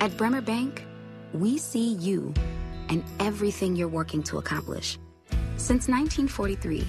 At 0.00 0.16
Bremer 0.16 0.40
Bank, 0.40 0.86
we 1.34 1.58
see 1.58 1.92
you 1.92 2.32
and 2.88 3.04
everything 3.18 3.76
you're 3.76 3.86
working 3.86 4.22
to 4.24 4.38
accomplish. 4.38 4.98
Since 5.58 5.88
1943, 5.88 6.86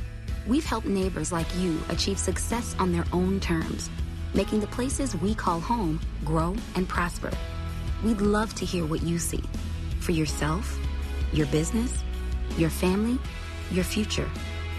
we've 0.48 0.64
helped 0.64 0.88
neighbors 0.88 1.30
like 1.30 1.48
you 1.58 1.78
achieve 1.90 2.18
success 2.18 2.74
on 2.80 2.94
their 2.94 3.04
own 3.12 3.42
terms, 3.42 3.90
making 4.34 4.62
the 4.62 4.68
places 4.68 5.14
we 5.18 5.36
call 5.36 5.60
home 5.60 6.00
grow 6.24 6.56
and 6.76 6.88
prosper. 6.88 7.32
We'd 8.02 8.22
love 8.22 8.56
to 8.56 8.66
hear 8.66 8.86
what 8.86 9.04
you 9.04 9.20
see 9.20 9.44
for 10.00 10.14
yourself, 10.14 10.80
your 11.34 11.48
business, 11.48 12.06
your 12.58 12.70
family, 12.70 13.20
your 13.72 13.84
future. 13.84 14.30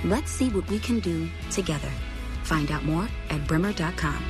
Let's 0.05 0.31
see 0.31 0.49
what 0.49 0.67
we 0.71 0.79
can 0.79 1.01
do 1.01 1.29
together. 1.51 1.91
Find 2.45 2.71
out 2.71 2.85
more 2.85 3.07
at 3.29 3.47
bremer.com. 3.47 4.25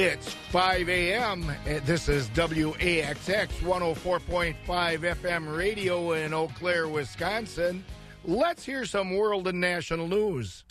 It's 0.00 0.32
5 0.52 0.88
a.m. 0.88 1.50
Eh, 1.66 1.80
this 1.84 2.08
is 2.08 2.28
WAXX 2.28 3.48
104.5 3.48 4.54
FM 4.64 5.56
radio 5.56 6.12
in 6.12 6.32
Eau 6.32 6.46
Claire, 6.54 6.86
Wisconsin. 6.86 7.84
Let's 8.24 8.64
hear 8.64 8.84
some 8.84 9.16
world 9.16 9.48
and 9.48 9.60
national 9.60 10.06
news. 10.06 10.62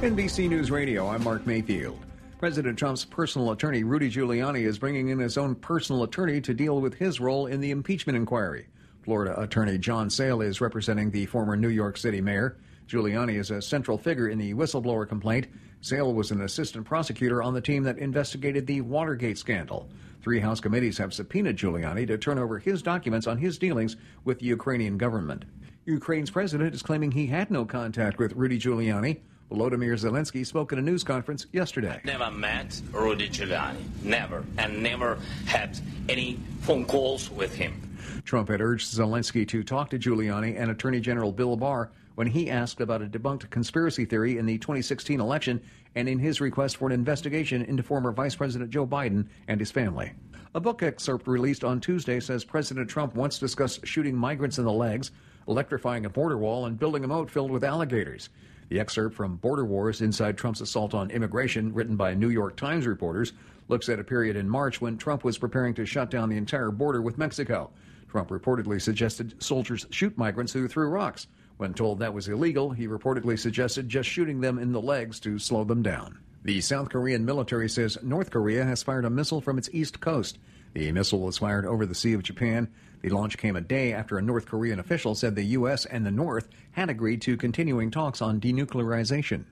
NBC 0.00 0.48
News 0.48 0.70
Radio, 0.70 1.06
I'm 1.08 1.22
Mark 1.22 1.46
Mayfield. 1.46 1.98
President 2.38 2.78
Trump's 2.78 3.04
personal 3.04 3.52
attorney, 3.52 3.84
Rudy 3.84 4.10
Giuliani, 4.10 4.66
is 4.66 4.78
bringing 4.78 5.10
in 5.10 5.18
his 5.18 5.36
own 5.36 5.54
personal 5.56 6.04
attorney 6.04 6.40
to 6.40 6.54
deal 6.54 6.80
with 6.80 6.94
his 6.94 7.20
role 7.20 7.48
in 7.48 7.60
the 7.60 7.70
impeachment 7.70 8.16
inquiry. 8.16 8.66
Florida 9.02 9.38
Attorney 9.38 9.76
Jon 9.76 10.08
Sale 10.08 10.40
is 10.40 10.62
representing 10.62 11.10
the 11.10 11.26
former 11.26 11.54
New 11.54 11.68
York 11.68 11.98
City 11.98 12.22
mayor. 12.22 12.56
Giuliani 12.86 13.38
is 13.38 13.50
a 13.50 13.60
central 13.60 13.98
figure 13.98 14.30
in 14.30 14.38
the 14.38 14.54
whistleblower 14.54 15.06
complaint. 15.06 15.48
Sale 15.80 16.12
was 16.12 16.30
an 16.30 16.40
assistant 16.42 16.84
prosecutor 16.84 17.42
on 17.42 17.54
the 17.54 17.60
team 17.60 17.82
that 17.84 17.98
investigated 17.98 18.66
the 18.66 18.80
Watergate 18.80 19.38
scandal. 19.38 19.88
Three 20.22 20.40
House 20.40 20.60
committees 20.60 20.98
have 20.98 21.14
subpoenaed 21.14 21.56
Giuliani 21.56 22.06
to 22.08 22.18
turn 22.18 22.38
over 22.38 22.58
his 22.58 22.82
documents 22.82 23.26
on 23.26 23.38
his 23.38 23.58
dealings 23.58 23.96
with 24.24 24.40
the 24.40 24.46
Ukrainian 24.46 24.98
government. 24.98 25.44
Ukraine's 25.86 26.30
president 26.30 26.74
is 26.74 26.82
claiming 26.82 27.12
he 27.12 27.26
had 27.26 27.50
no 27.50 27.64
contact 27.64 28.18
with 28.18 28.32
Rudy 28.32 28.58
Giuliani. 28.58 29.20
Volodymyr 29.50 29.94
Zelensky 29.94 30.44
spoke 30.44 30.72
at 30.72 30.78
a 30.78 30.82
news 30.82 31.02
conference 31.02 31.46
yesterday. 31.52 32.00
Never 32.04 32.30
met 32.30 32.82
Rudy 32.92 33.30
Giuliani. 33.30 33.78
Never. 34.02 34.44
And 34.58 34.82
never 34.82 35.18
had 35.46 35.78
any 36.08 36.38
phone 36.60 36.84
calls 36.84 37.30
with 37.30 37.54
him. 37.54 37.96
Trump 38.24 38.50
had 38.50 38.60
urged 38.60 38.94
Zelensky 38.94 39.48
to 39.48 39.62
talk 39.62 39.88
to 39.90 39.98
Giuliani 39.98 40.60
and 40.60 40.70
Attorney 40.70 41.00
General 41.00 41.32
Bill 41.32 41.56
Barr 41.56 41.90
when 42.18 42.26
he 42.26 42.50
asked 42.50 42.80
about 42.80 43.00
a 43.00 43.06
debunked 43.06 43.48
conspiracy 43.48 44.04
theory 44.04 44.38
in 44.38 44.44
the 44.44 44.58
2016 44.58 45.20
election 45.20 45.62
and 45.94 46.08
in 46.08 46.18
his 46.18 46.40
request 46.40 46.76
for 46.76 46.88
an 46.88 46.92
investigation 46.92 47.62
into 47.62 47.80
former 47.80 48.10
Vice 48.10 48.34
President 48.34 48.70
Joe 48.70 48.84
Biden 48.84 49.28
and 49.46 49.60
his 49.60 49.70
family. 49.70 50.10
A 50.56 50.58
book 50.58 50.82
excerpt 50.82 51.28
released 51.28 51.62
on 51.62 51.80
Tuesday 51.80 52.18
says 52.18 52.44
President 52.44 52.90
Trump 52.90 53.14
once 53.14 53.38
discussed 53.38 53.86
shooting 53.86 54.16
migrants 54.16 54.58
in 54.58 54.64
the 54.64 54.72
legs, 54.72 55.12
electrifying 55.46 56.06
a 56.06 56.10
border 56.10 56.36
wall, 56.36 56.66
and 56.66 56.76
building 56.76 57.04
a 57.04 57.06
moat 57.06 57.30
filled 57.30 57.52
with 57.52 57.62
alligators. 57.62 58.30
The 58.68 58.80
excerpt 58.80 59.14
from 59.14 59.36
Border 59.36 59.64
Wars 59.64 60.00
Inside 60.00 60.36
Trump's 60.36 60.60
Assault 60.60 60.94
on 60.94 61.12
Immigration, 61.12 61.72
written 61.72 61.94
by 61.94 62.14
New 62.14 62.30
York 62.30 62.56
Times 62.56 62.88
reporters, 62.88 63.32
looks 63.68 63.88
at 63.88 64.00
a 64.00 64.04
period 64.04 64.34
in 64.34 64.48
March 64.48 64.80
when 64.80 64.98
Trump 64.98 65.22
was 65.22 65.38
preparing 65.38 65.72
to 65.74 65.86
shut 65.86 66.10
down 66.10 66.28
the 66.28 66.36
entire 66.36 66.72
border 66.72 67.00
with 67.00 67.16
Mexico. 67.16 67.70
Trump 68.08 68.30
reportedly 68.30 68.82
suggested 68.82 69.40
soldiers 69.40 69.86
shoot 69.90 70.18
migrants 70.18 70.52
who 70.52 70.66
threw 70.66 70.88
rocks. 70.88 71.28
When 71.58 71.74
told 71.74 71.98
that 71.98 72.14
was 72.14 72.28
illegal, 72.28 72.70
he 72.70 72.86
reportedly 72.86 73.36
suggested 73.36 73.88
just 73.88 74.08
shooting 74.08 74.40
them 74.40 74.58
in 74.58 74.72
the 74.72 74.80
legs 74.80 75.18
to 75.20 75.40
slow 75.40 75.64
them 75.64 75.82
down. 75.82 76.18
The 76.44 76.60
South 76.60 76.88
Korean 76.88 77.24
military 77.24 77.68
says 77.68 77.98
North 78.00 78.30
Korea 78.30 78.64
has 78.64 78.84
fired 78.84 79.04
a 79.04 79.10
missile 79.10 79.40
from 79.40 79.58
its 79.58 79.68
east 79.72 80.00
coast. 80.00 80.38
The 80.72 80.92
missile 80.92 81.18
was 81.18 81.38
fired 81.38 81.66
over 81.66 81.84
the 81.84 81.96
Sea 81.96 82.12
of 82.12 82.22
Japan. 82.22 82.68
The 83.02 83.08
launch 83.10 83.38
came 83.38 83.56
a 83.56 83.60
day 83.60 83.92
after 83.92 84.16
a 84.16 84.22
North 84.22 84.46
Korean 84.46 84.78
official 84.78 85.16
said 85.16 85.34
the 85.34 85.42
U.S. 85.42 85.84
and 85.84 86.06
the 86.06 86.12
North 86.12 86.48
had 86.72 86.90
agreed 86.90 87.22
to 87.22 87.36
continuing 87.36 87.90
talks 87.90 88.22
on 88.22 88.40
denuclearization. 88.40 89.44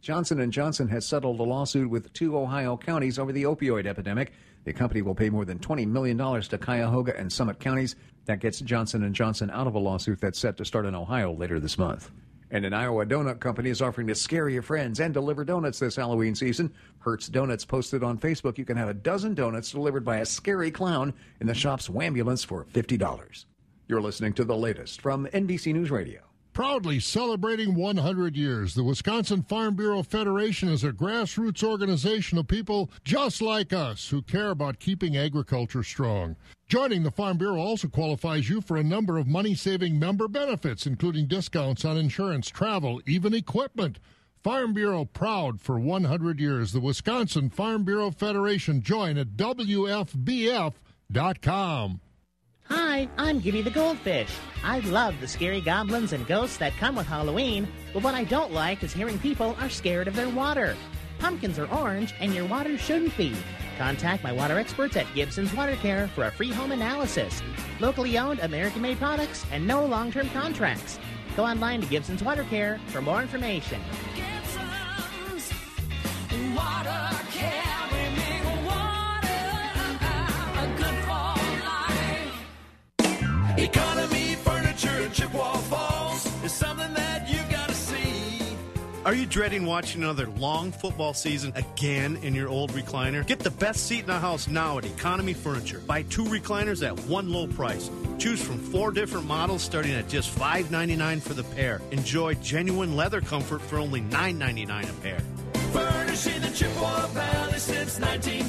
Johnson 0.00 0.50
& 0.50 0.52
Johnson 0.52 0.88
has 0.88 1.04
settled 1.04 1.40
a 1.40 1.42
lawsuit 1.42 1.90
with 1.90 2.12
two 2.12 2.38
Ohio 2.38 2.76
counties 2.76 3.18
over 3.18 3.32
the 3.32 3.42
opioid 3.42 3.86
epidemic. 3.86 4.32
The 4.64 4.72
company 4.72 5.02
will 5.02 5.14
pay 5.14 5.30
more 5.30 5.44
than 5.44 5.58
$20 5.58 5.86
million 5.86 6.18
to 6.18 6.58
Cuyahoga 6.58 7.18
and 7.18 7.32
Summit 7.32 7.58
counties. 7.58 7.96
That 8.26 8.40
gets 8.40 8.60
Johnson 8.60 9.12
& 9.12 9.14
Johnson 9.14 9.50
out 9.50 9.66
of 9.66 9.74
a 9.74 9.78
lawsuit 9.78 10.20
that's 10.20 10.38
set 10.38 10.56
to 10.58 10.64
start 10.64 10.86
in 10.86 10.94
Ohio 10.94 11.32
later 11.32 11.58
this 11.58 11.78
month. 11.78 12.10
And 12.52 12.64
an 12.64 12.74
Iowa 12.74 13.06
donut 13.06 13.38
company 13.38 13.70
is 13.70 13.80
offering 13.80 14.08
to 14.08 14.14
scare 14.14 14.48
your 14.48 14.62
friends 14.62 14.98
and 14.98 15.14
deliver 15.14 15.44
donuts 15.44 15.78
this 15.78 15.96
Halloween 15.96 16.34
season. 16.34 16.72
Hurts 16.98 17.28
Donuts 17.28 17.64
posted 17.64 18.02
on 18.02 18.18
Facebook 18.18 18.58
you 18.58 18.64
can 18.64 18.76
have 18.76 18.88
a 18.88 18.94
dozen 18.94 19.34
donuts 19.34 19.70
delivered 19.70 20.04
by 20.04 20.18
a 20.18 20.26
scary 20.26 20.70
clown 20.70 21.14
in 21.40 21.46
the 21.46 21.54
shop's 21.54 21.88
Wambulance 21.88 22.44
for 22.44 22.64
$50. 22.64 23.44
You're 23.86 24.00
listening 24.00 24.32
to 24.34 24.44
the 24.44 24.56
latest 24.56 25.00
from 25.00 25.26
NBC 25.26 25.72
News 25.72 25.90
Radio. 25.90 26.29
Proudly 26.60 27.00
celebrating 27.00 27.74
100 27.74 28.36
years, 28.36 28.74
the 28.74 28.84
Wisconsin 28.84 29.42
Farm 29.42 29.76
Bureau 29.76 30.02
Federation 30.02 30.68
is 30.68 30.84
a 30.84 30.92
grassroots 30.92 31.64
organization 31.64 32.36
of 32.36 32.48
people 32.48 32.90
just 33.02 33.40
like 33.40 33.72
us 33.72 34.10
who 34.10 34.20
care 34.20 34.50
about 34.50 34.78
keeping 34.78 35.16
agriculture 35.16 35.82
strong. 35.82 36.36
Joining 36.68 37.02
the 37.02 37.10
Farm 37.10 37.38
Bureau 37.38 37.58
also 37.58 37.88
qualifies 37.88 38.50
you 38.50 38.60
for 38.60 38.76
a 38.76 38.84
number 38.84 39.16
of 39.16 39.26
money 39.26 39.54
saving 39.54 39.98
member 39.98 40.28
benefits, 40.28 40.84
including 40.84 41.28
discounts 41.28 41.86
on 41.86 41.96
insurance, 41.96 42.50
travel, 42.50 43.00
even 43.06 43.32
equipment. 43.32 43.98
Farm 44.44 44.74
Bureau 44.74 45.06
proud 45.06 45.62
for 45.62 45.80
100 45.80 46.38
years. 46.38 46.72
The 46.72 46.80
Wisconsin 46.80 47.48
Farm 47.48 47.84
Bureau 47.84 48.10
Federation. 48.10 48.82
Join 48.82 49.16
at 49.16 49.28
WFBF.com. 49.28 50.80
Hi, 52.70 53.08
I'm 53.18 53.40
Gibby 53.40 53.62
the 53.62 53.70
Goldfish. 53.70 54.30
I 54.62 54.78
love 54.80 55.20
the 55.20 55.26
scary 55.26 55.60
goblins 55.60 56.12
and 56.12 56.24
ghosts 56.28 56.56
that 56.58 56.72
come 56.74 56.94
with 56.94 57.06
Halloween, 57.06 57.66
but 57.92 58.04
what 58.04 58.14
I 58.14 58.22
don't 58.22 58.52
like 58.52 58.84
is 58.84 58.92
hearing 58.92 59.18
people 59.18 59.56
are 59.58 59.68
scared 59.68 60.06
of 60.06 60.14
their 60.14 60.28
water. 60.28 60.76
Pumpkins 61.18 61.58
are 61.58 61.68
orange, 61.72 62.14
and 62.20 62.32
your 62.32 62.46
water 62.46 62.78
shouldn't 62.78 63.16
be. 63.16 63.34
Contact 63.76 64.22
my 64.22 64.30
water 64.30 64.56
experts 64.56 64.96
at 64.96 65.12
Gibson's 65.16 65.52
Water 65.52 65.74
Care 65.76 66.06
for 66.08 66.26
a 66.26 66.30
free 66.30 66.52
home 66.52 66.70
analysis. 66.70 67.42
Locally 67.80 68.16
owned, 68.16 68.38
American 68.38 68.82
made 68.82 68.98
products, 68.98 69.44
and 69.50 69.66
no 69.66 69.84
long 69.84 70.12
term 70.12 70.30
contracts. 70.30 71.00
Go 71.36 71.44
online 71.44 71.80
to 71.80 71.88
Gibson's 71.88 72.22
Water 72.22 72.44
Care 72.44 72.78
for 72.86 73.02
more 73.02 73.20
information. 73.20 73.80
Gibson's 74.14 75.52
Water 76.54 77.18
Care. 77.32 77.69
Are 89.10 89.14
you 89.14 89.26
dreading 89.26 89.66
watching 89.66 90.04
another 90.04 90.28
long 90.28 90.70
football 90.70 91.14
season 91.14 91.52
again 91.56 92.16
in 92.22 92.32
your 92.32 92.48
old 92.48 92.70
recliner? 92.70 93.26
Get 93.26 93.40
the 93.40 93.50
best 93.50 93.88
seat 93.88 94.02
in 94.02 94.06
the 94.06 94.20
house 94.20 94.46
now 94.46 94.78
at 94.78 94.84
Economy 94.84 95.32
Furniture. 95.32 95.80
Buy 95.80 96.02
two 96.02 96.22
recliners 96.22 96.86
at 96.86 96.96
one 97.08 97.28
low 97.28 97.48
price. 97.48 97.90
Choose 98.20 98.40
from 98.40 98.60
four 98.60 98.92
different 98.92 99.26
models 99.26 99.62
starting 99.62 99.90
at 99.94 100.08
just 100.08 100.32
$5.99 100.38 101.22
for 101.22 101.34
the 101.34 101.42
pair. 101.42 101.82
Enjoy 101.90 102.34
genuine 102.34 102.94
leather 102.94 103.20
comfort 103.20 103.62
for 103.62 103.78
only 103.78 104.00
$9.99 104.00 104.88
a 104.88 104.92
pair. 105.02 105.18
Furnishing 105.72 106.40
the 106.40 106.50
Chippewa 106.50 107.08
Valley 107.08 107.58
since 107.58 107.98
1950. 107.98 108.39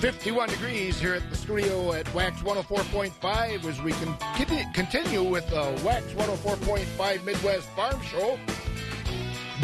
51 0.00 0.48
degrees 0.48 1.00
here 1.00 1.14
at 1.14 1.28
the 1.28 1.34
studio 1.34 1.92
at 1.92 2.12
Wax 2.14 2.40
104.5 2.42 3.64
as 3.64 3.82
we 3.82 3.90
can 3.90 4.72
continue 4.72 5.24
with 5.24 5.44
the 5.50 5.82
Wax 5.84 6.06
104.5 6.12 7.24
Midwest 7.24 7.68
Farm 7.70 8.00
Show. 8.02 8.38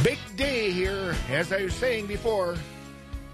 Big 0.03 0.19
day 0.35 0.73
here, 0.73 1.15
as 1.31 1.53
I 1.53 1.63
was 1.63 1.75
saying 1.75 2.09
before. 2.09 2.57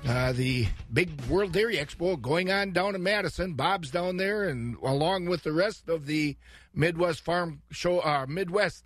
Uh, 0.06 0.32
the 0.32 0.66
big 0.92 1.18
World 1.22 1.52
Dairy 1.52 1.76
Expo 1.76 2.20
going 2.20 2.50
on 2.50 2.72
down 2.72 2.94
in 2.94 3.02
Madison. 3.02 3.54
Bob's 3.54 3.90
down 3.90 4.18
there, 4.18 4.50
and 4.50 4.76
along 4.82 5.24
with 5.24 5.42
the 5.42 5.52
rest 5.52 5.88
of 5.88 6.04
the 6.04 6.36
Midwest 6.74 7.22
Farm 7.22 7.62
Show, 7.70 8.00
uh, 8.00 8.26
Midwest 8.28 8.84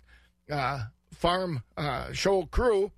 uh, 0.49 0.85
Farm 1.13 1.63
uh, 1.75 2.13
Show 2.13 2.45
crew, 2.45 2.91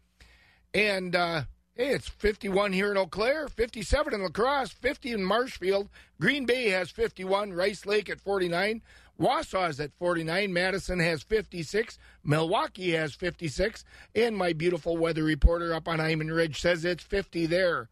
and 0.75 1.15
uh, 1.15 1.41
hey, 1.77 1.89
it's 1.89 2.09
51 2.09 2.73
here 2.73 2.89
in 2.89 2.97
Eau 2.97 3.05
Claire, 3.05 3.47
57 3.47 4.13
in 4.13 4.23
La 4.23 4.29
Crosse, 4.29 4.71
50 4.71 5.11
in 5.11 5.23
Marshfield. 5.23 5.89
Green 6.19 6.45
Bay 6.45 6.69
has 6.69 6.89
51, 6.89 7.53
Rice 7.53 7.85
Lake 7.85 8.09
at 8.09 8.19
49. 8.19 8.81
Wausau 9.19 9.69
is 9.69 9.79
at 9.79 9.93
49. 9.93 10.51
Madison 10.51 10.99
has 10.99 11.21
56. 11.21 11.99
Milwaukee 12.23 12.91
has 12.91 13.13
56. 13.13 13.83
And 14.15 14.35
my 14.35 14.53
beautiful 14.53 14.97
weather 14.97 15.23
reporter 15.23 15.71
up 15.71 15.87
on 15.87 15.99
Hyman 15.99 16.31
Ridge 16.31 16.59
says 16.59 16.83
it's 16.83 17.03
50 17.03 17.45
there. 17.45 17.89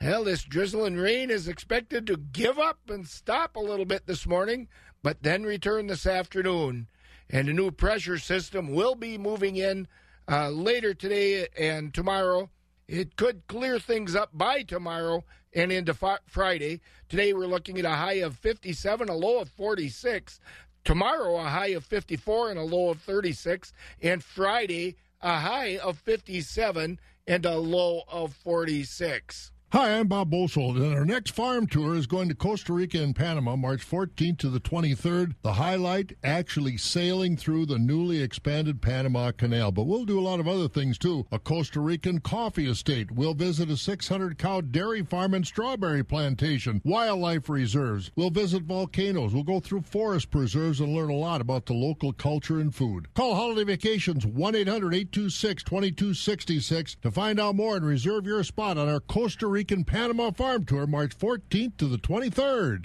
Hell, 0.00 0.24
this 0.24 0.44
drizzling 0.44 0.96
rain 0.96 1.30
is 1.30 1.48
expected 1.48 2.06
to 2.06 2.16
give 2.16 2.58
up 2.58 2.78
and 2.88 3.06
stop 3.06 3.56
a 3.56 3.60
little 3.60 3.84
bit 3.84 4.06
this 4.06 4.26
morning, 4.26 4.68
but 5.02 5.22
then 5.22 5.42
return 5.42 5.88
this 5.88 6.06
afternoon. 6.06 6.86
And 7.28 7.48
a 7.48 7.52
new 7.52 7.72
pressure 7.72 8.18
system 8.18 8.72
will 8.72 8.94
be 8.94 9.18
moving 9.18 9.56
in 9.56 9.86
uh, 10.30 10.48
later 10.48 10.94
today 10.94 11.48
and 11.58 11.92
tomorrow. 11.92 12.48
It 12.88 13.16
could 13.16 13.46
clear 13.48 13.78
things 13.78 14.16
up 14.16 14.30
by 14.32 14.62
tomorrow 14.62 15.24
and 15.52 15.70
into 15.70 15.92
fi- 15.92 16.18
Friday. 16.26 16.80
Today 17.10 17.34
we're 17.34 17.46
looking 17.46 17.78
at 17.78 17.84
a 17.84 17.90
high 17.90 18.14
of 18.14 18.36
57, 18.38 19.10
a 19.10 19.14
low 19.14 19.40
of 19.40 19.50
46. 19.50 20.40
Tomorrow 20.84 21.36
a 21.36 21.42
high 21.42 21.68
of 21.68 21.84
54 21.84 22.50
and 22.50 22.58
a 22.58 22.62
low 22.62 22.88
of 22.88 23.02
36. 23.02 23.74
And 24.00 24.24
Friday 24.24 24.96
a 25.20 25.38
high 25.38 25.76
of 25.76 25.98
57 25.98 26.98
and 27.26 27.44
a 27.44 27.58
low 27.58 28.04
of 28.08 28.32
46. 28.32 29.52
Hi, 29.70 29.98
I'm 29.98 30.08
Bob 30.08 30.30
Bosold, 30.30 30.78
and 30.78 30.94
our 30.94 31.04
next 31.04 31.32
farm 31.32 31.66
tour 31.66 31.94
is 31.94 32.06
going 32.06 32.30
to 32.30 32.34
Costa 32.34 32.72
Rica 32.72 33.02
and 33.02 33.14
Panama, 33.14 33.54
March 33.54 33.86
14th 33.86 34.38
to 34.38 34.48
the 34.48 34.60
23rd. 34.60 35.34
The 35.42 35.52
highlight, 35.52 36.16
actually 36.24 36.78
sailing 36.78 37.36
through 37.36 37.66
the 37.66 37.78
newly 37.78 38.22
expanded 38.22 38.80
Panama 38.80 39.30
Canal. 39.30 39.70
But 39.70 39.82
we'll 39.82 40.06
do 40.06 40.18
a 40.18 40.22
lot 40.22 40.40
of 40.40 40.48
other 40.48 40.68
things 40.68 40.96
too. 40.96 41.26
A 41.30 41.38
Costa 41.38 41.80
Rican 41.80 42.20
coffee 42.20 42.66
estate. 42.66 43.10
We'll 43.10 43.34
visit 43.34 43.68
a 43.68 43.76
600 43.76 44.38
cow 44.38 44.62
dairy 44.62 45.02
farm 45.02 45.34
and 45.34 45.46
strawberry 45.46 46.02
plantation, 46.02 46.80
wildlife 46.82 47.50
reserves. 47.50 48.10
We'll 48.16 48.30
visit 48.30 48.62
volcanoes. 48.62 49.34
We'll 49.34 49.42
go 49.42 49.60
through 49.60 49.82
forest 49.82 50.30
preserves 50.30 50.80
and 50.80 50.94
learn 50.94 51.10
a 51.10 51.14
lot 51.14 51.42
about 51.42 51.66
the 51.66 51.74
local 51.74 52.14
culture 52.14 52.58
and 52.58 52.74
food. 52.74 53.12
Call 53.12 53.34
Holiday 53.34 53.64
Vacations 53.64 54.24
1 54.24 54.54
800 54.54 54.94
826 54.94 55.62
2266 55.62 56.96
to 57.02 57.10
find 57.10 57.38
out 57.38 57.54
more 57.54 57.76
and 57.76 57.84
reserve 57.84 58.24
your 58.24 58.42
spot 58.42 58.78
on 58.78 58.88
our 58.88 59.00
Costa 59.00 59.57
Rican 59.58 59.82
Panama 59.82 60.30
Farm 60.30 60.64
Tour 60.64 60.86
March 60.86 61.18
14th 61.18 61.78
to 61.78 61.88
the 61.88 61.96
23rd. 61.96 62.84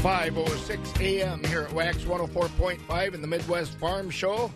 5.06 0.00 1.00
a.m. 1.02 1.44
here 1.44 1.60
at 1.60 1.72
Wax 1.74 1.98
104.5 1.98 3.14
in 3.14 3.20
the 3.20 3.26
Midwest 3.26 3.72
Farm 3.74 4.08
Show. 4.08 4.50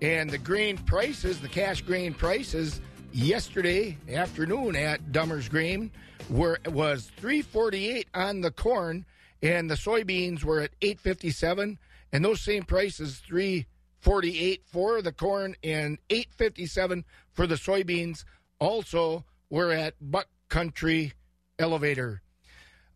And 0.00 0.30
the 0.30 0.38
grain 0.38 0.78
prices, 0.78 1.40
the 1.40 1.48
cash 1.48 1.80
grain 1.80 2.14
prices 2.14 2.80
yesterday 3.12 3.98
afternoon 4.12 4.76
at 4.76 5.12
Dummers 5.12 5.50
Grain 5.50 5.90
were 6.30 6.58
was 6.66 7.10
348 7.16 8.08
on 8.14 8.40
the 8.40 8.50
corn 8.50 9.04
and 9.42 9.70
the 9.70 9.74
soybeans 9.74 10.42
were 10.42 10.60
at 10.60 10.70
857 10.82 11.78
and 12.12 12.24
those 12.24 12.40
same 12.40 12.64
prices 12.64 13.22
348 13.26 14.62
for 14.64 15.02
the 15.02 15.12
corn 15.12 15.54
and 15.62 15.98
857 16.10 17.04
for 17.32 17.46
the 17.46 17.54
soybeans 17.54 18.24
also 18.58 19.24
were 19.50 19.70
at 19.70 19.94
Buck 20.00 20.28
Country 20.48 21.12
Elevator 21.58 22.22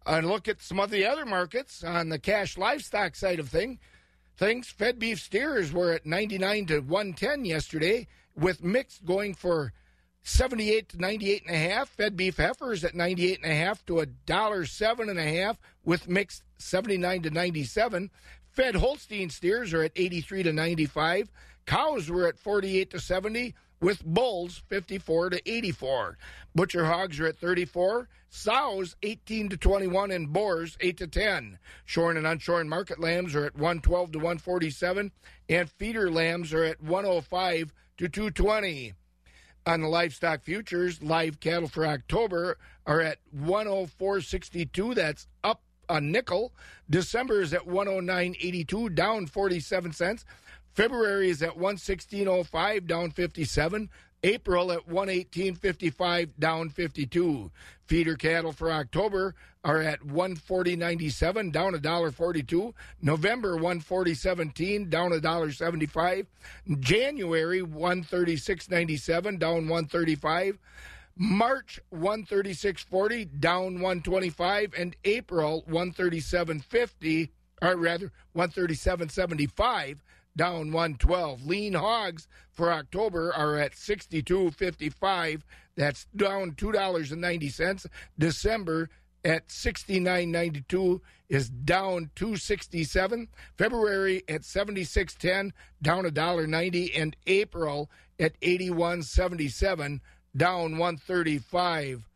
and 0.07 0.27
look 0.27 0.49
at 0.49 0.63
some 0.63 0.81
of 0.81 0.91
the 0.91 1.07
other 1.07 1.27
markets 1.27 1.85
on 1.85 2.09
the 2.09 2.19
cash 2.19 2.57
livestock 2.57 3.15
side 3.15 3.39
of 3.39 3.49
thing. 3.49 3.79
Things 4.37 4.69
fed 4.69 4.99
beef 4.99 5.21
steers 5.21 5.73
were 5.73 5.93
at 5.93 6.07
99 6.07 6.67
to 6.67 6.81
110 6.81 7.45
yesterday, 7.45 8.07
with 8.35 8.63
mixed 8.63 9.05
going 9.05 9.35
for 9.35 9.73
78 10.23 10.89
to 10.91 10.99
98 10.99 11.43
and 11.47 11.55
a 11.55 11.59
half. 11.59 11.89
Fed 11.89 12.17
beef 12.17 12.37
heifers 12.37 12.85
at 12.85 12.95
98 12.95 13.43
and 13.43 13.53
a 13.53 13.55
half 13.55 13.85
to 13.87 14.01
a 14.01 14.07
dollar 14.07 14.65
seven 14.65 15.09
and 15.09 15.19
a 15.19 15.25
half, 15.25 15.59
with 15.85 16.09
mixed 16.09 16.43
79 16.59 17.23
to 17.23 17.31
97. 17.31 18.11
Fed 18.51 18.77
Holstein 18.77 19.31
steers 19.31 19.75
are 19.75 19.83
at 19.83 19.93
83 19.95 20.45
to 20.45 20.53
95. 20.53 21.31
Cows 21.67 22.11
were 22.11 22.27
at 22.27 22.39
48 22.39 22.91
to 22.91 23.01
70 23.01 23.55
with 23.81 24.05
bulls 24.05 24.63
54 24.69 25.31
to 25.31 25.51
84. 25.51 26.19
Butcher 26.55 26.85
hogs 26.87 27.21
are 27.21 27.27
at 27.27 27.39
34, 27.39 28.09
sows 28.29 28.97
18 29.03 29.49
to 29.51 29.57
21, 29.57 30.11
and 30.11 30.33
boars 30.33 30.77
8 30.81 30.97
to 30.99 31.07
10. 31.07 31.59
Shorn 31.85 32.17
and 32.17 32.27
unshorn 32.27 32.69
market 32.69 33.01
lambs 33.01 33.35
are 33.35 33.45
at 33.45 33.55
112 33.55 34.13
to 34.13 34.19
147, 34.19 35.13
and 35.49 35.71
feeder 35.71 36.11
lambs 36.11 36.53
are 36.53 36.65
at 36.65 36.83
105 36.83 37.73
to 37.99 38.09
220. 38.09 38.95
On 39.67 39.83
the 39.83 39.89
livestock 39.89 40.43
futures, 40.43 41.03
live 41.03 41.41
cattle 41.41 41.69
for 41.69 41.85
October 41.85 42.57
are 42.87 43.03
at 43.03 43.19
104.62. 43.37 44.95
That's 44.95 45.27
up 45.45 45.63
a 45.91 46.01
nickel. 46.01 46.53
December 46.89 47.43
is 47.43 47.53
at 47.53 47.67
109.82, 47.67 48.95
down 48.95 49.27
47 49.27 49.93
cents. 49.93 50.25
February 50.79 51.29
is 51.29 51.43
at 51.43 51.59
116.05, 51.59 52.87
down 52.87 53.11
57. 53.11 53.91
April 54.23 54.71
at 54.71 54.89
118.55, 54.89 56.31
down 56.39 56.71
52. 56.71 57.51
Feeder 57.89 58.15
cattle 58.15 58.53
for 58.53 58.71
October 58.71 59.35
are 59.65 59.81
at 59.81 59.99
140.97, 60.03 61.51
down 61.51 61.75
a 61.75 61.81
dollar 61.81 62.13
42. 62.13 62.73
November 63.03 63.57
140.17, 63.57 64.89
down 64.89 65.13
a 65.13 65.19
dollar 65.19 65.51
75. 65.51 66.29
January 66.79 67.61
136.97, 67.61 69.41
down 69.41 69.67
135. 69.67 70.59
March 71.17 71.81
136.40, 71.93 73.41
down 73.41 73.81
125, 73.81 74.75
and 74.79 74.95
April 75.03 75.65
137.50, 75.69 77.31
or 77.63 77.77
rather 77.77 78.13
137.75 78.37 79.99
down 80.39 80.73
112. 80.73 81.45
Lean 81.45 81.75
hogs 81.75 82.27
for 82.53 82.73
October 82.73 83.35
are 83.35 83.59
at 83.59 83.73
62.55. 83.73 85.43
That's 85.77 86.07
down 86.17 86.53
$2.90. 86.53 87.87
December 88.19 88.89
at 89.25 89.49
69.92 89.49 91.01
is 91.29 91.51
down 91.51 92.11
267. 92.15 93.29
February 93.59 94.23
at 94.29 94.43
76.10 94.43 95.51
down 95.83 96.07
a 96.07 96.11
dollar 96.11 96.47
90 96.47 96.95
and 96.95 97.17
April 97.27 97.91
at 98.19 98.41
81.77 98.41 100.01
down 100.37 100.79
135. 100.79 102.09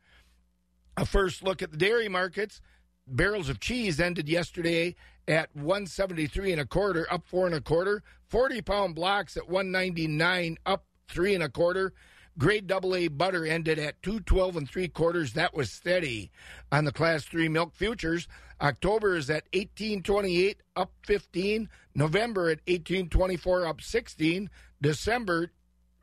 A 0.96 1.06
first 1.06 1.42
look 1.42 1.60
at 1.60 1.72
the 1.72 1.76
dairy 1.76 2.08
markets. 2.08 2.60
Barrels 3.06 3.48
of 3.48 3.58
cheese 3.58 3.98
ended 3.98 4.28
yesterday 4.28 4.94
at 5.28 5.54
173 5.54 6.52
and 6.52 6.60
a 6.60 6.66
quarter, 6.66 7.06
up 7.10 7.26
four 7.26 7.46
and 7.46 7.54
a 7.54 7.60
quarter. 7.60 8.02
40 8.28 8.62
pound 8.62 8.94
blocks 8.94 9.36
at 9.36 9.48
199, 9.48 10.58
up 10.66 10.84
three 11.08 11.34
and 11.34 11.42
a 11.42 11.48
quarter. 11.48 11.92
Grade 12.38 12.66
double 12.66 12.96
A 12.96 13.08
butter 13.08 13.44
ended 13.44 13.78
at 13.78 14.02
212 14.02 14.56
and 14.56 14.68
three 14.68 14.88
quarters. 14.88 15.34
That 15.34 15.54
was 15.54 15.70
steady. 15.70 16.30
On 16.70 16.84
the 16.84 16.92
class 16.92 17.24
three 17.24 17.48
milk 17.48 17.74
futures, 17.74 18.26
October 18.60 19.16
is 19.16 19.28
at 19.28 19.44
1828, 19.52 20.62
up 20.76 20.92
15. 21.04 21.68
November 21.94 22.48
at 22.48 22.60
1824, 22.66 23.66
up 23.66 23.82
16. 23.82 24.48
December 24.80 25.50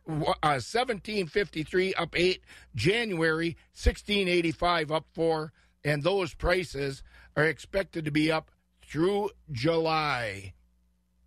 uh, 0.07 0.57
1753 0.57 1.93
up 1.93 2.17
8 2.17 2.41
january 2.73 3.49
1685 3.73 4.91
up 4.91 5.05
4 5.13 5.53
and 5.83 6.01
those 6.01 6.33
prices 6.33 7.03
are 7.37 7.45
expected 7.45 8.05
to 8.05 8.11
be 8.11 8.31
up 8.31 8.49
through 8.89 9.29
july 9.51 10.53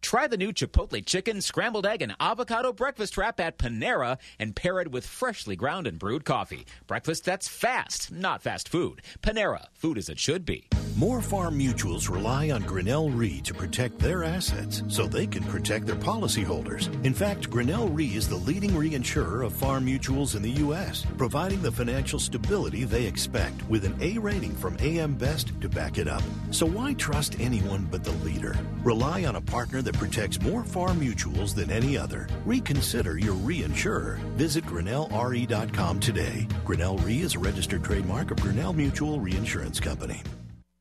Try 0.02 0.26
the 0.26 0.36
new 0.36 0.52
Chipotle 0.52 1.06
chicken, 1.06 1.40
scrambled 1.40 1.86
egg, 1.86 2.02
and 2.02 2.16
avocado 2.18 2.72
breakfast 2.72 3.16
wrap 3.16 3.38
at 3.38 3.56
Panera 3.56 4.18
and 4.36 4.56
pair 4.56 4.80
it 4.80 4.90
with 4.90 5.06
freshly 5.06 5.54
ground 5.54 5.86
and 5.86 5.96
brewed 5.96 6.24
coffee. 6.24 6.66
Breakfast 6.88 7.24
that's 7.24 7.46
fast, 7.46 8.10
not 8.10 8.42
fast 8.42 8.68
food. 8.68 9.00
Panera, 9.22 9.68
food 9.74 9.96
as 9.96 10.08
it 10.08 10.18
should 10.18 10.44
be. 10.44 10.68
More 10.96 11.22
farm 11.22 11.58
mutuals 11.58 12.10
rely 12.10 12.50
on 12.50 12.62
Grinnell 12.62 13.08
Re 13.08 13.40
to 13.42 13.54
protect 13.54 13.98
their 13.98 14.24
assets 14.24 14.82
so 14.88 15.06
they 15.06 15.26
can 15.26 15.42
protect 15.44 15.86
their 15.86 15.96
policyholders. 15.96 16.92
In 17.02 17.14
fact, 17.14 17.48
Grinnell 17.48 17.88
Re 17.88 18.08
is 18.08 18.28
the 18.28 18.36
leading 18.36 18.72
reinsurer 18.72 19.44
of 19.46 19.54
farm 19.54 19.86
mutuals 19.86 20.36
in 20.36 20.42
the 20.42 20.50
U.S., 20.50 21.06
providing 21.16 21.62
the 21.62 21.72
financial 21.72 22.18
stability 22.18 22.84
they 22.84 23.06
expect 23.06 23.66
with 23.70 23.86
an 23.86 23.96
A 24.02 24.18
rating 24.18 24.54
from 24.54 24.76
AM 24.80 25.14
Best 25.14 25.58
to 25.62 25.68
back 25.68 25.96
it 25.96 26.08
up. 26.08 26.22
So 26.50 26.66
why 26.66 26.92
trust 26.92 27.40
anyone 27.40 27.88
but 27.90 28.04
the 28.04 28.12
leader? 28.22 28.54
Rely 28.84 29.24
on 29.24 29.36
a 29.36 29.40
partner 29.40 29.80
that 29.80 29.96
protects 29.98 30.42
more 30.42 30.62
farm 30.62 31.00
mutuals 31.00 31.54
than 31.54 31.70
any 31.70 31.96
other. 31.96 32.28
Reconsider 32.44 33.16
your 33.16 33.36
reinsurer. 33.36 34.18
Visit 34.34 34.66
GrinnellRE.com 34.66 36.00
today. 36.00 36.46
Grinnell 36.66 36.98
Re 36.98 37.22
is 37.22 37.34
a 37.34 37.38
registered 37.38 37.82
trademark 37.82 38.30
of 38.30 38.40
Grinnell 38.42 38.74
Mutual 38.74 39.20
Reinsurance 39.20 39.80
Company. 39.80 40.22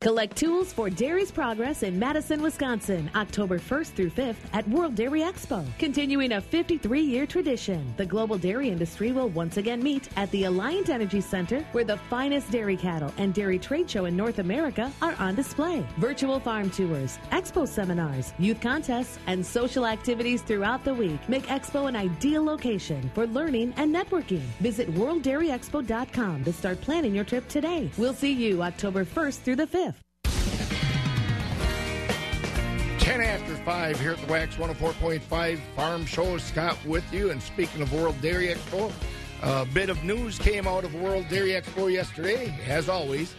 Collect 0.02 0.36
tools 0.36 0.72
for 0.72 0.90
dairy's 0.90 1.30
progress 1.30 1.84
in 1.84 1.96
Madison, 1.96 2.42
Wisconsin, 2.42 3.08
October 3.14 3.60
1st 3.60 3.90
through 3.90 4.10
5th 4.10 4.34
at 4.52 4.68
World 4.68 4.96
Dairy 4.96 5.20
Expo. 5.20 5.64
Continuing 5.78 6.32
a 6.32 6.40
53 6.40 7.00
year 7.00 7.24
tradition, 7.24 7.94
the 7.96 8.04
global 8.04 8.36
dairy 8.36 8.68
industry 8.68 9.12
will 9.12 9.28
once 9.28 9.58
again 9.58 9.80
meet 9.80 10.08
at 10.16 10.28
the 10.32 10.42
Alliant 10.42 10.88
Energy 10.88 11.20
Center, 11.20 11.60
where 11.70 11.84
the 11.84 11.98
finest 12.10 12.50
dairy 12.50 12.76
cattle 12.76 13.14
and 13.16 13.32
dairy 13.32 13.60
trade 13.60 13.88
show 13.88 14.06
in 14.06 14.16
North 14.16 14.40
America 14.40 14.90
are 15.02 15.14
on 15.20 15.36
display. 15.36 15.86
Virtual 15.98 16.40
farm 16.40 16.68
tours, 16.68 17.20
expo 17.30 17.68
seminars, 17.68 18.32
youth 18.40 18.60
contests, 18.60 19.20
and 19.28 19.46
social 19.46 19.86
activities 19.86 20.42
throughout 20.42 20.82
the 20.84 20.92
week 20.92 21.20
make 21.28 21.46
Expo 21.46 21.88
an 21.88 21.94
ideal 21.94 22.42
location 22.42 23.08
for 23.14 23.28
learning 23.28 23.72
and 23.76 23.94
networking. 23.94 24.42
Visit 24.58 24.92
WorldDairyExpo.com 24.96 26.42
to 26.42 26.52
start 26.52 26.80
planning 26.80 27.14
your 27.14 27.24
trip 27.24 27.46
today. 27.46 27.88
We'll 27.96 28.14
see 28.14 28.32
you 28.32 28.64
October 28.64 29.04
1st 29.04 29.38
through 29.42 29.56
the 29.56 29.66
5th. 29.68 29.91
10 33.02 33.20
after 33.20 33.56
5 33.56 33.98
here 34.00 34.12
at 34.12 34.18
the 34.18 34.26
Wax 34.32 34.54
104.5 34.54 35.58
Farm 35.74 36.06
Show. 36.06 36.38
Scott 36.38 36.78
with 36.86 37.02
you. 37.12 37.32
And 37.32 37.42
speaking 37.42 37.82
of 37.82 37.92
World 37.92 38.14
Dairy 38.20 38.46
Expo, 38.46 38.92
a 39.42 39.66
bit 39.66 39.90
of 39.90 40.04
news 40.04 40.38
came 40.38 40.68
out 40.68 40.84
of 40.84 40.94
World 40.94 41.26
Dairy 41.28 41.50
Expo 41.50 41.92
yesterday, 41.92 42.56
as 42.68 42.88
always. 42.88 43.34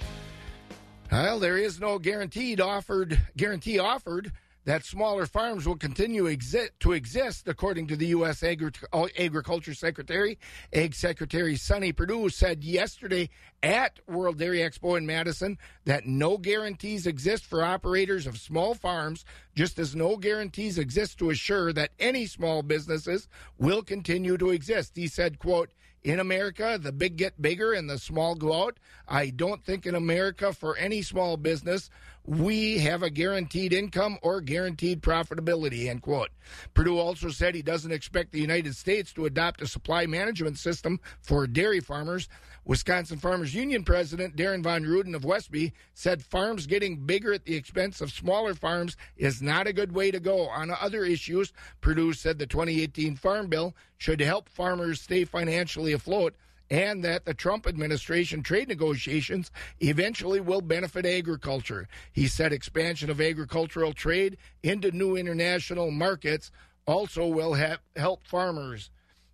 Well, 1.10 1.40
there 1.40 1.58
is 1.58 1.80
no 1.80 1.98
guaranteed 1.98 2.60
offered 2.60 3.18
guarantee 3.38 3.80
offered 3.80 4.34
that 4.66 4.86
smaller 4.86 5.26
farms 5.26 5.66
will 5.68 5.76
continue 5.76 6.24
exi- 6.26 6.70
to 6.80 6.94
exist, 6.94 7.48
according 7.48 7.88
to 7.88 7.96
the 7.96 8.08
U.S. 8.08 8.44
Agri- 8.44 8.72
Agriculture 9.18 9.74
Secretary. 9.74 10.38
Ag 10.72 10.96
Secretary 10.96 11.56
Sonny 11.56 11.92
Perdue 11.92 12.30
said 12.30 12.64
yesterday 12.64 13.30
at 13.62 14.00
World 14.08 14.38
Dairy 14.38 14.60
Expo 14.60 14.98
in 14.98 15.06
Madison 15.06 15.58
that 15.86 16.06
no 16.06 16.38
guarantees 16.38 17.06
exist 17.06 17.46
for 17.46 17.64
operators 17.64 18.26
of 18.26 18.38
small 18.38 18.74
farms, 18.74 19.26
just 19.56 19.80
as 19.80 19.96
no 19.96 20.18
guarantees 20.18 20.78
exist 20.78 21.18
to 21.20 21.30
assure 21.30 21.74
that 21.74 21.92
any 22.00 22.26
small 22.26 22.64
businesses 22.64 23.28
will 23.58 23.82
continue 23.84 24.38
to 24.38 24.52
exist. 24.52 24.94
He 24.96 25.08
said, 25.08 25.40
quote, 25.40 25.72
in 26.04 26.20
America, 26.20 26.78
the 26.82 26.92
big 26.92 27.18
get 27.18 27.42
bigger 27.42 27.74
and 27.74 27.90
the 27.90 27.98
small 27.98 28.36
go 28.36 28.66
out. 28.66 28.78
I 29.08 29.30
don't 29.30 29.64
think 29.64 29.86
in 29.86 29.96
America, 29.96 30.54
for 30.54 30.76
any 30.78 31.02
small 31.02 31.38
business, 31.38 31.90
we 32.26 32.78
have 32.80 33.04
a 33.04 33.10
guaranteed 33.10 33.74
income 33.74 34.18
or 34.22 34.42
guaranteed 34.42 35.02
profitability, 35.02 35.90
end 35.90 36.02
quote. 36.02 36.30
Perdue 36.74 36.98
also 36.98 37.30
said 37.30 37.56
he 37.56 37.62
doesn't 37.62 37.92
expect 37.92 38.32
the 38.32 38.40
United 38.40 38.76
States 38.76 39.12
to 39.14 39.26
adopt 39.26 39.62
a 39.62 39.68
supply 39.68 40.06
management 40.06 40.58
system 40.58 41.00
for 41.22 41.48
dairy 41.48 41.80
farmers. 41.80 42.30
Wisconsin 42.66 43.18
Farmers 43.18 43.54
Union 43.54 43.84
President 43.84 44.36
Darin 44.36 44.64
Von 44.64 44.84
Ruden 44.84 45.16
of 45.16 45.26
Westby 45.26 45.74
said 45.94 46.24
farms 46.24 46.66
getting 46.66 47.06
bigger 47.06 47.34
at 47.34 47.46
the 47.46 47.56
expense 47.56 48.00
of 48.00 48.12
smaller 48.12 48.54
farms 48.54 48.96
is 49.18 49.42
not 49.42 49.68
a 49.68 49.74
good 49.74 49.92
way 49.92 50.12
to 50.12 50.20
go. 50.20 50.48
On 50.48 50.72
other 50.72 51.04
issues, 51.04 51.52
Perdue 51.82 52.14
said 52.14 52.40
the 52.40 52.48
2018 52.48 53.18
Farm 53.18 53.48
Bill 53.48 53.76
should 53.98 54.22
help 54.22 54.48
farmers 54.48 55.02
stay 55.02 55.26
financially 55.26 55.92
afloat 55.92 56.36
and 56.70 57.04
that 57.04 57.26
the 57.26 57.34
Trump 57.34 57.68
administration 57.68 58.42
trade 58.42 58.70
negotiations 58.70 59.52
eventually 59.82 60.40
will 60.40 60.62
benefit 60.62 61.06
agriculture. 61.06 61.88
He 62.14 62.28
said 62.28 62.54
expansion 62.54 63.10
of 63.10 63.20
agricultural 63.20 63.94
trade 63.94 64.38
into 64.64 64.92
new 64.92 65.16
international 65.18 65.92
markets 65.92 66.50
also 66.88 67.28
will 67.28 67.54
help 67.96 68.26
farmers. 68.26 68.90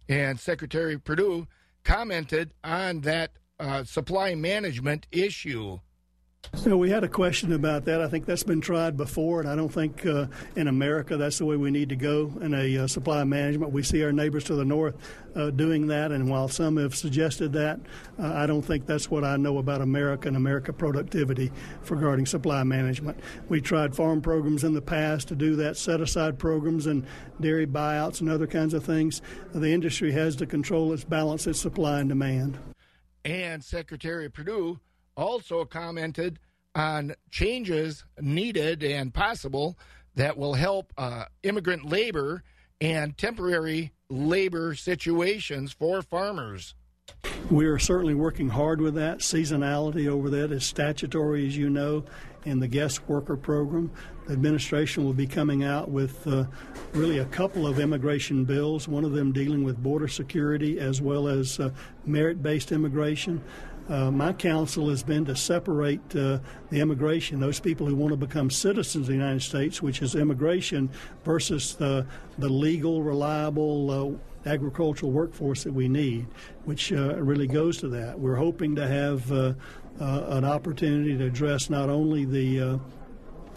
And 0.08 0.40
Secretary 0.40 0.98
Perdue 0.98 1.48
commented 1.90 2.52
on 2.64 3.02
that 3.02 3.32
uh, 3.60 3.84
supply 3.84 4.36
management 4.36 5.08
issue. 5.12 5.80
We 6.66 6.90
had 6.90 7.04
a 7.04 7.08
question 7.08 7.54
about 7.54 7.86
that. 7.86 8.02
I 8.02 8.08
think 8.08 8.26
that's 8.26 8.44
been 8.44 8.60
tried 8.60 8.98
before, 8.98 9.40
and 9.40 9.50
I 9.50 9.56
don't 9.56 9.72
think 9.72 10.06
uh, 10.06 10.26
in 10.56 10.68
America 10.68 11.16
that's 11.16 11.38
the 11.38 11.46
way 11.46 11.56
we 11.56 11.72
need 11.72 11.90
to 11.90 11.96
go 11.96 12.34
in 12.42 12.54
a 12.54 12.80
uh, 12.80 12.88
supply 12.88 13.24
management. 13.24 13.72
We 13.72 13.82
see 13.82 14.04
our 14.04 14.12
neighbors 14.12 14.44
to 14.46 14.56
the 14.56 14.66
north 14.66 14.96
uh, 15.36 15.52
doing 15.52 15.88
that, 15.88 16.12
and 16.12 16.30
while 16.30 16.48
some 16.48 16.78
have 16.78 16.96
suggested 16.96 17.54
that, 17.54 17.80
uh, 18.20 18.34
I 18.34 18.46
don't 18.46 18.62
think 18.62 18.86
that's 18.86 19.10
what 19.10 19.24
I 19.24 19.38
know 19.38 19.60
about 19.60 19.82
America 19.82 20.28
and 20.28 20.36
America 20.36 20.74
productivity 20.74 21.52
regarding 21.88 22.26
supply 22.26 22.64
management. 22.64 23.20
We 23.48 23.62
tried 23.62 23.96
farm 23.96 24.22
programs 24.22 24.64
in 24.64 24.74
the 24.74 24.82
past 24.82 25.30
to 25.30 25.36
do 25.36 25.56
that, 25.58 25.78
set 25.78 26.02
aside 26.02 26.40
programs 26.40 26.88
and 26.88 27.06
dairy 27.40 27.68
buyouts 27.68 28.22
and 28.22 28.30
other 28.30 28.48
kinds 28.48 28.74
of 28.74 28.84
things. 28.84 29.22
The 29.54 29.72
industry 29.72 30.12
has 30.12 30.36
to 30.38 30.46
control 30.46 30.92
its 30.94 31.04
balance, 31.04 31.48
its 31.48 31.60
supply 31.60 32.00
and 32.00 32.10
demand. 32.10 32.58
And 33.24 33.64
Secretary 33.64 34.30
Perdue 34.30 34.80
also 35.20 35.66
commented 35.66 36.40
on 36.74 37.16
changes 37.30 38.06
needed 38.20 38.84
and 38.84 39.14
possible 39.14 39.78
that 40.16 40.38
will 40.38 40.54
help 40.54 40.94
uh, 40.98 41.26
immigrant 41.44 41.86
labor 41.86 42.44
and 42.82 43.18
temporary 43.18 43.92
labor 44.10 44.74
situations 44.74 45.74
for 45.74 46.02
farmers. 46.02 46.74
We 47.50 47.66
are 47.66 47.80
certainly 47.80 48.14
working 48.14 48.50
hard 48.50 48.80
with 48.80 48.94
that. 48.96 49.20
Seasonality 49.20 50.08
over 50.08 50.30
that 50.30 50.52
is 50.52 50.64
statutory, 50.64 51.48
as 51.48 51.58
you 51.58 51.70
know, 51.70 52.06
in 52.46 52.60
the 52.60 52.68
guest 52.68 53.08
worker 53.10 53.36
program. 53.36 53.92
The 54.28 54.34
administration 54.34 55.04
will 55.04 55.14
be 55.14 55.26
coming 55.26 55.64
out 55.64 55.90
with 55.90 56.26
uh, 56.28 56.46
really 56.94 57.18
a 57.18 57.26
couple 57.26 57.66
of 57.66 57.80
immigration 57.80 58.46
bills, 58.46 58.88
one 58.88 59.04
of 59.04 59.14
them 59.14 59.32
dealing 59.32 59.64
with 59.64 59.82
border 59.82 60.08
security 60.08 60.80
as 60.80 61.02
well 61.02 61.28
as 61.28 61.60
uh, 61.60 61.72
merit 62.06 62.44
based 62.44 62.72
immigration. 62.72 63.44
Uh, 63.90 64.12
my 64.12 64.32
counsel 64.32 64.88
has 64.90 65.02
been 65.02 65.26
to 65.26 65.36
separate 65.36 66.00
uh, 66.16 66.38
the 66.70 66.80
immigration, 66.80 67.40
those 67.40 67.60
people 67.60 67.88
who 67.88 67.96
want 67.96 68.12
to 68.12 68.18
become 68.18 68.50
citizens 68.50 69.04
of 69.04 69.08
the 69.08 69.14
United 69.14 69.42
States, 69.42 69.82
which 69.82 70.04
is 70.04 70.14
immigration, 70.14 70.90
versus 71.26 71.74
the, 71.74 72.06
the 72.38 72.48
legal, 72.48 73.02
reliable 73.02 73.90
uh, 73.90 74.50
agricultural 74.50 75.12
workforce 75.12 75.64
that 75.64 75.74
we 75.74 75.88
need, 75.88 76.28
which 76.66 76.94
uh, 76.94 77.16
really 77.16 77.48
goes 77.48 77.78
to 77.80 77.88
that. 77.90 78.18
We're 78.20 78.36
hoping 78.36 78.76
to 78.76 78.88
have 78.88 79.32
uh, 79.32 79.54
an 80.00 80.46
opportunity 80.46 81.18
to 81.18 81.26
address 81.26 81.70
not 81.70 81.90
only 81.90 82.26
the 82.26 82.80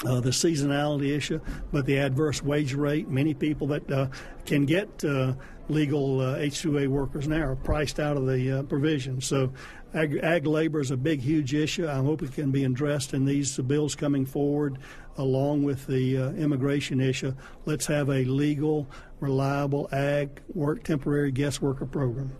uh, 0.05 0.19
the 0.19 0.31
seasonality 0.31 1.17
issue, 1.17 1.39
but 1.71 1.87
the 1.87 1.97
adverse 1.97 2.43
wage 2.43 2.75
rate. 2.75 3.09
Many 3.09 3.35
people 3.35 3.69
that 3.69 3.89
uh, 3.89 4.09
can 4.45 4.67
get 4.67 5.05
uh, 5.05 5.35
legal 5.69 6.17
H2A 6.19 6.89
workers 6.89 7.29
now 7.29 7.43
are 7.43 7.55
priced 7.55 8.01
out 8.01 8.17
of 8.17 8.27
the 8.27 8.67
provision. 8.69 9.21
So, 9.21 9.53
ag-, 9.95 10.21
ag, 10.23 10.47
labor 10.47 10.81
is 10.81 10.91
a 10.91 10.97
big, 10.97 11.21
huge 11.21 11.55
issue. 11.55 11.89
I 11.89 11.97
hope 11.97 12.23
it 12.23 12.33
can 12.33 12.51
be 12.51 12.65
addressed 12.65 13.15
in 13.15 13.25
these 13.25 13.57
bills 13.59 13.95
coming 13.95 14.27
forward, 14.27 14.79
along 15.17 15.63
with 15.63 15.87
the 15.87 16.19
uh, 16.19 16.31
immigration 16.33 17.01
issue. 17.01 17.35
Let's 17.65 17.87
have 17.87 18.09
a 18.09 18.25
legal, 18.25 18.89
reliable 19.21 19.89
ag 19.93 20.41
work 20.55 20.85
temporary 20.85 21.33
guest 21.33 21.63
worker 21.63 21.87
program. 21.87 22.37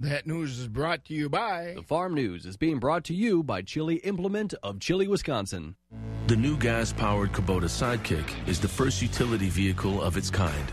That 0.00 0.26
news 0.26 0.58
is 0.58 0.66
brought 0.66 1.04
to 1.04 1.14
you 1.14 1.28
by. 1.28 1.74
The 1.76 1.82
Farm 1.82 2.14
News 2.14 2.46
is 2.46 2.56
being 2.56 2.80
brought 2.80 3.04
to 3.04 3.14
you 3.14 3.44
by 3.44 3.62
Chili 3.62 3.96
Implement 3.96 4.52
of 4.62 4.80
Chili, 4.80 5.06
Wisconsin. 5.06 5.76
The 6.26 6.36
new 6.36 6.56
gas 6.56 6.92
powered 6.92 7.32
Kubota 7.32 7.68
Sidekick 7.68 8.48
is 8.48 8.58
the 8.58 8.66
first 8.66 9.00
utility 9.00 9.48
vehicle 9.48 10.02
of 10.02 10.16
its 10.16 10.30
kind. 10.30 10.72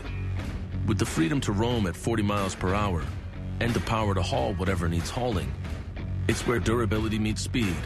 With 0.86 0.98
the 0.98 1.06
freedom 1.06 1.40
to 1.42 1.52
roam 1.52 1.86
at 1.86 1.94
40 1.94 2.24
miles 2.24 2.56
per 2.56 2.74
hour 2.74 3.04
and 3.60 3.72
the 3.72 3.80
power 3.80 4.12
to 4.12 4.22
haul 4.22 4.54
whatever 4.54 4.88
needs 4.88 5.08
hauling, 5.08 5.52
it's 6.28 6.46
where 6.46 6.58
durability 6.58 7.18
meets 7.18 7.42
speed. 7.42 7.76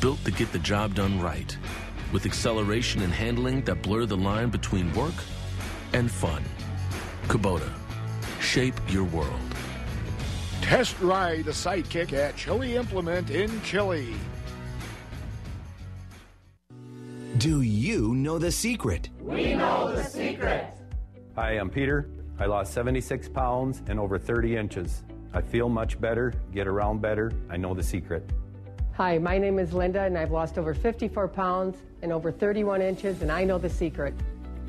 Built 0.00 0.22
to 0.24 0.30
get 0.30 0.52
the 0.52 0.58
job 0.58 0.94
done 0.94 1.20
right, 1.20 1.56
with 2.12 2.26
acceleration 2.26 3.02
and 3.02 3.12
handling 3.12 3.62
that 3.62 3.82
blur 3.82 4.06
the 4.06 4.16
line 4.16 4.50
between 4.50 4.92
work 4.92 5.14
and 5.92 6.10
fun. 6.10 6.42
Kubota. 7.28 7.72
Shape 8.40 8.74
your 8.88 9.04
world. 9.04 9.40
Test 10.60 11.00
ride 11.00 11.44
the 11.44 11.50
Sidekick 11.50 12.12
at 12.12 12.36
Chili 12.36 12.76
Implement 12.76 13.30
in 13.30 13.60
Chili. 13.62 14.14
Do 17.38 17.62
you 17.62 18.14
know 18.14 18.38
the 18.38 18.52
secret? 18.52 19.10
We 19.20 19.54
know 19.54 19.92
the 19.94 20.04
secret. 20.04 20.66
Hi, 21.34 21.52
I'm 21.52 21.68
Peter. 21.68 22.10
I 22.38 22.46
lost 22.46 22.72
76 22.72 23.28
pounds 23.28 23.82
and 23.88 23.98
over 23.98 24.18
30 24.18 24.56
inches. 24.56 25.02
I 25.34 25.40
feel 25.42 25.68
much 25.68 26.00
better, 26.00 26.32
get 26.52 26.68
around 26.68 27.02
better. 27.02 27.32
I 27.50 27.56
know 27.56 27.74
the 27.74 27.82
secret. 27.82 28.30
Hi, 28.92 29.18
my 29.18 29.36
name 29.36 29.58
is 29.58 29.72
Linda, 29.72 30.02
and 30.02 30.16
I've 30.16 30.30
lost 30.30 30.58
over 30.58 30.72
54 30.72 31.26
pounds 31.26 31.76
and 32.02 32.12
over 32.12 32.30
31 32.30 32.80
inches, 32.80 33.20
and 33.20 33.32
I 33.32 33.42
know 33.42 33.58
the 33.58 33.68
secret. 33.68 34.14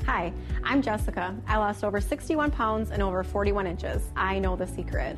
Hi, 0.06 0.32
I'm 0.64 0.82
Jessica. 0.82 1.36
I 1.46 1.58
lost 1.58 1.84
over 1.84 2.00
61 2.00 2.50
pounds 2.50 2.90
and 2.90 3.00
over 3.00 3.22
41 3.22 3.68
inches. 3.68 4.02
I 4.16 4.40
know 4.40 4.56
the 4.56 4.66
secret. 4.66 5.16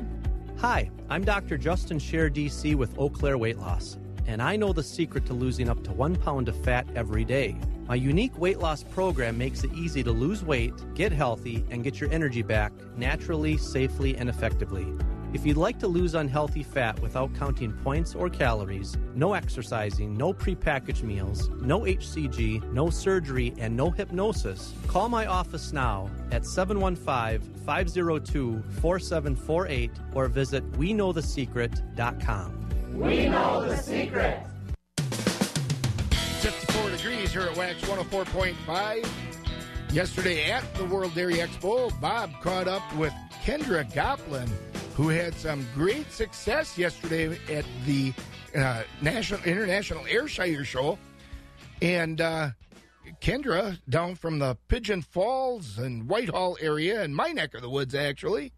Hi, 0.59 0.91
I'm 1.09 1.25
Dr. 1.25 1.57
Justin 1.57 1.97
Scher, 1.97 2.29
DC 2.29 2.75
with 2.75 2.95
Eau 2.99 3.09
Claire 3.09 3.39
Weight 3.39 3.57
Loss, 3.57 3.97
and 4.27 4.43
I 4.43 4.55
know 4.55 4.71
the 4.71 4.83
secret 4.83 5.25
to 5.25 5.33
losing 5.33 5.67
up 5.67 5.83
to 5.85 5.91
one 5.91 6.15
pound 6.15 6.47
of 6.47 6.63
fat 6.63 6.85
every 6.95 7.25
day. 7.25 7.57
My 7.87 7.95
unique 7.95 8.37
weight 8.37 8.59
loss 8.59 8.83
program 8.83 9.35
makes 9.35 9.63
it 9.63 9.73
easy 9.73 10.03
to 10.03 10.11
lose 10.11 10.43
weight, 10.43 10.75
get 10.93 11.11
healthy, 11.11 11.65
and 11.71 11.83
get 11.83 11.99
your 11.99 12.11
energy 12.11 12.43
back 12.43 12.71
naturally, 12.95 13.57
safely, 13.57 14.15
and 14.15 14.29
effectively. 14.29 14.85
If 15.31 15.45
you'd 15.45 15.57
like 15.57 15.77
to 15.79 15.87
lose 15.87 16.15
unhealthy 16.15 16.63
fat 16.63 16.99
without 17.01 17.35
counting 17.35 17.71
points 17.71 18.15
or 18.15 18.31
calories, 18.31 18.97
no 19.13 19.33
exercising, 19.33 20.17
no 20.17 20.33
prepackaged 20.33 21.03
meals, 21.03 21.51
no 21.61 21.81
HCG, 21.81 22.73
no 22.73 22.89
surgery, 22.89 23.53
and 23.59 23.77
no 23.77 23.91
hypnosis, 23.91 24.73
call 24.87 25.07
my 25.07 25.27
office 25.27 25.71
now 25.71 26.09
at 26.31 26.47
715 26.47 27.41
502 27.63 28.63
4748 28.81 29.91
or 30.15 30.27
visit 30.29 30.71
WeKnowTheSecret.com. 30.71 32.99
We 32.99 33.29
know 33.29 33.67
the 33.67 33.77
secret. 33.77 34.39
54 34.97 36.89
degrees 36.89 37.31
here 37.31 37.43
at 37.43 37.55
Wax 37.55 37.79
104.5. 37.81 39.07
Yesterday 39.91 40.51
at 40.51 40.73
the 40.75 40.85
World 40.85 41.13
Dairy 41.13 41.35
Expo, 41.35 41.91
Bob 42.01 42.31
caught 42.41 42.67
up 42.67 42.81
with 42.95 43.13
Kendra 43.43 43.85
Goplin, 43.93 44.49
who 44.99 45.07
had 45.07 45.33
some 45.35 45.65
great 45.73 46.11
success 46.11 46.77
yesterday 46.77 47.39
at 47.49 47.63
the 47.85 48.11
uh, 48.53 48.83
National 49.01 49.41
International 49.43 50.05
Ayrshire 50.05 50.65
Show. 50.65 50.99
And 51.81 52.19
uh, 52.19 52.49
Kendra, 53.21 53.79
down 53.87 54.15
from 54.15 54.39
the 54.39 54.57
Pigeon 54.67 55.01
Falls 55.01 55.77
and 55.77 56.09
Whitehall 56.09 56.57
area, 56.59 57.01
in 57.01 57.13
my 57.13 57.29
neck 57.29 57.53
of 57.53 57.61
the 57.61 57.69
woods, 57.69 57.95
actually, 57.95 58.51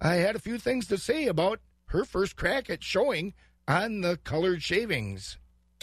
I 0.00 0.14
had 0.14 0.36
a 0.36 0.38
few 0.38 0.56
things 0.56 0.86
to 0.86 0.98
say 0.98 1.26
about 1.26 1.58
her 1.86 2.04
first 2.04 2.36
crack 2.36 2.70
at 2.70 2.84
showing 2.84 3.34
on 3.66 4.02
the 4.02 4.18
colored 4.18 4.62
shavings. 4.62 5.36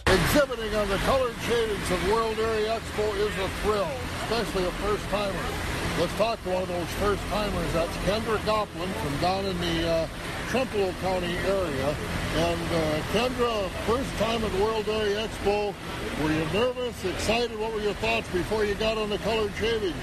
Exhibiting 0.08 0.74
on 0.76 0.88
the 0.88 0.98
colored 1.00 1.36
shavings 1.46 1.92
of 1.92 2.10
World 2.10 2.38
Dairy 2.38 2.64
Expo 2.64 3.14
is 3.18 3.38
a 3.38 3.50
thrill, 3.64 3.92
especially 4.24 4.64
a 4.64 4.72
first 4.72 5.04
timer. 5.10 5.75
Let's 5.98 6.14
talk 6.18 6.44
to 6.44 6.50
one 6.50 6.64
of 6.64 6.68
those 6.68 6.88
first 7.00 7.24
timers. 7.28 7.72
That's 7.72 7.96
Kendra 8.04 8.38
Goplin 8.40 8.90
from 8.90 9.18
down 9.22 9.46
in 9.46 9.58
the 9.62 9.88
uh, 9.88 10.08
Trempealeau 10.50 10.94
County 11.00 11.38
area. 11.38 11.96
And 12.36 12.62
uh, 12.62 13.00
Kendra, 13.14 13.70
first 13.88 14.12
time 14.18 14.44
at 14.44 14.54
World 14.60 14.86
Dairy 14.86 15.14
Expo. 15.14 15.74
Were 16.22 16.32
you 16.32 16.46
nervous, 16.52 17.06
excited? 17.06 17.58
What 17.58 17.74
were 17.74 17.80
your 17.80 17.94
thoughts 17.94 18.28
before 18.30 18.66
you 18.66 18.75
got 18.75 18.98
on 18.98 19.10
the 19.10 19.20
colored 19.20 19.54
shavings? 19.58 19.96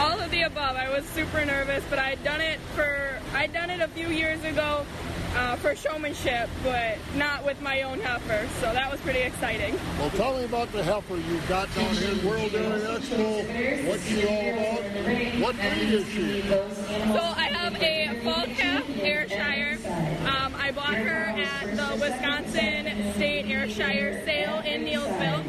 All 0.00 0.18
of 0.18 0.30
the 0.30 0.42
above. 0.42 0.76
I 0.76 0.88
was 0.88 1.04
super 1.04 1.44
nervous, 1.44 1.84
but 1.90 1.98
I'd 1.98 2.24
done 2.24 2.40
it 2.40 2.58
for 2.74 3.20
I'd 3.34 3.52
done 3.52 3.68
it 3.68 3.80
a 3.80 3.88
few 3.88 4.08
years 4.08 4.42
ago 4.44 4.86
uh, 5.34 5.56
for 5.56 5.74
showmanship, 5.74 6.48
but 6.62 6.98
not 7.16 7.44
with 7.44 7.60
my 7.60 7.82
own 7.82 8.00
heifer. 8.00 8.48
So 8.60 8.72
that 8.72 8.90
was 8.90 9.00
pretty 9.00 9.20
exciting. 9.20 9.78
Well, 9.98 10.10
tell 10.10 10.36
me 10.38 10.44
about 10.44 10.72
the 10.72 10.82
heifer 10.82 11.16
you 11.16 11.38
got 11.48 11.74
down 11.74 11.94
here 11.94 12.16
at 12.16 12.24
World 12.24 12.52
Dairy 12.52 12.80
Expo. 12.80 13.88
What's 13.88 14.04
she 14.06 14.26
all 14.26 14.50
about? 14.50 15.40
What 15.40 15.56
breed 15.56 15.92
is 15.92 16.08
she? 16.08 16.42
So 16.48 17.20
I 17.36 17.48
have 17.52 17.74
a 17.82 18.20
fall 18.22 18.46
calf 18.56 18.84
Ayrshire. 19.00 19.78
Um, 20.26 20.54
I 20.56 20.70
bought 20.74 20.94
her 20.94 21.34
at 21.40 21.76
the 21.76 22.00
Wisconsin 22.00 23.12
State 23.14 23.46
Ayrshire 23.46 24.22
sale 24.24 24.60
in 24.64 24.84
Neillsville, 24.84 25.44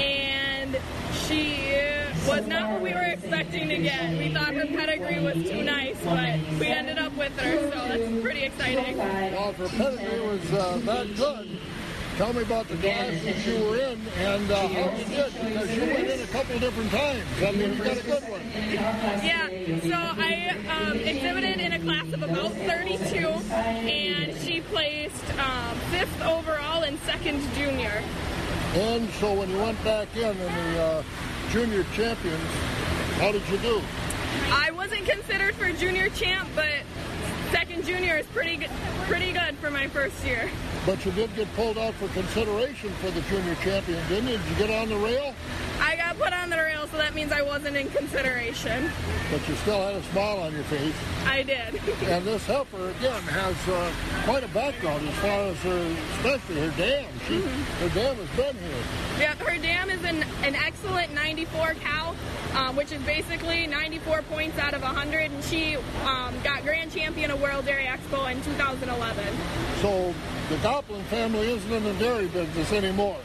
and 0.00 0.43
she 1.28 1.74
was 2.26 2.46
not 2.46 2.70
what 2.70 2.80
we 2.82 2.92
were 2.92 3.04
expecting 3.04 3.68
to 3.68 3.78
get. 3.78 4.16
We 4.18 4.32
thought 4.32 4.54
her 4.54 4.66
pedigree 4.66 5.20
was 5.20 5.34
too 5.34 5.62
nice, 5.62 5.96
but 6.04 6.38
we 6.58 6.66
ended 6.66 6.98
up 6.98 7.16
with 7.16 7.38
her, 7.38 7.70
so 7.70 7.88
that's 7.88 8.22
pretty 8.22 8.42
exciting. 8.44 8.98
Well, 8.98 9.50
if 9.50 9.56
her 9.56 9.68
pedigree 9.68 10.20
was 10.20 10.52
uh, 10.52 10.80
that 10.84 11.16
good, 11.16 11.58
tell 12.16 12.32
me 12.32 12.42
about 12.42 12.68
the 12.68 12.76
class 12.76 13.22
that 13.24 13.46
you 13.46 13.64
were 13.64 13.76
in 13.76 14.00
and 14.18 14.50
uh, 14.50 14.68
how 14.68 14.96
you 14.96 15.04
did, 15.04 15.32
because 15.34 15.76
you 15.76 15.82
went 15.82 16.08
in 16.08 16.20
a 16.20 16.26
couple 16.26 16.58
different 16.58 16.90
times. 16.90 17.24
I 17.38 17.50
mean, 17.52 17.72
you 17.72 17.84
got 17.84 17.96
a 17.96 18.02
good 18.02 18.22
one. 18.24 18.40
Yeah, 19.24 19.48
so 19.82 20.22
I 20.22 20.56
um, 20.68 20.98
exhibited 20.98 21.60
in 21.60 21.72
a 21.72 21.78
class 21.80 22.12
of 22.12 22.22
about 22.22 22.52
32, 22.52 23.16
and 23.18 24.36
she 24.38 24.60
placed 24.60 25.38
um, 25.38 25.76
fifth 25.90 26.22
overall 26.22 26.82
and 26.82 26.98
second 27.00 27.40
junior. 27.54 28.02
And 28.74 29.08
so 29.20 29.32
when 29.32 29.48
you 29.50 29.58
went 29.58 29.82
back 29.84 30.08
in 30.16 30.30
in 30.30 30.36
the 30.36 30.82
uh, 30.82 31.02
junior 31.50 31.84
champions, 31.94 32.42
how 33.20 33.30
did 33.30 33.48
you 33.48 33.56
do? 33.58 33.80
I 34.50 34.72
wasn't 34.72 35.08
considered 35.08 35.54
for 35.54 35.70
junior 35.74 36.08
champ, 36.08 36.48
but 36.56 36.66
second 37.52 37.84
junior 37.84 38.18
is 38.18 38.26
pretty 38.26 38.56
good, 38.56 38.70
pretty 39.06 39.30
good 39.30 39.56
for 39.58 39.70
my 39.70 39.86
first 39.86 40.24
year. 40.26 40.50
But 40.84 41.06
you 41.06 41.12
did 41.12 41.32
get 41.36 41.46
pulled 41.54 41.78
out 41.78 41.94
for 41.94 42.08
consideration 42.08 42.90
for 42.94 43.12
the 43.12 43.20
junior 43.22 43.54
champion, 43.62 44.02
didn't 44.08 44.28
you? 44.30 44.38
Did 44.38 44.48
you 44.48 44.66
get 44.66 44.70
on 44.82 44.88
the 44.88 44.96
rail? 44.96 45.36
I 45.80 45.96
got 45.96 46.16
put 46.18 46.32
on 46.32 46.50
the 46.50 46.56
rail, 46.56 46.86
so 46.88 46.96
that 46.98 47.14
means 47.14 47.32
I 47.32 47.42
wasn't 47.42 47.76
in 47.76 47.88
consideration. 47.90 48.90
But 49.30 49.48
you 49.48 49.54
still 49.56 49.80
had 49.80 49.96
a 49.96 50.02
smile 50.04 50.40
on 50.40 50.52
your 50.52 50.64
face. 50.64 50.94
I 51.26 51.42
did. 51.42 51.80
And 52.04 52.24
this 52.24 52.44
helper, 52.46 52.90
again, 52.90 53.22
has 53.22 53.56
uh, 53.68 53.90
quite 54.24 54.44
a 54.44 54.48
background 54.48 55.08
as 55.08 55.14
far 55.16 55.40
as 55.46 55.56
her, 55.58 55.96
especially 56.18 56.60
her 56.60 56.70
dam. 56.76 57.06
She, 57.26 57.40
Her 57.40 57.88
dam 57.88 58.16
has 58.16 58.28
been 58.36 58.56
here. 58.62 58.82
Yeah, 59.18 59.34
her 59.36 59.58
dam 59.58 59.90
is 59.90 60.04
an, 60.04 60.22
an 60.44 60.54
excellent 60.54 61.12
94 61.14 61.74
cow, 61.74 62.14
um, 62.54 62.76
which 62.76 62.92
is 62.92 63.02
basically 63.02 63.66
94 63.66 64.22
points 64.22 64.58
out 64.58 64.74
of 64.74 64.82
100, 64.82 65.30
and 65.32 65.44
she 65.44 65.76
um, 66.04 66.34
got 66.44 66.62
grand 66.62 66.92
champion 66.92 67.30
of 67.30 67.40
World 67.40 67.64
Dairy 67.64 67.84
Expo 67.84 68.30
in 68.30 68.40
2011. 68.42 69.24
So 69.80 70.14
the 70.50 70.56
Goplin 70.56 71.02
family 71.04 71.50
isn't 71.52 71.72
in 71.72 71.82
the 71.84 71.94
dairy 71.94 72.28
business 72.28 72.70
anymore. 72.72 73.16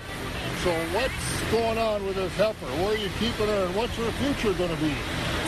So 0.63 0.71
what's 0.93 1.51
going 1.51 1.77
on 1.77 2.05
with 2.05 2.15
this 2.15 2.35
heifer? 2.35 2.65
Where 2.65 2.93
are 2.93 2.97
you 2.97 3.09
keeping 3.19 3.47
her, 3.47 3.65
and 3.65 3.75
what's 3.75 3.95
her 3.95 4.11
future 4.11 4.53
going 4.57 4.75
to 4.75 4.81
be? 4.81 4.93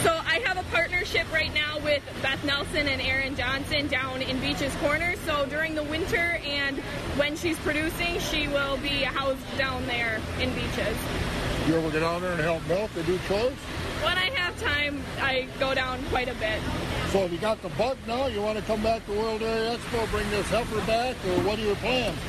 So 0.03 0.11
I 0.25 0.41
have 0.45 0.57
a 0.57 0.63
partnership 0.71 1.31
right 1.33 1.53
now 1.53 1.79
with 1.79 2.01
Beth 2.21 2.43
Nelson 2.45 2.87
and 2.87 3.01
Aaron 3.01 3.35
Johnson 3.35 3.87
down 3.87 4.21
in 4.21 4.39
Beaches 4.39 4.73
Corner. 4.75 5.15
So 5.25 5.45
during 5.45 5.75
the 5.75 5.83
winter 5.83 6.39
and 6.43 6.77
when 7.17 7.35
she's 7.35 7.59
producing, 7.59 8.19
she 8.19 8.47
will 8.47 8.77
be 8.77 9.03
housed 9.03 9.57
down 9.57 9.85
there 9.85 10.19
in 10.39 10.53
Beaches. 10.55 10.97
You 11.71 11.77
ever 11.77 11.89
get 11.89 12.01
down 12.01 12.21
there 12.21 12.33
and 12.33 12.41
help 12.41 12.67
milk 12.67 12.91
or 12.97 13.03
do 13.03 13.17
chores? 13.29 13.53
When 14.03 14.17
I 14.17 14.29
have 14.31 14.59
time, 14.59 15.01
I 15.21 15.47
go 15.57 15.73
down 15.73 16.03
quite 16.09 16.27
a 16.27 16.33
bit. 16.33 16.59
So 17.11 17.19
have 17.19 17.31
you 17.31 17.37
got 17.37 17.61
the 17.61 17.69
bug 17.69 17.97
now? 18.05 18.27
You 18.27 18.41
want 18.41 18.57
to 18.57 18.63
come 18.65 18.83
back 18.83 19.05
to 19.05 19.13
World 19.13 19.39
Dairy 19.39 19.77
Expo, 19.77 20.11
bring 20.11 20.29
this 20.31 20.45
heifer 20.49 20.81
back, 20.85 21.15
or 21.25 21.39
what 21.47 21.57
are 21.59 21.61
your 21.61 21.77
plans? 21.77 22.19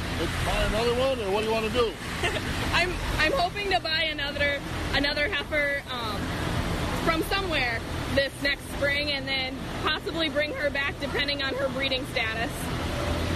Buy 0.46 0.62
another 0.66 0.94
one, 0.94 1.18
or 1.26 1.32
what 1.32 1.40
do 1.40 1.46
you 1.46 1.52
want 1.52 1.66
to 1.66 1.72
do? 1.72 1.92
I'm 2.72 2.92
I'm 3.18 3.32
hoping 3.32 3.68
to 3.72 3.80
buy 3.80 4.02
another 4.12 4.60
another 4.92 5.26
heifer 5.26 5.82
um, 5.90 6.20
from 7.04 7.24
somewhere 7.24 7.80
this 8.14 8.32
next 8.44 8.62
spring, 8.74 9.10
and 9.10 9.26
then 9.26 9.56
possibly 9.82 10.28
bring 10.28 10.52
her 10.54 10.70
back 10.70 10.94
depending 11.00 11.42
on 11.42 11.52
her 11.54 11.68
breeding 11.70 12.06
status. 12.12 12.52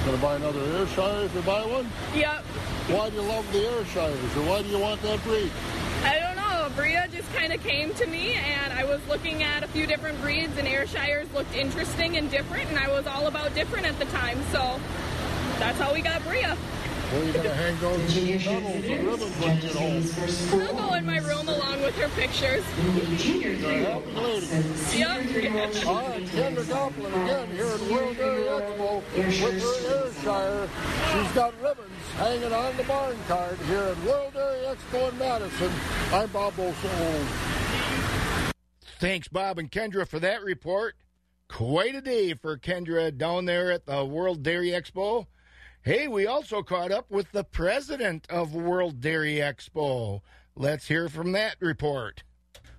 To 0.04 0.16
buy 0.18 0.36
another 0.36 0.60
Ayrshire 0.60 1.24
if 1.24 1.34
you 1.34 1.42
buy 1.42 1.66
one? 1.66 1.90
Yep. 2.14 2.44
Why 2.94 3.10
do 3.10 3.16
you 3.16 3.22
love 3.22 3.52
the 3.52 3.58
Ayrshires, 3.58 4.36
or 4.36 4.42
why 4.42 4.62
do 4.62 4.68
you 4.68 4.78
want 4.78 5.02
that 5.02 5.20
breed? 5.24 5.50
Bria 6.76 7.08
just 7.10 7.32
kind 7.34 7.54
of 7.54 7.62
came 7.62 7.94
to 7.94 8.06
me, 8.06 8.34
and 8.34 8.70
I 8.70 8.84
was 8.84 9.00
looking 9.08 9.42
at 9.42 9.64
a 9.64 9.66
few 9.68 9.86
different 9.86 10.20
breeds, 10.20 10.58
and 10.58 10.68
Ayrshires 10.68 11.26
looked 11.32 11.54
interesting 11.54 12.18
and 12.18 12.30
different, 12.30 12.68
and 12.68 12.78
I 12.78 12.88
was 12.88 13.06
all 13.06 13.28
about 13.28 13.54
different 13.54 13.86
at 13.86 13.98
the 13.98 14.04
time, 14.06 14.38
so 14.52 14.78
that's 15.58 15.78
how 15.78 15.94
we 15.94 16.02
got 16.02 16.22
Bria. 16.24 16.54
Where 17.06 17.22
are 17.22 17.24
you 17.24 17.32
going 17.32 17.44
to 17.44 17.54
hang 17.54 17.78
those 17.78 18.16
medals 18.16 18.84
and 18.84 19.06
ribbons 19.06 19.36
when 19.38 19.54
you 19.56 19.62
get 19.62 19.74
home? 19.76 20.02
She'll 20.02 20.74
go 20.74 20.94
in 20.94 21.06
my 21.06 21.18
room 21.18 21.48
along 21.48 21.82
with 21.82 21.96
her 21.98 22.08
pictures. 22.20 22.64
Yep. 23.22 24.02
All 25.86 26.02
right, 26.02 26.26
Kendra 26.26 26.64
Goplin 26.64 27.12
again 27.22 27.48
here 27.52 27.66
at 27.66 27.80
World 27.82 28.16
Dairy 28.16 28.42
Expo 28.42 29.02
with 29.14 29.38
her 29.38 29.52
Ayrshire. 30.04 30.68
She's 31.12 31.32
got 31.32 31.54
ribbons 31.62 32.06
hanging 32.16 32.52
on 32.52 32.76
the 32.76 32.82
barn 32.82 33.16
card 33.28 33.56
here 33.68 33.82
at 33.82 34.02
World 34.02 34.32
Dairy 34.34 34.64
Expo 34.66 35.08
in 35.12 35.18
Madison. 35.18 35.72
I'm 36.12 36.28
Bob 36.30 36.58
Olson. 36.58 37.26
Thanks, 38.98 39.28
Bob 39.28 39.60
and 39.60 39.70
Kendra, 39.70 40.08
for 40.08 40.18
that 40.18 40.42
report. 40.42 40.96
Quite 41.48 41.94
a 41.94 42.00
day 42.00 42.34
for 42.34 42.58
Kendra 42.58 43.16
down 43.16 43.44
there 43.44 43.70
at 43.70 43.86
the 43.86 44.04
World 44.04 44.42
Dairy 44.42 44.70
Expo. 44.70 45.26
Hey, 45.86 46.08
we 46.08 46.26
also 46.26 46.64
caught 46.64 46.90
up 46.90 47.08
with 47.12 47.30
the 47.30 47.44
president 47.44 48.26
of 48.28 48.52
World 48.52 49.00
Dairy 49.00 49.36
Expo. 49.36 50.20
Let's 50.56 50.88
hear 50.88 51.08
from 51.08 51.30
that 51.30 51.54
report. 51.60 52.24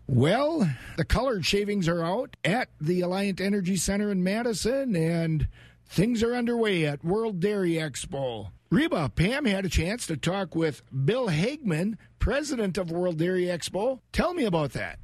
Well, 0.08 0.70
the 0.98 1.06
colored 1.06 1.46
shavings 1.46 1.88
are 1.88 2.04
out 2.04 2.36
at 2.44 2.68
the 2.82 3.00
Alliant 3.00 3.40
Energy 3.40 3.78
Center 3.78 4.12
in 4.12 4.26
Madison, 4.26 4.94
and 4.94 5.48
Things 5.90 6.22
are 6.22 6.36
underway 6.36 6.86
at 6.86 7.04
World 7.04 7.40
Dairy 7.40 7.74
Expo. 7.74 8.50
Reba, 8.70 9.10
Pam 9.16 9.46
had 9.46 9.66
a 9.66 9.70
chance 9.70 10.06
to 10.08 10.18
talk 10.18 10.54
with 10.54 10.84
Bill 11.06 11.30
Hagman, 11.30 11.96
president 12.20 12.78
of 12.78 12.92
World 12.92 13.18
Dairy 13.18 13.46
Expo. 13.46 14.02
Tell 14.12 14.34
me 14.34 14.44
about 14.44 14.74
that. 14.74 15.00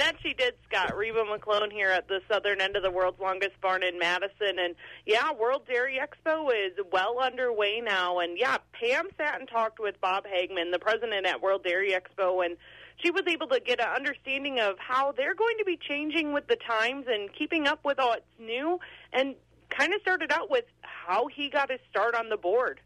That 0.00 0.16
she 0.22 0.32
did, 0.32 0.54
Scott. 0.66 0.96
Reba 0.96 1.24
McClone 1.24 1.70
here 1.70 1.90
at 1.90 2.08
the 2.08 2.20
southern 2.26 2.62
end 2.62 2.74
of 2.74 2.82
the 2.82 2.90
world's 2.90 3.20
longest 3.20 3.60
barn 3.60 3.82
in 3.82 3.98
Madison. 3.98 4.58
And 4.58 4.74
yeah, 5.04 5.30
World 5.30 5.66
Dairy 5.68 6.00
Expo 6.00 6.48
is 6.48 6.72
well 6.90 7.18
underway 7.20 7.82
now. 7.84 8.20
And 8.20 8.38
yeah, 8.38 8.56
Pam 8.72 9.08
sat 9.18 9.38
and 9.38 9.46
talked 9.46 9.78
with 9.78 10.00
Bob 10.00 10.24
Hagman, 10.24 10.72
the 10.72 10.78
president 10.78 11.26
at 11.26 11.42
World 11.42 11.64
Dairy 11.64 11.92
Expo, 11.92 12.42
and 12.42 12.56
she 12.96 13.10
was 13.10 13.24
able 13.28 13.48
to 13.48 13.60
get 13.60 13.78
an 13.78 13.88
understanding 13.94 14.58
of 14.58 14.76
how 14.78 15.12
they're 15.12 15.34
going 15.34 15.58
to 15.58 15.66
be 15.66 15.76
changing 15.76 16.32
with 16.32 16.46
the 16.46 16.56
times 16.56 17.04
and 17.06 17.28
keeping 17.34 17.66
up 17.66 17.84
with 17.84 17.98
what's 17.98 18.22
new. 18.38 18.80
And 19.12 19.34
kind 19.68 19.92
of 19.92 20.00
started 20.00 20.32
out 20.32 20.50
with 20.50 20.64
how 20.80 21.26
he 21.26 21.50
got 21.50 21.70
his 21.70 21.80
start 21.90 22.14
on 22.14 22.30
the 22.30 22.38
board. 22.38 22.80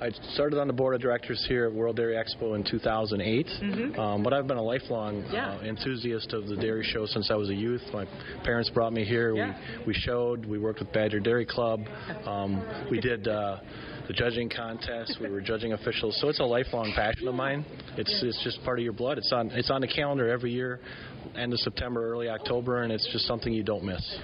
I 0.00 0.10
started 0.32 0.58
on 0.58 0.66
the 0.66 0.72
board 0.72 0.94
of 0.94 1.00
directors 1.02 1.44
here 1.48 1.66
at 1.66 1.72
World 1.72 1.96
Dairy 1.96 2.14
Expo 2.14 2.56
in 2.56 2.64
2008, 2.64 3.46
Mhm. 3.46 3.98
um, 3.98 4.22
but 4.22 4.32
I've 4.32 4.46
been 4.46 4.56
a 4.56 4.62
lifelong 4.62 5.22
Yeah. 5.30 5.52
uh, 5.52 5.60
enthusiast 5.64 6.32
of 6.32 6.48
the 6.48 6.56
dairy 6.56 6.82
show 6.82 7.04
since 7.06 7.30
I 7.30 7.34
was 7.36 7.50
a 7.50 7.54
youth. 7.54 7.82
My 7.92 8.06
parents 8.42 8.70
brought 8.70 8.92
me 8.92 9.04
here. 9.04 9.34
Yeah. 9.36 9.54
We 9.80 9.92
we 9.92 9.94
showed. 9.94 10.46
We 10.46 10.58
worked 10.58 10.78
with 10.80 10.90
Badger 10.92 11.20
Dairy 11.20 11.44
Club. 11.44 11.86
Um, 12.26 12.62
we 12.90 13.00
did. 13.08 13.28
Uh, 13.28 13.58
the 14.08 14.12
judging 14.14 14.48
contest, 14.48 15.20
we 15.20 15.28
were 15.30 15.40
judging 15.40 15.74
officials, 15.74 16.16
so 16.20 16.28
it's 16.28 16.40
a 16.40 16.44
lifelong 16.44 16.90
passion 16.92 17.28
of 17.28 17.36
mine. 17.36 17.64
It's 17.96 18.22
it's 18.24 18.42
just 18.42 18.62
part 18.64 18.80
of 18.80 18.82
your 18.84 18.92
blood. 18.92 19.16
It's 19.16 19.30
on 19.30 19.50
it's 19.52 19.70
on 19.70 19.80
the 19.80 19.86
calendar 19.86 20.28
every 20.28 20.50
year, 20.50 20.80
end 21.36 21.52
of 21.52 21.60
September, 21.60 22.10
early 22.10 22.28
October, 22.28 22.82
and 22.82 22.92
it's 22.92 23.06
just 23.12 23.26
something 23.26 23.52
you 23.52 23.62
don't 23.62 23.84
miss. 23.84 24.18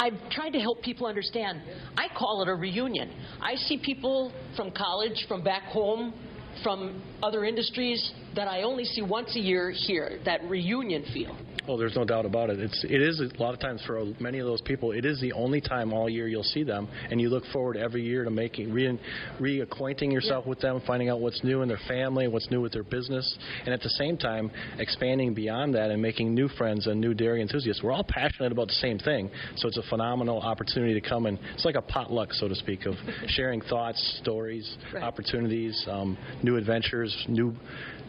I've 0.00 0.30
tried 0.30 0.50
to 0.50 0.60
help 0.60 0.82
people 0.82 1.06
understand. 1.06 1.60
I 1.96 2.06
call 2.16 2.42
it 2.42 2.48
a 2.48 2.54
reunion. 2.54 3.10
I 3.40 3.56
see 3.56 3.78
people 3.78 4.32
from 4.56 4.70
college, 4.70 5.26
from 5.26 5.42
back 5.42 5.64
home, 5.64 6.14
from 6.62 7.02
other 7.22 7.44
industries 7.44 8.12
that 8.34 8.48
I 8.48 8.62
only 8.62 8.84
see 8.84 9.02
once 9.02 9.34
a 9.36 9.40
year 9.40 9.70
here, 9.70 10.20
that 10.24 10.42
reunion 10.44 11.04
feel. 11.12 11.36
Oh, 11.68 11.76
there's 11.76 11.94
no 11.94 12.04
doubt 12.06 12.24
about 12.24 12.48
it. 12.48 12.60
It's 12.60 12.82
it 12.84 13.02
is 13.02 13.20
a 13.20 13.42
lot 13.42 13.52
of 13.52 13.60
times 13.60 13.82
for 13.86 14.02
many 14.18 14.38
of 14.38 14.46
those 14.46 14.62
people. 14.62 14.92
It 14.92 15.04
is 15.04 15.20
the 15.20 15.32
only 15.34 15.60
time 15.60 15.92
all 15.92 16.08
year 16.08 16.26
you'll 16.26 16.42
see 16.42 16.62
them, 16.62 16.88
and 17.10 17.20
you 17.20 17.28
look 17.28 17.44
forward 17.52 17.76
every 17.76 18.02
year 18.02 18.24
to 18.24 18.30
making 18.30 18.72
re 18.72 18.98
reacquainting 19.38 20.10
yourself 20.10 20.46
with 20.46 20.60
them, 20.60 20.80
finding 20.86 21.10
out 21.10 21.20
what's 21.20 21.44
new 21.44 21.60
in 21.60 21.68
their 21.68 21.80
family, 21.86 22.26
what's 22.26 22.50
new 22.50 22.62
with 22.62 22.72
their 22.72 22.84
business, 22.84 23.38
and 23.66 23.74
at 23.74 23.82
the 23.82 23.90
same 23.90 24.16
time 24.16 24.50
expanding 24.78 25.34
beyond 25.34 25.74
that 25.74 25.90
and 25.90 26.00
making 26.00 26.34
new 26.34 26.48
friends 26.48 26.86
and 26.86 26.98
new 26.98 27.12
dairy 27.12 27.42
enthusiasts. 27.42 27.82
We're 27.82 27.92
all 27.92 28.06
passionate 28.08 28.50
about 28.50 28.68
the 28.68 28.74
same 28.74 28.98
thing, 28.98 29.30
so 29.56 29.68
it's 29.68 29.76
a 29.76 29.82
phenomenal 29.90 30.40
opportunity 30.40 30.98
to 30.98 31.06
come 31.06 31.26
and 31.26 31.38
it's 31.52 31.66
like 31.66 31.74
a 31.74 31.82
potluck, 31.82 32.32
so 32.32 32.48
to 32.48 32.54
speak, 32.54 32.86
of 32.86 32.94
sharing 33.26 33.60
thoughts, 33.60 34.20
stories, 34.22 34.76
Right. 34.94 35.02
opportunities, 35.02 35.84
um, 35.90 36.16
new 36.42 36.56
adventures, 36.56 37.14
new 37.28 37.54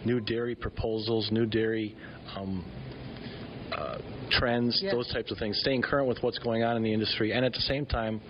new 0.06 0.22
dairy 0.22 0.56
proposals, 0.56 1.30
new 1.30 1.46
dairy. 1.46 1.94
Um, 2.38 2.64
uh, 3.72 3.98
trends, 4.30 4.82
Yeah. 4.82 4.92
those 4.92 5.12
types 5.12 5.32
of 5.32 5.38
things, 5.38 5.60
staying 5.60 5.82
current 5.82 6.08
with 6.08 6.22
what's 6.24 6.40
going 6.40 6.64
on 6.64 6.78
in 6.78 6.84
the 6.84 6.94
industry, 6.94 7.34
and 7.34 7.46
at 7.46 7.54
the 7.54 7.62
same 7.62 7.86
time, 7.86 8.22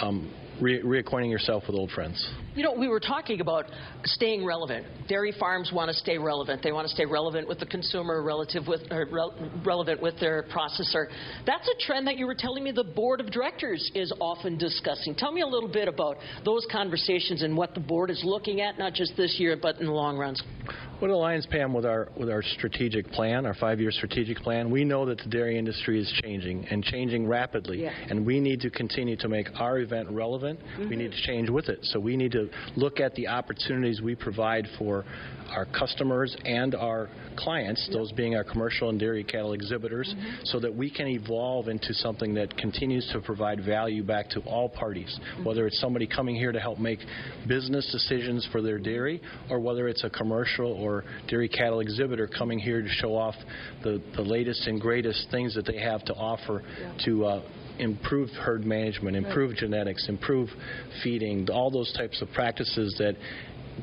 um, 0.00 0.28
re- 0.60 0.82
reacquainting 0.82 1.30
yourself 1.30 1.66
with 1.66 1.76
old 1.76 1.90
friends. 1.90 2.28
You 2.56 2.62
know, 2.62 2.72
we 2.72 2.88
were 2.88 3.00
talking 3.00 3.42
about 3.42 3.66
staying 4.04 4.42
relevant. 4.42 4.86
Dairy 5.08 5.34
farms 5.38 5.72
want 5.74 5.90
to 5.90 5.94
stay 5.94 6.16
relevant. 6.16 6.62
They 6.62 6.72
want 6.72 6.88
to 6.88 6.94
stay 6.94 7.04
relevant 7.04 7.46
with 7.46 7.60
the 7.60 7.66
consumer, 7.66 8.22
relative 8.22 8.66
with 8.66 8.80
rel- 8.90 9.34
relevant 9.62 10.00
with 10.00 10.18
their 10.20 10.44
processor. 10.44 11.04
That's 11.44 11.68
a 11.68 11.86
trend 11.86 12.06
that 12.06 12.16
you 12.16 12.26
were 12.26 12.34
telling 12.34 12.64
me 12.64 12.72
the 12.72 12.82
board 12.82 13.20
of 13.20 13.30
directors 13.30 13.90
is 13.94 14.10
often 14.20 14.56
discussing. 14.56 15.14
Tell 15.14 15.32
me 15.32 15.42
a 15.42 15.46
little 15.46 15.68
bit 15.68 15.86
about 15.86 16.16
those 16.46 16.66
conversations 16.72 17.42
and 17.42 17.54
what 17.54 17.74
the 17.74 17.80
board 17.80 18.08
is 18.08 18.22
looking 18.24 18.62
at, 18.62 18.78
not 18.78 18.94
just 18.94 19.14
this 19.18 19.36
year, 19.38 19.58
but 19.60 19.78
in 19.78 19.84
the 19.84 19.92
long 19.92 20.16
runs. 20.16 20.42
What 20.98 21.10
aligns, 21.10 21.46
Pam, 21.50 21.74
with 21.74 21.84
our 21.84 22.08
with 22.16 22.30
our 22.30 22.42
strategic 22.42 23.06
plan, 23.08 23.44
our 23.44 23.52
five-year 23.52 23.90
strategic 23.90 24.38
plan? 24.38 24.70
We 24.70 24.82
know 24.82 25.04
that 25.04 25.18
the 25.18 25.28
dairy 25.28 25.58
industry 25.58 26.00
is 26.00 26.10
changing 26.22 26.66
and 26.68 26.82
changing 26.82 27.28
rapidly, 27.28 27.82
Yeah. 27.82 27.92
and 28.08 28.24
we 28.24 28.40
need 28.40 28.62
to 28.62 28.70
continue 28.70 29.14
to 29.16 29.28
make 29.28 29.46
our 29.56 29.80
event 29.80 30.08
relevant. 30.10 30.58
We 30.78 30.84
mm-hmm. 30.84 30.94
need 30.94 31.12
to 31.12 31.22
change 31.22 31.50
with 31.50 31.68
it. 31.68 31.80
So 31.82 32.00
we 32.00 32.16
need 32.16 32.32
to 32.32 32.45
look 32.76 33.00
at 33.00 33.14
the 33.14 33.28
opportunities 33.28 34.00
we 34.00 34.14
provide 34.14 34.66
for 34.78 35.04
our 35.50 35.66
customers 35.66 36.36
and 36.44 36.74
our 36.74 37.08
clients, 37.36 37.88
those 37.92 38.10
being 38.12 38.34
our 38.34 38.44
commercial 38.44 38.88
and 38.88 38.98
dairy 38.98 39.24
cattle 39.24 39.52
exhibitors, 39.52 40.12
so 40.44 40.58
that 40.60 40.74
we 40.74 40.90
can 40.90 41.06
evolve 41.06 41.68
into 41.68 41.92
something 41.94 42.34
that 42.34 42.56
continues 42.56 43.08
to 43.12 43.20
provide 43.20 43.64
value 43.64 44.02
back 44.02 44.28
to 44.30 44.40
all 44.40 44.68
parties, 44.68 45.18
whether 45.44 45.66
it's 45.66 45.80
somebody 45.80 46.06
coming 46.06 46.34
here 46.34 46.52
to 46.52 46.60
help 46.60 46.78
make 46.78 46.98
business 47.46 47.88
decisions 47.92 48.46
for 48.52 48.62
their 48.62 48.78
dairy, 48.78 49.20
or 49.50 49.60
whether 49.60 49.88
it's 49.88 50.04
a 50.04 50.10
commercial 50.10 50.72
or 50.72 51.04
dairy 51.28 51.48
cattle 51.48 51.80
exhibitor 51.80 52.26
coming 52.26 52.58
here 52.58 52.82
to 52.82 52.88
show 52.88 53.14
off 53.14 53.34
the, 53.82 54.02
the 54.16 54.22
latest 54.22 54.66
and 54.66 54.80
greatest 54.80 55.28
things 55.30 55.54
that 55.54 55.66
they 55.66 55.78
have 55.78 56.04
to 56.04 56.14
offer 56.14 56.62
to 57.04 57.24
uh, 57.24 57.42
improve 57.78 58.30
herd 58.30 58.64
management, 58.64 59.16
improve 59.16 59.56
genetics, 59.56 60.08
improve 60.08 60.48
feeding, 61.02 61.48
all 61.50 61.70
those 61.70 61.92
types 61.92 62.22
of 62.22 62.30
practices 62.32 62.94
that 62.98 63.16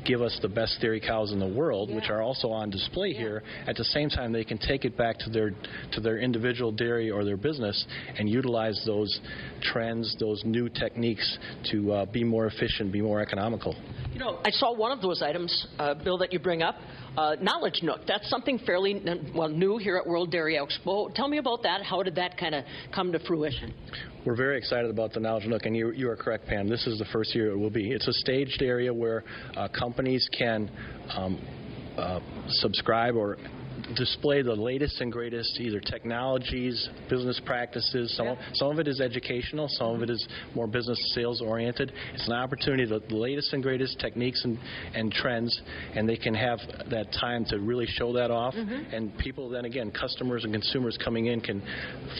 give 0.04 0.20
us 0.22 0.38
the 0.42 0.48
best 0.48 0.80
dairy 0.80 1.00
cows 1.00 1.32
in 1.32 1.38
the 1.38 1.46
world, 1.46 1.94
which 1.94 2.10
are 2.10 2.22
also 2.22 2.48
on 2.48 2.70
display 2.70 3.12
here. 3.12 3.42
At 3.66 3.76
the 3.76 3.84
same 3.84 4.08
time, 4.08 4.32
they 4.32 4.44
can 4.44 4.58
take 4.58 4.84
it 4.84 4.96
back 4.96 5.18
to 5.20 5.30
their 5.30 5.52
to 5.92 6.00
their 6.00 6.18
individual 6.18 6.72
dairy 6.72 7.10
or 7.10 7.24
their 7.24 7.36
business 7.36 7.84
and 8.18 8.28
utilize 8.28 8.82
those 8.86 9.20
trends, 9.62 10.16
those 10.18 10.42
new 10.44 10.68
techniques 10.68 11.38
to 11.70 11.92
uh, 11.92 12.04
be 12.06 12.24
more 12.24 12.46
efficient, 12.46 12.92
be 12.92 13.02
more 13.02 13.20
economical. 13.20 13.76
You 14.12 14.18
know, 14.18 14.40
I 14.44 14.50
saw 14.50 14.74
one 14.74 14.92
of 14.92 15.00
those 15.00 15.22
items, 15.22 15.66
uh, 15.78 15.94
Bill, 15.94 16.18
that 16.18 16.32
you 16.32 16.38
bring 16.38 16.62
up, 16.62 16.76
uh, 17.16 17.36
Knowledge 17.40 17.80
Nook. 17.82 18.00
That's 18.06 18.28
something 18.28 18.58
fairly 18.66 19.02
well 19.34 19.48
new 19.48 19.78
here 19.78 19.96
at 19.96 20.06
World 20.06 20.30
Dairy 20.30 20.58
Expo. 20.58 21.14
Tell 21.14 21.28
me 21.28 21.38
about 21.38 21.62
that. 21.62 21.82
How 21.82 22.02
did 22.02 22.14
that 22.16 22.36
kind 22.36 22.54
of 22.54 22.64
come 22.94 23.12
to 23.12 23.18
fruition? 23.20 23.74
We're 24.24 24.36
very 24.36 24.56
excited 24.56 24.90
about 24.90 25.12
the 25.12 25.20
Knowledge 25.20 25.46
Nook, 25.46 25.66
and 25.66 25.76
you, 25.76 25.92
you 25.92 26.08
are 26.08 26.16
correct, 26.16 26.46
Pam. 26.46 26.68
This 26.68 26.86
is 26.86 26.98
the 26.98 27.04
first 27.12 27.34
year 27.34 27.50
it 27.50 27.58
will 27.58 27.70
be. 27.70 27.90
It's 27.92 28.08
a 28.08 28.12
staged 28.12 28.62
area 28.62 28.92
where 28.92 29.22
uh, 29.56 29.68
companies 29.68 30.28
can 30.36 30.70
um, 31.14 31.40
uh, 31.98 32.20
subscribe 32.48 33.16
or 33.16 33.36
display 33.96 34.42
the 34.42 34.54
latest 34.54 35.00
and 35.00 35.10
greatest 35.12 35.58
either 35.60 35.80
technologies, 35.80 36.88
business 37.10 37.40
practices. 37.44 38.14
Some, 38.16 38.28
of, 38.28 38.38
some 38.54 38.70
of 38.70 38.78
it 38.78 38.88
is 38.88 39.00
educational, 39.00 39.66
some 39.68 39.96
of 39.96 40.02
it 40.02 40.10
is 40.10 40.26
more 40.54 40.66
business 40.66 40.98
sales 41.14 41.40
oriented. 41.40 41.92
It's 42.14 42.26
an 42.26 42.34
opportunity 42.34 42.86
to 42.86 43.00
the 43.00 43.14
latest 43.14 43.52
and 43.52 43.62
greatest 43.62 43.98
techniques 43.98 44.44
and, 44.44 44.58
and 44.94 45.12
trends, 45.12 45.60
and 45.94 46.08
they 46.08 46.16
can 46.16 46.34
have 46.34 46.58
that 46.90 47.12
time 47.12 47.44
to 47.46 47.58
really 47.58 47.86
show 47.86 48.12
that 48.12 48.30
off. 48.30 48.54
And 48.54 49.16
people 49.18 49.48
then 49.48 49.64
again, 49.64 49.90
customers 49.90 50.44
and 50.44 50.52
consumers 50.52 50.96
coming 51.02 51.26
in 51.26 51.40
can 51.40 51.62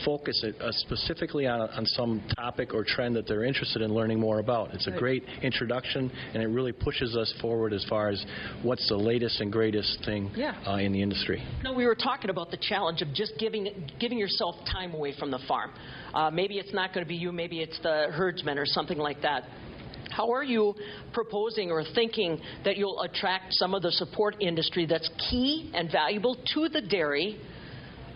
focus 0.05 0.41
it 0.45 0.61
uh, 0.61 0.71
specifically 0.73 1.47
on, 1.47 1.61
on 1.61 1.87
some 1.87 2.23
topic 2.37 2.75
or 2.75 2.85
trend 2.85 3.17
that 3.17 3.27
they're 3.27 3.45
interested 3.45 3.83
in 3.83 3.93
learning 3.95 4.19
more 4.21 4.39
about. 4.41 4.75
It's 4.75 4.87
a 4.87 4.91
great 4.93 5.25
introduction, 5.43 6.11
and 6.35 6.43
it 6.43 6.47
really 6.47 6.73
pushes 6.73 7.17
us 7.17 7.33
forward 7.41 7.73
as 7.73 7.85
far 7.89 8.09
as 8.09 8.25
what's 8.63 8.89
the 8.89 8.97
latest 8.97 9.41
and 9.41 9.53
greatest 9.53 10.05
thing 10.05 10.31
Yeah. 10.35 10.55
uh, 10.67 10.77
in 10.77 10.93
the 10.93 11.03
industry. 11.03 11.44
No, 11.63 11.73
we 11.73 11.87
were 11.87 11.95
talking 11.95 12.31
about 12.31 12.51
the 12.51 12.59
challenge 12.59 13.01
of 13.01 13.13
just 13.15 13.33
giving 13.39 13.91
giving 13.99 14.19
yourself 14.19 14.57
time 14.71 14.95
away 14.95 15.15
from 15.19 15.31
the 15.31 15.39
farm. 15.49 15.73
Uh, 16.13 16.31
maybe 16.31 16.59
it's 16.59 16.75
not 16.75 16.93
going 16.93 17.05
to 17.05 17.09
be 17.09 17.17
you. 17.17 17.33
Maybe 17.33 17.61
it's 17.61 17.79
the 17.81 18.09
herdsman 18.11 18.59
or 18.59 18.67
something 18.67 18.99
like 18.99 19.23
that. 19.23 19.45
How 20.11 20.31
are 20.33 20.45
you 20.45 20.75
proposing 21.13 21.71
or 21.71 21.83
thinking 21.95 22.41
that 22.65 22.77
you'll 22.77 23.01
attract 23.01 23.55
some 23.55 23.75
of 23.75 23.83
the 23.83 23.91
support 23.93 24.37
industry 24.41 24.87
that's 24.87 25.09
key 25.31 25.73
and 25.75 25.91
valuable 25.91 26.37
to 26.55 26.69
the 26.69 26.81
dairy 26.81 27.41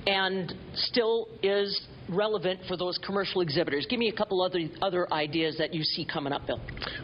and 0.07 0.53
still 0.75 1.29
is 1.43 1.87
relevant 2.09 2.61
for 2.69 2.77
those 2.77 2.99
commercial 3.05 3.41
exhibitors? 3.41 3.87
Give 3.89 3.99
me 3.99 4.09
a 4.09 4.17
couple 4.17 4.43
other 4.43 4.61
other 4.83 5.13
ideas 5.13 5.57
that 5.59 5.75
you 5.75 5.83
see 5.83 6.05
coming 6.05 6.33
up, 6.33 6.47
Bill. 6.47 6.61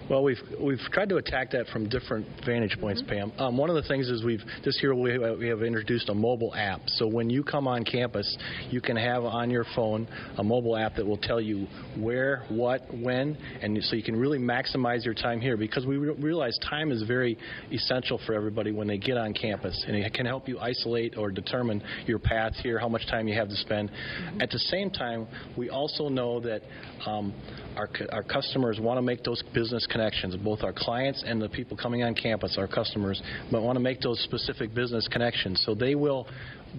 Well, 0.08 0.22
we've 0.22 0.40
we've 0.60 0.78
tried 0.92 1.08
to 1.10 1.16
attack 1.16 1.50
that 1.52 1.66
from 1.68 1.88
different 1.88 2.26
vantage 2.44 2.78
points, 2.80 3.02
mm-hmm. 3.02 3.30
Pam. 3.30 3.32
Um, 3.38 3.56
one 3.56 3.70
of 3.70 3.76
the 3.76 3.88
things 3.88 4.08
is 4.08 4.24
we've 4.24 4.42
this 4.64 4.78
year 4.82 4.94
we 4.94 5.12
have, 5.12 5.38
we 5.38 5.48
have 5.48 5.62
introduced 5.62 6.08
a 6.08 6.14
mobile 6.14 6.54
app. 6.54 6.80
So 6.86 7.06
when 7.06 7.30
you 7.30 7.42
come 7.42 7.66
on 7.66 7.84
campus, 7.84 8.36
you 8.70 8.80
can 8.80 8.96
have 8.96 9.24
on 9.24 9.50
your 9.50 9.64
phone 9.74 10.06
a 10.38 10.44
mobile 10.44 10.76
app 10.76 10.96
that 10.96 11.06
will 11.06 11.18
tell 11.18 11.40
you 11.40 11.66
where, 11.98 12.44
what, 12.48 12.82
when, 12.92 13.36
and 13.62 13.82
so 13.84 13.96
you 13.96 14.02
can 14.02 14.16
really 14.16 14.38
maximize 14.38 15.04
your 15.04 15.14
time 15.14 15.40
here 15.40 15.56
because 15.56 15.86
we 15.86 15.96
re- 15.96 16.14
realize 16.18 16.58
time 16.68 16.92
is 16.92 17.02
very 17.02 17.38
essential 17.72 18.20
for 18.26 18.34
everybody 18.34 18.72
when 18.72 18.86
they 18.86 18.98
get 18.98 19.16
on 19.16 19.32
campus, 19.32 19.84
and 19.86 19.96
it 19.96 20.12
can 20.14 20.26
help 20.26 20.48
you 20.48 20.58
isolate 20.58 21.16
or 21.16 21.30
determine 21.30 21.82
your 22.06 22.18
path 22.18 22.54
here, 22.62 22.78
how 22.78 22.88
much 22.88 23.06
time 23.08 23.28
you 23.28 23.34
have 23.34 23.48
to 23.48 23.56
spend. 23.56 23.90
Mm-hmm. 23.90 24.40
At 24.40 24.50
the 24.50 24.58
same 24.58 24.90
time, 24.94 25.26
we 25.56 25.70
also 25.70 26.08
know 26.08 26.40
that. 26.40 26.62
Um, 27.06 27.34
our, 27.76 27.88
our 28.12 28.22
customers 28.22 28.78
want 28.80 28.98
to 28.98 29.02
make 29.02 29.24
those 29.24 29.42
business 29.52 29.86
connections, 29.90 30.36
both 30.36 30.62
our 30.62 30.72
clients 30.72 31.24
and 31.26 31.42
the 31.42 31.48
people 31.48 31.76
coming 31.76 32.04
on 32.04 32.14
campus, 32.14 32.56
our 32.56 32.68
customers, 32.68 33.20
but 33.50 33.62
want 33.62 33.76
to 33.76 33.80
make 33.80 34.00
those 34.00 34.20
specific 34.20 34.74
business 34.74 35.08
connections. 35.08 35.62
So 35.66 35.74
they 35.74 35.94
will 35.94 36.28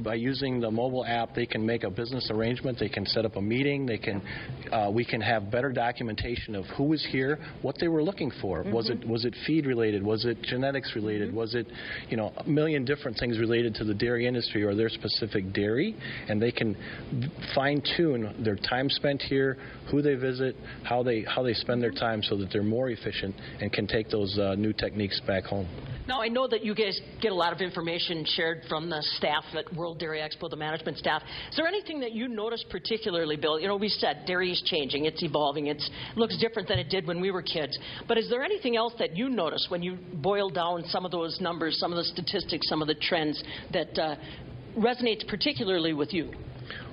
by 0.03 0.15
using 0.15 0.59
the 0.59 0.69
mobile 0.69 1.05
app, 1.05 1.33
they 1.35 1.45
can 1.45 1.65
make 1.65 1.83
a 1.83 1.89
business 1.89 2.29
arrangement. 2.31 2.79
They 2.79 2.89
can 2.89 3.05
set 3.05 3.25
up 3.25 3.35
a 3.35 3.41
meeting. 3.41 3.85
They 3.85 3.97
can, 3.97 4.21
uh, 4.71 4.91
we 4.93 5.05
can 5.05 5.21
have 5.21 5.51
better 5.51 5.71
documentation 5.71 6.55
of 6.55 6.65
who 6.77 6.83
was 6.83 7.05
here, 7.11 7.39
what 7.61 7.75
they 7.79 7.87
were 7.87 8.03
looking 8.03 8.31
for. 8.41 8.63
Was 8.63 8.89
it 8.89 9.07
was 9.07 9.25
it 9.25 9.35
feed 9.45 9.65
related? 9.65 10.03
Was 10.03 10.25
it 10.25 10.41
genetics 10.41 10.95
related? 10.95 11.33
Was 11.33 11.55
it, 11.55 11.67
you 12.09 12.17
know, 12.17 12.33
a 12.37 12.47
million 12.47 12.85
different 12.85 13.17
things 13.17 13.39
related 13.39 13.75
to 13.75 13.83
the 13.83 13.93
dairy 13.93 14.27
industry 14.27 14.63
or 14.63 14.75
their 14.75 14.89
specific 14.89 15.53
dairy, 15.53 15.95
and 16.27 16.41
they 16.41 16.51
can 16.51 16.75
fine 17.53 17.81
tune 17.97 18.43
their 18.43 18.55
time 18.55 18.89
spent 18.89 19.21
here, 19.21 19.57
who 19.91 20.01
they 20.01 20.15
visit, 20.15 20.55
how 20.83 21.03
they 21.03 21.23
how 21.23 21.43
they 21.43 21.53
spend 21.53 21.81
their 21.81 21.91
time, 21.91 22.21
so 22.23 22.35
that 22.37 22.49
they're 22.51 22.63
more 22.63 22.89
efficient 22.89 23.35
and 23.61 23.71
can 23.71 23.87
take 23.87 24.09
those 24.09 24.37
uh, 24.39 24.55
new 24.55 24.73
techniques 24.73 25.19
back 25.27 25.43
home. 25.43 25.67
Now, 26.07 26.21
I 26.21 26.27
know 26.27 26.47
that 26.47 26.63
you 26.63 26.75
guys 26.75 26.99
get 27.19 27.31
a 27.31 27.35
lot 27.35 27.51
of 27.51 27.61
information 27.61 28.25
shared 28.25 28.61
from 28.69 28.89
the 28.89 29.01
staff 29.17 29.43
at 29.57 29.75
World 29.85 29.99
Dairy 29.99 30.19
Expo, 30.19 30.49
the 30.49 30.55
management 30.55 30.97
staff. 30.97 31.21
Is 31.51 31.55
there 31.55 31.67
anything 31.67 31.99
that 31.99 32.11
you 32.11 32.27
noticed 32.27 32.65
particularly, 32.71 33.35
Bill? 33.35 33.59
You 33.59 33.67
know, 33.67 33.75
we 33.75 33.87
said 33.87 34.23
dairy 34.25 34.51
is 34.51 34.59
changing, 34.65 35.05
it's 35.05 35.21
evolving, 35.21 35.67
it 35.67 35.79
looks 36.15 36.35
different 36.39 36.67
than 36.67 36.79
it 36.79 36.89
did 36.89 37.05
when 37.05 37.21
we 37.21 37.29
were 37.29 37.43
kids. 37.43 37.77
But 38.07 38.17
is 38.17 38.27
there 38.27 38.41
anything 38.41 38.75
else 38.75 38.93
that 38.97 39.15
you 39.15 39.29
noticed 39.29 39.69
when 39.69 39.83
you 39.83 39.99
boil 40.11 40.49
down 40.49 40.85
some 40.87 41.05
of 41.05 41.11
those 41.11 41.39
numbers, 41.39 41.77
some 41.79 41.91
of 41.93 41.97
the 41.97 42.03
statistics, 42.03 42.67
some 42.67 42.81
of 42.81 42.87
the 42.87 42.95
trends 42.95 43.43
that 43.73 43.95
uh, 43.99 44.15
resonates 44.75 45.27
particularly 45.27 45.93
with 45.93 46.15
you? 46.15 46.33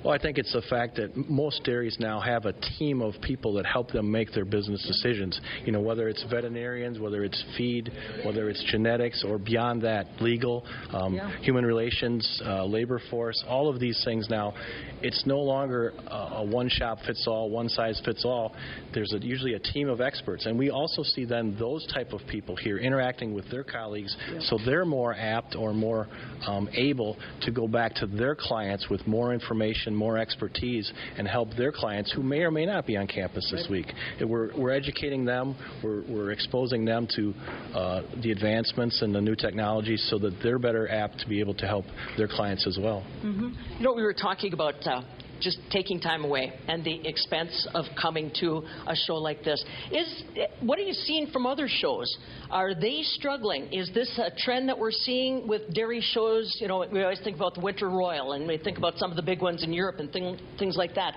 Well, 0.03 0.13
I 0.13 0.17
think 0.17 0.37
it's 0.37 0.51
the 0.51 0.61
fact 0.69 0.97
that 0.97 1.15
most 1.29 1.63
dairies 1.63 1.97
now 1.97 2.19
have 2.19 2.45
a 2.45 2.51
team 2.77 3.01
of 3.01 3.13
people 3.21 3.53
that 3.53 3.65
help 3.65 3.91
them 3.91 4.11
make 4.11 4.33
their 4.33 4.43
business 4.43 4.83
decisions. 4.85 5.39
You 5.63 5.71
know, 5.71 5.79
whether 5.79 6.09
it's 6.09 6.21
veterinarians, 6.29 6.99
whether 6.99 7.23
it's 7.23 7.41
feed, 7.55 7.89
whether 8.25 8.49
it's 8.49 8.61
genetics, 8.65 9.23
or 9.23 9.37
beyond 9.37 9.81
that, 9.83 10.07
legal, 10.19 10.65
um, 10.91 11.15
Yeah. 11.15 11.29
human 11.41 11.65
relations, 11.65 12.41
uh, 12.45 12.65
labor 12.65 12.99
force, 12.99 13.41
all 13.47 13.69
of 13.69 13.79
these 13.79 14.03
things 14.03 14.29
now. 14.29 14.53
It's 15.01 15.25
no 15.25 15.39
longer 15.39 15.93
a, 16.07 16.15
a 16.37 16.43
one 16.43 16.67
shop 16.67 16.99
fits 17.05 17.25
all, 17.27 17.49
one 17.49 17.69
size 17.69 17.99
fits 18.03 18.25
all. 18.25 18.53
There's 18.93 19.13
a, 19.13 19.19
usually 19.19 19.53
a 19.53 19.59
team 19.59 19.87
of 19.89 20.01
experts, 20.01 20.45
and 20.45 20.57
we 20.57 20.69
also 20.69 21.03
see 21.03 21.23
then 21.25 21.55
those 21.57 21.85
type 21.87 22.11
of 22.11 22.25
people 22.27 22.55
here 22.57 22.77
interacting 22.77 23.33
with 23.33 23.49
their 23.49 23.63
colleagues, 23.63 24.15
so 24.41 24.57
they're 24.65 24.85
more 24.85 25.13
apt 25.13 25.55
or 25.55 25.73
more 25.73 26.07
um, 26.45 26.67
able 26.73 27.17
to 27.41 27.51
go 27.51 27.67
back 27.67 27.93
to 27.95 28.05
their 28.07 28.35
clients 28.35 28.89
with 28.89 29.05
more 29.07 29.33
information, 29.33 29.92
more 29.95 30.17
expertise, 30.17 30.91
and 31.17 31.27
help 31.27 31.49
their 31.57 31.71
clients 31.71 32.11
who 32.11 32.23
may 32.23 32.41
or 32.41 32.51
may 32.51 32.65
not 32.65 32.85
be 32.85 32.97
on 32.97 33.07
campus 33.07 33.47
this 33.51 33.67
week. 33.69 33.87
We're, 34.21 34.55
we're 34.57 34.71
educating 34.71 35.25
them, 35.25 35.55
we're, 35.83 36.03
we're 36.07 36.31
exposing 36.31 36.85
them 36.85 37.07
to 37.15 37.33
uh, 37.73 38.01
the 38.21 38.31
advancements 38.31 39.01
and 39.01 39.13
the 39.13 39.21
new 39.21 39.35
technologies 39.35 40.05
so 40.09 40.17
that 40.19 40.37
they're 40.43 40.59
better 40.59 40.89
apt 40.89 41.19
to 41.19 41.27
be 41.27 41.39
able 41.39 41.53
to 41.55 41.67
help 41.67 41.85
their 42.17 42.27
clients 42.27 42.67
as 42.67 42.77
well. 42.81 43.01
hmm 43.21 43.49
You 43.77 43.83
know, 43.83 43.93
we 43.93 44.03
were 44.03 44.13
talking 44.13 44.53
about 44.53 44.75
uh, 44.85 45.01
just 45.43 45.59
taking 45.69 45.99
time 45.99 46.23
away 46.23 46.53
and 46.67 46.83
the 46.83 47.05
expense 47.07 47.67
of 47.75 47.85
coming 48.01 48.31
to 48.39 48.63
a 48.87 48.95
show 48.95 49.15
like 49.15 49.43
this. 49.43 49.63
Is 49.91 50.23
what 50.61 50.79
are 50.79 50.83
you 50.83 50.93
seeing 50.93 51.27
from 51.27 51.45
other 51.45 51.67
shows? 51.67 52.15
Are 52.49 52.73
they 52.73 53.01
struggling? 53.03 53.71
Is 53.73 53.91
this 53.93 54.17
a 54.17 54.31
trend 54.35 54.69
that 54.69 54.79
we're 54.79 54.91
seeing 54.91 55.47
with 55.47 55.73
dairy 55.73 56.01
shows? 56.01 56.57
You 56.59 56.67
know, 56.67 56.85
we 56.91 57.03
always 57.03 57.19
think 57.23 57.35
about 57.35 57.55
the 57.55 57.61
Winter 57.61 57.89
Royal, 57.89 58.33
and 58.33 58.47
we 58.47 58.57
think 58.57 58.77
about 58.77 58.97
some 58.97 59.11
of 59.11 59.17
the 59.17 59.23
big 59.23 59.41
ones 59.41 59.63
in 59.63 59.73
Europe 59.73 59.97
and 59.99 60.11
thing, 60.11 60.39
things 60.57 60.75
like 60.77 60.95
that. 60.95 61.13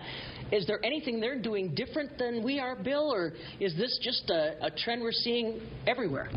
Is 0.52 0.66
there 0.66 0.84
anything 0.84 1.20
they're 1.20 1.40
doing 1.40 1.74
different 1.74 2.18
than 2.18 2.44
we 2.44 2.60
are, 2.60 2.76
Bill, 2.76 3.12
or 3.12 3.32
is 3.60 3.76
this 3.76 3.98
just 4.02 4.30
a, 4.30 4.66
a 4.66 4.70
trend 4.70 5.02
we're 5.02 5.12
seeing 5.12 5.60
everywhere? 5.86 6.30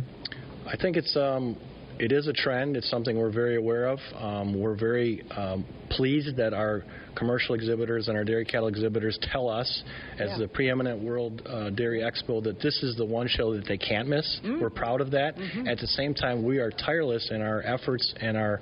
I 0.65 0.75
think 0.77 0.97
it's 0.97 1.15
um, 1.15 1.57
it 1.99 2.11
is 2.11 2.27
a 2.27 2.33
trend. 2.33 2.77
It's 2.77 2.89
something 2.89 3.17
we're 3.17 3.31
very 3.31 3.57
aware 3.57 3.87
of. 3.87 3.99
Um, 4.15 4.59
we're 4.59 4.75
very 4.75 5.23
um, 5.31 5.65
pleased 5.89 6.37
that 6.37 6.53
our 6.53 6.83
commercial 7.19 7.53
exhibitors 7.53 8.07
and 8.07 8.17
our 8.17 8.23
dairy 8.23 8.45
cattle 8.45 8.67
exhibitors 8.67 9.19
tell 9.21 9.49
us, 9.49 9.83
as 10.17 10.29
Yeah. 10.31 10.37
the 10.39 10.47
preeminent 10.47 11.03
World 11.03 11.41
uh, 11.45 11.69
Dairy 11.69 11.99
Expo, 12.01 12.41
that 12.43 12.59
this 12.61 12.81
is 12.81 12.95
the 12.95 13.05
one 13.05 13.27
show 13.27 13.53
that 13.55 13.65
they 13.67 13.77
can't 13.77 14.07
miss. 14.07 14.39
We're 14.43 14.69
proud 14.69 15.01
of 15.01 15.11
that. 15.11 15.37
At 15.67 15.77
the 15.79 15.87
same 15.87 16.13
time, 16.13 16.43
we 16.43 16.57
are 16.59 16.71
tireless 16.71 17.29
in 17.31 17.41
our 17.41 17.61
efforts 17.61 18.13
and 18.21 18.37
our 18.37 18.61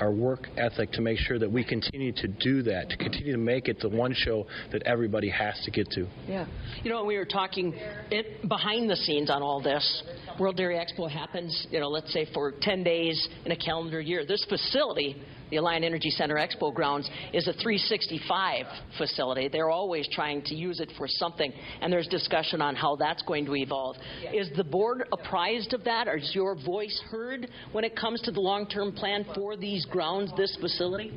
our 0.00 0.10
work 0.12 0.48
ethic 0.58 0.90
to 0.92 1.00
make 1.00 1.18
sure 1.18 1.38
that 1.38 1.50
we 1.50 1.64
continue 1.64 2.12
to 2.12 2.28
do 2.28 2.62
that, 2.62 2.90
to 2.90 2.96
continue 2.98 3.32
to 3.32 3.38
make 3.38 3.66
it 3.68 3.78
the 3.80 3.88
one 3.88 4.12
show 4.12 4.46
that 4.72 4.82
everybody 4.82 5.30
has 5.30 5.58
to 5.64 5.70
get 5.70 5.88
to. 5.90 6.06
Yeah. 6.28 6.44
You 6.82 6.90
know, 6.90 7.04
we 7.04 7.16
were 7.16 7.24
talking 7.24 7.72
it, 8.10 8.46
behind 8.46 8.90
the 8.90 8.96
scenes 8.96 9.30
on 9.30 9.42
all 9.42 9.62
this. 9.62 10.02
World 10.38 10.56
Dairy 10.56 10.74
Expo 10.76 11.10
happens, 11.10 11.66
you 11.70 11.80
know, 11.80 11.88
let's 11.88 12.12
say 12.12 12.26
for 12.34 12.52
10 12.60 12.82
days 12.84 13.28
in 13.46 13.52
a 13.52 13.56
calendar 13.56 14.00
year. 14.00 14.26
This 14.26 14.44
facility, 14.48 15.16
the 15.50 15.56
Alliant 15.56 15.84
Energy 15.84 16.10
Center 16.10 16.36
Expo 16.36 16.72
grounds, 16.74 17.08
is 17.32 17.48
a 17.48 17.52
365 17.52 18.66
facility. 18.98 19.48
They're 19.48 19.70
always 19.70 20.08
trying 20.12 20.42
to 20.42 20.54
use 20.54 20.80
it 20.80 20.92
for 20.96 21.06
something, 21.08 21.52
and 21.80 21.92
there's 21.92 22.08
discussion 22.08 22.60
on 22.60 22.74
how 22.76 22.96
that's 22.96 23.22
going 23.22 23.46
to 23.46 23.56
evolve. 23.56 23.96
Is 24.32 24.50
the 24.56 24.64
board 24.64 25.08
apprised 25.12 25.72
of 25.72 25.84
that, 25.84 26.08
or 26.08 26.16
is 26.16 26.32
your 26.34 26.54
voice 26.54 27.00
heard 27.10 27.48
when 27.72 27.84
it 27.84 27.96
comes 27.96 28.20
to 28.22 28.30
the 28.30 28.40
long-term 28.40 28.92
plan 28.92 29.24
for 29.34 29.56
these 29.56 29.84
grounds, 29.86 30.30
this 30.36 30.56
facility? 30.60 31.12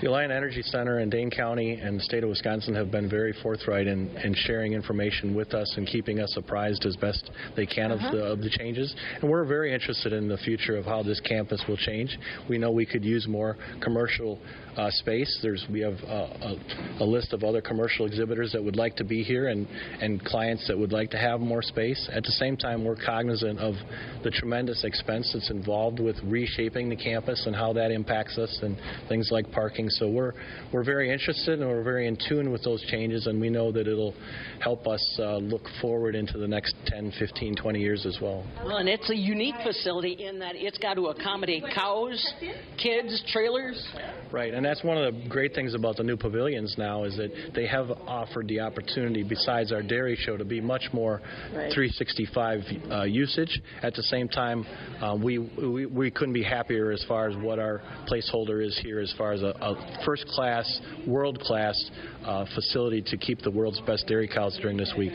The 0.00 0.08
Alliant 0.08 0.30
Energy 0.30 0.62
Center 0.62 1.00
in 1.00 1.10
Dane 1.10 1.30
County 1.30 1.74
and 1.74 1.98
the 1.98 2.02
state 2.04 2.22
of 2.22 2.28
Wisconsin 2.28 2.74
have 2.74 2.90
been 2.90 3.08
very 3.08 3.34
forthright 3.42 3.86
in, 3.86 4.08
in 4.18 4.34
sharing 4.34 4.72
information 4.72 5.34
with 5.34 5.54
us 5.54 5.72
and 5.76 5.86
keeping 5.86 6.20
us 6.20 6.34
apprised 6.36 6.84
as 6.86 6.96
best 6.96 7.30
they 7.56 7.66
can 7.66 7.92
Uh-huh. 7.92 8.06
of, 8.06 8.12
the, 8.12 8.24
of 8.24 8.38
the 8.40 8.50
changes. 8.50 8.94
And 9.20 9.30
we're 9.30 9.44
very 9.44 9.72
interested 9.72 10.12
in 10.12 10.28
the 10.28 10.36
future 10.38 10.76
of 10.76 10.84
how 10.84 11.02
this 11.02 11.20
campus 11.20 11.62
will 11.68 11.76
change. 11.76 12.16
We 12.48 12.58
know 12.58 12.70
we 12.70 12.86
could 12.86 13.04
use 13.04 13.26
more 13.26 13.56
commercial 13.80 14.38
uh, 14.78 14.90
space. 14.90 15.38
There's 15.42 15.66
we 15.70 15.80
have 15.80 15.96
uh, 16.06 16.08
a, 16.08 16.56
a 17.00 17.04
list 17.04 17.32
of 17.32 17.42
other 17.42 17.60
commercial 17.60 18.06
exhibitors 18.06 18.52
that 18.52 18.62
would 18.62 18.76
like 18.76 18.94
to 18.96 19.04
be 19.04 19.22
here 19.24 19.48
and, 19.48 19.66
and 20.00 20.24
clients 20.24 20.68
that 20.68 20.78
would 20.78 20.92
like 20.92 21.10
to 21.10 21.18
have 21.18 21.40
more 21.40 21.62
space. 21.62 22.08
At 22.12 22.22
the 22.22 22.30
same 22.30 22.56
time, 22.56 22.84
we're 22.84 22.96
cognizant 22.96 23.58
of 23.58 23.74
the 24.22 24.30
tremendous 24.30 24.84
expense 24.84 25.30
that's 25.34 25.50
involved 25.50 25.98
with 25.98 26.16
reshaping 26.24 26.88
the 26.88 26.96
campus 26.96 27.44
and 27.46 27.56
how 27.56 27.72
that 27.72 27.90
impacts 27.90 28.38
us 28.38 28.56
and 28.62 28.78
things 29.08 29.30
like 29.32 29.50
parking. 29.50 29.90
So 29.90 30.08
we're 30.08 30.32
we're 30.72 30.84
very 30.84 31.12
interested 31.12 31.58
and 31.60 31.68
we're 31.68 31.82
very 31.82 32.06
in 32.06 32.16
tune 32.28 32.52
with 32.52 32.62
those 32.62 32.82
changes, 32.86 33.26
and 33.26 33.40
we 33.40 33.50
know 33.50 33.72
that 33.72 33.88
it'll 33.88 34.14
help 34.62 34.86
us 34.86 35.18
uh, 35.18 35.38
look 35.38 35.62
forward 35.80 36.14
into 36.14 36.38
the 36.38 36.48
next 36.48 36.76
10, 36.86 37.12
15, 37.18 37.56
20 37.56 37.80
years 37.80 38.06
as 38.06 38.18
well. 38.22 38.46
Well, 38.64 38.76
and 38.76 38.88
it's 38.88 39.10
a 39.10 39.16
unique 39.16 39.56
facility 39.64 40.24
in 40.24 40.38
that 40.38 40.54
it's 40.54 40.78
got 40.78 40.94
to 40.94 41.06
accommodate 41.06 41.64
cows, 41.74 42.34
kids, 42.80 43.24
trailers. 43.32 43.88
Right, 44.30 44.54
and 44.54 44.67
that's 44.68 44.84
one 44.84 44.98
of 44.98 45.14
the 45.14 45.28
great 45.28 45.54
things 45.54 45.74
about 45.74 45.96
the 45.96 46.02
new 46.02 46.16
pavilions 46.16 46.74
now 46.76 47.04
is 47.04 47.16
that 47.16 47.30
they 47.54 47.66
have 47.66 47.90
offered 48.06 48.46
the 48.48 48.60
opportunity, 48.60 49.22
besides 49.22 49.72
our 49.72 49.82
dairy 49.82 50.14
show, 50.14 50.36
to 50.36 50.44
be 50.44 50.60
much 50.60 50.84
more 50.92 51.22
Right. 51.54 51.72
365 51.72 52.60
uh, 52.90 53.02
usage. 53.04 53.60
At 53.82 53.94
the 53.94 54.02
same 54.02 54.28
time, 54.28 54.66
uh, 55.00 55.16
we, 55.20 55.38
we 55.38 55.86
we 55.86 56.10
couldn't 56.10 56.34
be 56.34 56.42
happier 56.42 56.90
as 56.90 57.02
far 57.08 57.28
as 57.28 57.36
what 57.36 57.58
our 57.58 57.80
placeholder 58.06 58.64
is 58.64 58.78
here, 58.82 59.00
as 59.00 59.12
far 59.16 59.32
as 59.32 59.42
a, 59.42 59.54
a 59.60 60.02
first-class, 60.04 60.80
world-class 61.06 61.90
uh, 62.24 62.44
facility 62.54 63.02
to 63.02 63.16
keep 63.16 63.40
the 63.40 63.50
world's 63.50 63.80
best 63.80 64.06
dairy 64.06 64.28
cows 64.28 64.58
during 64.60 64.76
this 64.76 64.92
week. 64.98 65.12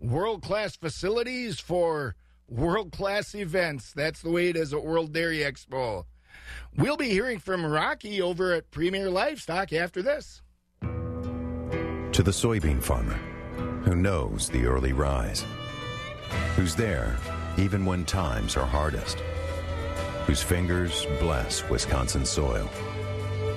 World 0.00 0.42
class 0.42 0.76
facilities 0.76 1.60
for 1.60 2.14
world 2.48 2.92
class 2.92 3.34
events. 3.34 3.92
That's 3.94 4.22
the 4.22 4.30
way 4.30 4.48
it 4.48 4.56
is 4.56 4.72
at 4.72 4.82
World 4.82 5.12
Dairy 5.12 5.38
Expo. 5.38 6.04
We'll 6.76 6.96
be 6.96 7.10
hearing 7.10 7.38
from 7.38 7.64
Rocky 7.64 8.22
over 8.22 8.52
at 8.52 8.70
Premier 8.70 9.10
Livestock 9.10 9.72
after 9.72 10.02
this. 10.02 10.42
To 10.82 12.22
the 12.22 12.30
soybean 12.30 12.82
farmer 12.82 13.18
who 13.84 13.96
knows 13.96 14.48
the 14.48 14.66
early 14.66 14.92
rise, 14.92 15.44
who's 16.56 16.74
there 16.74 17.16
even 17.58 17.84
when 17.84 18.04
times 18.04 18.56
are 18.56 18.66
hardest, 18.66 19.20
whose 20.26 20.42
fingers 20.42 21.06
bless 21.18 21.68
Wisconsin 21.68 22.24
soil, 22.24 22.66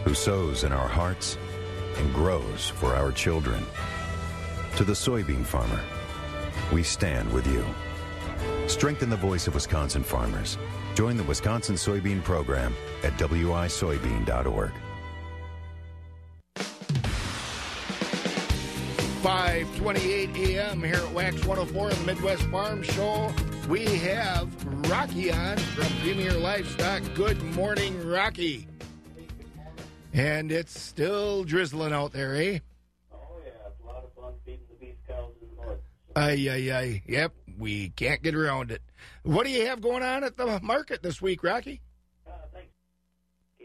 who 0.03 0.13
sows 0.13 0.63
in 0.63 0.71
our 0.71 0.87
hearts 0.87 1.37
and 1.97 2.13
grows 2.13 2.69
for 2.69 2.95
our 2.95 3.11
children. 3.11 3.63
To 4.77 4.83
the 4.83 4.93
soybean 4.93 5.45
farmer, 5.45 5.81
we 6.71 6.83
stand 6.83 7.31
with 7.31 7.45
you. 7.47 7.65
Strengthen 8.67 9.09
the 9.09 9.15
voice 9.15 9.47
of 9.47 9.53
Wisconsin 9.53 10.03
farmers. 10.03 10.57
Join 10.95 11.17
the 11.17 11.23
Wisconsin 11.23 11.75
Soybean 11.75 12.23
Program 12.23 12.75
at 13.03 13.13
wisoybean.org. 13.13 14.71
5:28 19.23 20.35
a.m. 20.49 20.83
here 20.83 20.95
at 20.95 21.11
Wax 21.13 21.45
104 21.45 21.91
in 21.91 21.97
the 21.97 22.03
Midwest 22.03 22.43
Farm 22.43 22.83
Show. 22.83 23.33
We 23.69 23.85
have 23.85 24.49
Rocky 24.89 25.31
on 25.31 25.57
from 25.57 25.87
Premier 26.01 26.33
Livestock. 26.33 27.01
Good 27.15 27.41
morning, 27.55 28.05
Rocky. 28.05 28.67
And 30.11 30.51
it's 30.51 30.77
still 30.77 31.45
drizzling 31.45 31.93
out 31.93 32.11
there, 32.11 32.35
eh? 32.35 32.59
Oh 33.13 33.17
yeah, 33.45 33.51
it's 33.67 33.81
a 33.81 33.85
lot 33.85 34.03
of 34.03 34.13
fun 34.13 34.33
feeding 34.45 34.59
the 34.69 34.85
beef 34.85 34.95
cows 35.07 35.31
in 35.41 35.47
the 35.55 35.63
north. 35.63 35.79
Ay 36.17 36.49
ay 36.49 36.77
ay. 36.77 37.03
Yep, 37.07 37.33
we 37.57 37.89
can't 37.91 38.21
get 38.21 38.35
around 38.35 38.71
it. 38.71 38.81
What 39.23 39.45
do 39.45 39.51
you 39.51 39.65
have 39.67 39.81
going 39.81 40.03
on 40.03 40.23
at 40.23 40.37
the 40.37 40.59
market 40.61 41.01
this 41.01 41.21
week, 41.21 41.43
Rocky? 41.43 41.81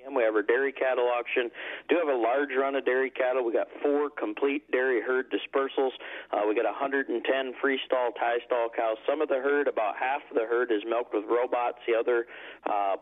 p.m. 0.09 0.15
We 0.15 0.23
have 0.23 0.35
our 0.35 0.43
dairy 0.43 0.73
cattle 0.73 1.09
auction. 1.09 1.51
Do 1.89 1.97
have 1.99 2.09
a 2.09 2.17
large 2.17 2.51
run 2.59 2.75
of 2.75 2.85
dairy 2.85 3.11
cattle. 3.11 3.45
We 3.45 3.53
got 3.53 3.69
four 3.83 4.11
complete 4.11 4.71
dairy 4.71 5.01
herd 5.03 5.27
dispersals. 5.31 5.93
Uh, 6.33 6.47
we 6.49 6.55
got 6.55 6.65
110 6.65 7.23
freestall 7.63 8.15
tie 8.19 8.39
stall 8.47 8.69
cows. 8.75 8.97
Some 9.09 9.21
of 9.21 9.29
the 9.29 9.41
herd, 9.43 9.69
about 9.69 9.97
half 9.97 10.23
of 10.31 10.37
the 10.37 10.47
herd, 10.49 10.71
is 10.71 10.83
milked 10.89 11.15
with 11.15 11.25
robots. 11.29 11.79
The 11.87 11.95
other 11.99 12.27
uh, 12.67 12.97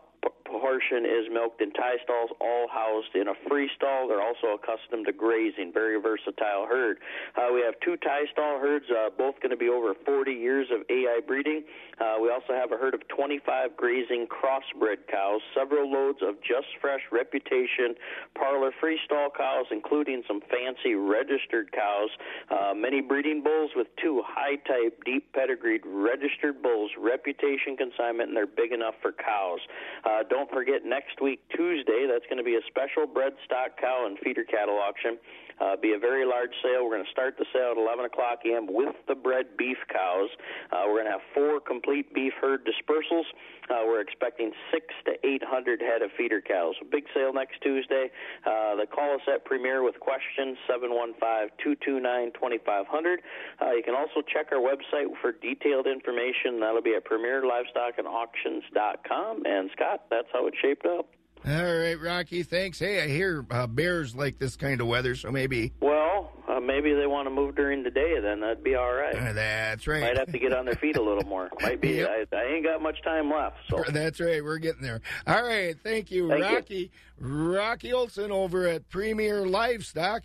portion 0.67 1.05
is 1.05 1.27
milked 1.31 1.61
in 1.61 1.71
tie 1.71 1.97
stalls, 2.03 2.29
all 2.41 2.67
housed 2.71 3.13
in 3.15 3.27
a 3.27 3.35
free 3.47 3.69
stall. 3.75 4.07
They're 4.07 4.21
also 4.21 4.55
accustomed 4.55 5.05
to 5.05 5.13
grazing, 5.13 5.71
very 5.73 5.99
versatile 5.99 6.65
herd. 6.67 6.97
Uh, 7.35 7.53
we 7.53 7.61
have 7.61 7.75
two 7.83 7.97
tie 7.97 8.25
stall 8.31 8.59
herds, 8.59 8.85
uh, 8.89 9.09
both 9.17 9.35
going 9.41 9.51
to 9.51 9.57
be 9.57 9.69
over 9.69 9.93
40 10.05 10.31
years 10.31 10.67
of 10.73 10.81
AI 10.89 11.19
breeding. 11.25 11.63
Uh, 11.99 12.15
we 12.21 12.29
also 12.29 12.53
have 12.53 12.71
a 12.71 12.77
herd 12.77 12.93
of 12.93 13.07
25 13.07 13.75
grazing 13.75 14.27
crossbred 14.27 15.07
cows, 15.09 15.41
several 15.55 15.91
loads 15.91 16.19
of 16.21 16.35
just 16.41 16.67
fresh 16.81 17.01
reputation 17.11 17.95
parlor 18.35 18.71
free 18.79 18.99
stall 19.05 19.29
cows, 19.35 19.65
including 19.71 20.23
some 20.27 20.41
fancy 20.41 20.95
registered 20.95 21.71
cows, 21.71 22.09
uh, 22.49 22.73
many 22.73 23.01
breeding 23.01 23.41
bulls 23.43 23.71
with 23.75 23.87
two 24.01 24.21
high 24.25 24.55
type, 24.67 25.01
deep 25.05 25.31
pedigreed 25.33 25.81
registered 25.85 26.61
bulls, 26.61 26.91
reputation 26.97 27.75
consignment, 27.77 28.29
and 28.29 28.37
they're 28.37 28.45
big 28.45 28.71
enough 28.71 28.95
for 29.01 29.11
cows. 29.11 29.59
Uh, 30.07 30.23
don't 30.29 30.49
forget 30.49 30.85
next 30.85 31.19
week, 31.21 31.41
Tuesday, 31.53 32.07
that's 32.09 32.23
going 32.31 32.37
to 32.37 32.43
be 32.43 32.55
a 32.55 32.63
special 32.67 33.05
bred 33.05 33.33
stock 33.43 33.75
cow 33.77 34.05
and 34.07 34.17
feeder 34.19 34.45
cattle 34.45 34.79
auction. 34.79 35.17
Uh, 35.59 35.75
be 35.75 35.93
a 35.93 35.99
very 35.99 36.25
large 36.25 36.51
sale. 36.61 36.83
We're 36.83 36.95
going 36.95 37.05
to 37.05 37.11
start 37.11 37.37
the 37.37 37.45
sale 37.53 37.71
at 37.71 37.77
11 37.77 38.05
o'clock 38.05 38.39
a.m. 38.45 38.67
with 38.69 38.95
the 39.07 39.15
bred 39.15 39.57
beef 39.57 39.77
cows. 39.91 40.29
Uh, 40.71 40.83
we're 40.87 41.01
going 41.01 41.05
to 41.05 41.11
have 41.11 41.21
four 41.33 41.59
complete 41.59 42.13
beef 42.13 42.33
herd 42.39 42.65
dispersals. 42.65 43.25
Uh, 43.69 43.83
we're 43.85 43.99
expecting 44.01 44.51
six 44.71 44.85
to 45.05 45.13
800 45.25 45.81
head 45.81 46.01
of 46.01 46.11
feeder 46.17 46.41
cows. 46.41 46.75
Big 46.91 47.05
sale 47.13 47.31
next 47.33 47.61
Tuesday. 47.61 48.09
Uh, 48.45 48.75
they 48.75 48.85
call 48.85 49.15
us 49.15 49.21
at 49.27 49.43
Premier 49.45 49.83
with 49.83 49.97
questions 49.99 50.57
715-229-2500. 50.69 53.17
Uh, 53.61 53.71
you 53.71 53.83
can 53.83 53.95
also 53.95 54.21
check 54.21 54.51
our 54.51 54.59
website 54.59 55.07
for 55.21 55.31
detailed 55.31 55.87
information. 55.87 56.59
That'll 56.59 56.81
be 56.81 56.95
at 56.95 57.05
premierlivestockandauctions.com. 57.05 59.45
And 59.45 59.69
Scott, 59.73 60.05
that's 60.09 60.27
how 60.31 60.47
it 60.47 60.55
shaped 60.61 60.85
up. 60.85 61.09
All 61.45 61.77
right, 61.77 61.99
Rocky. 61.99 62.43
Thanks. 62.43 62.79
Hey, 62.79 63.01
I 63.01 63.07
hear 63.07 63.45
uh, 63.51 63.67
bears 63.67 64.15
like 64.15 64.37
this 64.39 64.55
kind 64.55 64.81
of 64.81 64.87
weather, 64.87 65.15
so 65.15 65.31
maybe. 65.31 65.73
Well, 65.79 66.31
uh, 66.47 66.59
maybe 66.59 66.93
they 66.93 67.07
want 67.07 67.27
to 67.27 67.29
move 67.29 67.55
during 67.55 67.83
the 67.83 67.91
day. 67.91 68.19
Then 68.19 68.41
that'd 68.41 68.63
be 68.63 68.75
all 68.75 68.93
right. 68.93 69.15
Uh, 69.15 69.33
that's 69.33 69.87
right. 69.87 70.01
Might 70.01 70.17
have 70.17 70.31
to 70.31 70.39
get 70.39 70.53
on 70.53 70.65
their 70.65 70.75
feet 70.75 70.97
a 70.97 71.01
little 71.01 71.25
more. 71.25 71.49
Might 71.61 71.79
be. 71.79 71.89
Yep. 71.89 72.27
I, 72.33 72.35
I, 72.35 72.43
ain't 72.55 72.65
got 72.65 72.81
much 72.81 73.01
time 73.03 73.31
left. 73.31 73.57
So 73.69 73.83
that's 73.91 74.19
right. 74.19 74.43
We're 74.43 74.57
getting 74.57 74.81
there. 74.81 75.01
All 75.25 75.43
right. 75.43 75.75
Thank 75.81 76.11
you, 76.11 76.29
thank 76.29 76.43
Rocky. 76.43 76.91
You. 77.19 77.27
Rocky 77.27 77.93
Olson 77.93 78.31
over 78.31 78.67
at 78.67 78.89
Premier 78.89 79.45
Livestock, 79.45 80.23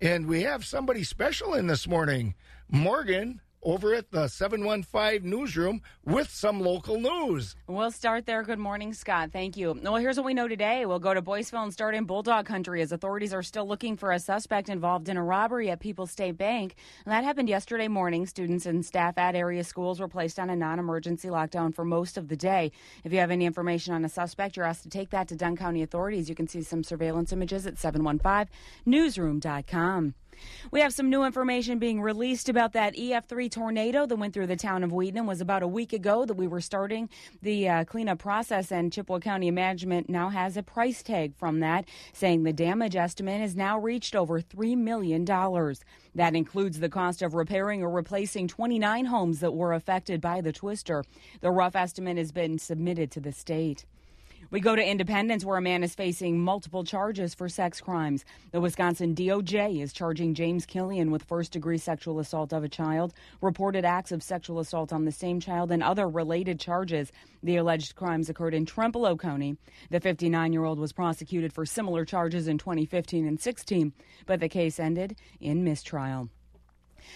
and 0.00 0.26
we 0.26 0.42
have 0.42 0.64
somebody 0.64 1.04
special 1.04 1.54
in 1.54 1.66
this 1.66 1.86
morning, 1.86 2.34
Morgan 2.70 3.40
over 3.62 3.94
at 3.94 4.10
the 4.10 4.28
715 4.28 5.28
newsroom 5.28 5.82
with 6.04 6.30
some 6.30 6.60
local 6.60 7.00
news. 7.00 7.56
We'll 7.66 7.90
start 7.90 8.26
there. 8.26 8.42
Good 8.42 8.58
morning, 8.58 8.92
Scott. 8.92 9.30
Thank 9.32 9.56
you. 9.56 9.78
Well, 9.82 9.96
here's 9.96 10.16
what 10.16 10.26
we 10.26 10.34
know 10.34 10.48
today. 10.48 10.86
We'll 10.86 10.98
go 10.98 11.14
to 11.14 11.22
Boyceville 11.22 11.64
and 11.64 11.72
start 11.72 11.94
in 11.94 12.04
Bulldog 12.04 12.46
Country 12.46 12.82
as 12.82 12.92
authorities 12.92 13.32
are 13.32 13.42
still 13.42 13.66
looking 13.66 13.96
for 13.96 14.12
a 14.12 14.18
suspect 14.18 14.68
involved 14.68 15.08
in 15.08 15.16
a 15.16 15.24
robbery 15.24 15.70
at 15.70 15.80
People's 15.80 16.10
State 16.10 16.38
Bank. 16.38 16.76
And 17.04 17.12
that 17.12 17.24
happened 17.24 17.48
yesterday 17.48 17.88
morning. 17.88 18.26
Students 18.26 18.66
and 18.66 18.84
staff 18.84 19.18
at 19.18 19.34
area 19.34 19.64
schools 19.64 20.00
were 20.00 20.08
placed 20.08 20.38
on 20.38 20.50
a 20.50 20.56
non 20.56 20.78
emergency 20.78 21.28
lockdown 21.28 21.74
for 21.74 21.84
most 21.84 22.16
of 22.16 22.28
the 22.28 22.36
day. 22.36 22.72
If 23.04 23.12
you 23.12 23.18
have 23.18 23.30
any 23.30 23.46
information 23.46 23.94
on 23.94 24.04
a 24.04 24.08
suspect, 24.08 24.56
you're 24.56 24.66
asked 24.66 24.82
to 24.84 24.88
take 24.88 25.10
that 25.10 25.28
to 25.28 25.36
Dunn 25.36 25.56
County 25.56 25.82
authorities. 25.82 26.28
You 26.28 26.34
can 26.34 26.48
see 26.48 26.62
some 26.62 26.84
surveillance 26.84 27.32
images 27.32 27.66
at 27.66 27.76
715newsroom.com. 27.76 30.14
We 30.70 30.80
have 30.80 30.92
some 30.92 31.10
new 31.10 31.24
information 31.24 31.78
being 31.78 32.00
released 32.00 32.48
about 32.48 32.72
that 32.72 32.94
EF3 32.94 33.50
tornado 33.50 34.06
that 34.06 34.16
went 34.16 34.34
through 34.34 34.46
the 34.48 34.56
town 34.56 34.84
of 34.84 34.92
Wheaton. 34.92 35.24
It 35.24 35.26
was 35.26 35.40
about 35.40 35.62
a 35.62 35.68
week 35.68 35.92
ago 35.92 36.24
that 36.24 36.34
we 36.34 36.46
were 36.46 36.60
starting 36.60 37.08
the 37.42 37.68
uh, 37.68 37.84
cleanup 37.84 38.18
process, 38.18 38.70
and 38.70 38.92
Chippewa 38.92 39.18
County 39.18 39.50
Management 39.50 40.08
now 40.08 40.28
has 40.28 40.56
a 40.56 40.62
price 40.62 41.02
tag 41.02 41.34
from 41.36 41.60
that, 41.60 41.86
saying 42.12 42.42
the 42.42 42.52
damage 42.52 42.96
estimate 42.96 43.40
has 43.40 43.56
now 43.56 43.78
reached 43.78 44.14
over 44.14 44.40
$3 44.40 44.76
million. 44.76 45.24
That 45.24 46.34
includes 46.34 46.80
the 46.80 46.88
cost 46.88 47.22
of 47.22 47.34
repairing 47.34 47.82
or 47.82 47.90
replacing 47.90 48.48
29 48.48 49.06
homes 49.06 49.40
that 49.40 49.52
were 49.52 49.72
affected 49.72 50.20
by 50.20 50.40
the 50.40 50.52
twister. 50.52 51.04
The 51.40 51.50
rough 51.50 51.76
estimate 51.76 52.16
has 52.16 52.32
been 52.32 52.58
submitted 52.58 53.10
to 53.12 53.20
the 53.20 53.32
state. 53.32 53.84
We 54.50 54.60
go 54.60 54.74
to 54.74 54.82
Independence, 54.82 55.44
where 55.44 55.58
a 55.58 55.62
man 55.62 55.82
is 55.82 55.94
facing 55.94 56.40
multiple 56.40 56.82
charges 56.82 57.34
for 57.34 57.50
sex 57.50 57.82
crimes. 57.82 58.24
The 58.50 58.62
Wisconsin 58.62 59.14
DOJ 59.14 59.82
is 59.82 59.92
charging 59.92 60.32
James 60.32 60.64
Killian 60.64 61.10
with 61.10 61.24
first 61.24 61.52
degree 61.52 61.76
sexual 61.76 62.18
assault 62.18 62.54
of 62.54 62.64
a 62.64 62.68
child, 62.68 63.12
reported 63.42 63.84
acts 63.84 64.10
of 64.10 64.22
sexual 64.22 64.58
assault 64.58 64.90
on 64.90 65.04
the 65.04 65.12
same 65.12 65.38
child, 65.38 65.70
and 65.70 65.82
other 65.82 66.08
related 66.08 66.58
charges. 66.58 67.12
The 67.42 67.56
alleged 67.56 67.94
crimes 67.94 68.30
occurred 68.30 68.54
in 68.54 68.64
Trempealeau 68.64 69.20
County. 69.20 69.58
The 69.90 70.00
59 70.00 70.54
year 70.54 70.64
old 70.64 70.78
was 70.78 70.94
prosecuted 70.94 71.52
for 71.52 71.66
similar 71.66 72.06
charges 72.06 72.48
in 72.48 72.56
2015 72.56 73.26
and 73.26 73.38
16, 73.38 73.92
but 74.24 74.40
the 74.40 74.48
case 74.48 74.80
ended 74.80 75.18
in 75.40 75.62
mistrial. 75.62 76.30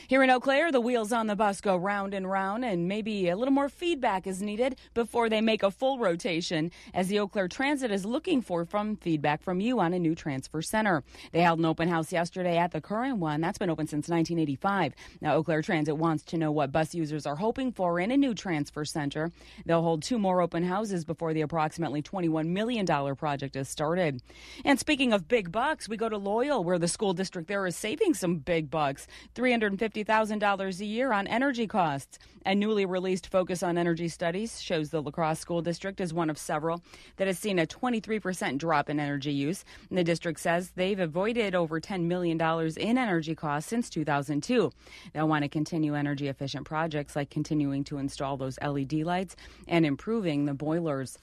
Here 0.09 0.23
in 0.23 0.31
Eau 0.31 0.41
Claire, 0.41 0.73
the 0.73 0.81
wheels 0.81 1.13
on 1.13 1.27
the 1.27 1.37
bus 1.37 1.61
go 1.61 1.77
round 1.77 2.15
and 2.15 2.31
round, 2.31 2.65
and 2.65 2.89
maybe 2.89 3.29
a 3.29 3.37
little 3.37 3.53
more 3.53 3.69
feedback 3.69 4.27
is 4.27 4.43
needed 4.43 4.77
before 4.95 5.29
they 5.29 5.41
make 5.41 5.63
a 5.63 5.71
full 5.71 5.99
rotation, 5.99 6.71
as 6.95 7.09
the 7.09 7.19
Eau 7.19 7.29
Claire 7.29 7.49
Transit 7.49 7.91
is 7.91 8.05
looking 8.05 8.43
for 8.43 8.65
from 8.65 8.97
feedback 8.97 9.43
from 9.43 9.61
you 9.61 9.81
on 9.81 9.93
a 9.93 9.99
new 9.99 10.15
transfer 10.15 10.63
center. 10.63 11.03
They 11.33 11.43
held 11.43 11.59
an 11.59 11.65
open 11.65 11.89
house 11.89 12.13
yesterday 12.13 12.57
at 12.57 12.73
the 12.73 12.81
current 12.81 13.19
one. 13.19 13.41
That's 13.41 13.59
been 13.59 13.71
open 13.71 13.87
since 13.87 14.09
1985. 14.09 14.95
Now, 15.21 15.37
Eau 15.37 15.43
Claire 15.43 15.63
Transit 15.63 15.97
wants 15.97 16.23
to 16.25 16.39
know 16.39 16.51
what 16.51 16.73
bus 16.73 16.95
users 16.95 17.27
are 17.27 17.37
hoping 17.37 17.73
for 17.73 18.01
in 18.01 18.11
a 18.11 18.17
new 18.17 18.35
transfer 18.35 18.85
center. 18.85 19.31
They'll 19.67 19.83
hold 19.83 20.03
two 20.03 20.19
more 20.19 20.41
open 20.41 20.65
houses 20.65 21.05
before 21.05 21.35
the 21.35 21.43
approximately 21.43 22.03
$21 22.03 22.47
million 22.49 22.87
project 23.17 23.57
is 23.57 23.69
started. 23.69 24.23
And 24.65 24.79
speaking 24.79 25.13
of 25.13 25.29
big 25.29 25.53
bucks, 25.53 25.89
we 25.89 25.97
go 25.97 26.09
to 26.09 26.17
Loyal, 26.17 26.65
where 26.65 26.79
the 26.79 26.89
school 26.89 27.13
district 27.13 27.49
there 27.49 27.67
is 27.67 27.77
saving 27.77 28.15
some 28.15 28.37
big 28.37 28.71
bucks. 28.71 29.07
350 29.35 29.82
$50,000 29.83 30.81
a 30.81 30.85
year 30.85 31.13
on 31.13 31.27
energy 31.27 31.67
costs. 31.67 32.17
A 32.47 32.55
newly 32.55 32.85
released 32.85 33.29
Focus 33.29 33.63
on 33.63 33.79
Energy 33.79 34.09
studies 34.09 34.61
shows 34.61 34.91
the 34.91 35.03
La 35.03 35.11
Crosse 35.11 35.41
School 35.41 35.63
District 35.63 36.01
is 36.01 36.13
one 36.15 36.31
of 36.31 36.39
several 36.39 36.83
that 37.17 37.27
has 37.27 37.39
seen 37.39 37.59
a 37.59 37.67
23% 37.67 38.59
drop 38.59 38.89
in 38.91 39.01
energy 39.01 39.33
use. 39.33 39.65
The 39.91 40.05
district 40.05 40.41
says 40.41 40.71
they've 40.75 40.99
avoided 40.99 41.55
over 41.55 41.81
$10 41.81 42.03
million 42.03 42.41
in 42.77 42.99
energy 42.99 43.35
costs 43.35 43.71
since 43.71 43.89
2002. 43.91 44.73
They'll 45.13 45.29
want 45.29 45.43
to 45.43 45.49
continue 45.49 45.95
energy 45.95 46.29
efficient 46.29 46.65
projects 46.65 47.15
like 47.15 47.31
continuing 47.31 47.85
to 47.85 47.99
install 47.99 48.37
those 48.37 48.59
LED 48.61 48.93
lights 48.95 49.37
and 49.69 49.87
improving 49.87 50.45
the 50.45 50.55
boilers. 50.55 51.19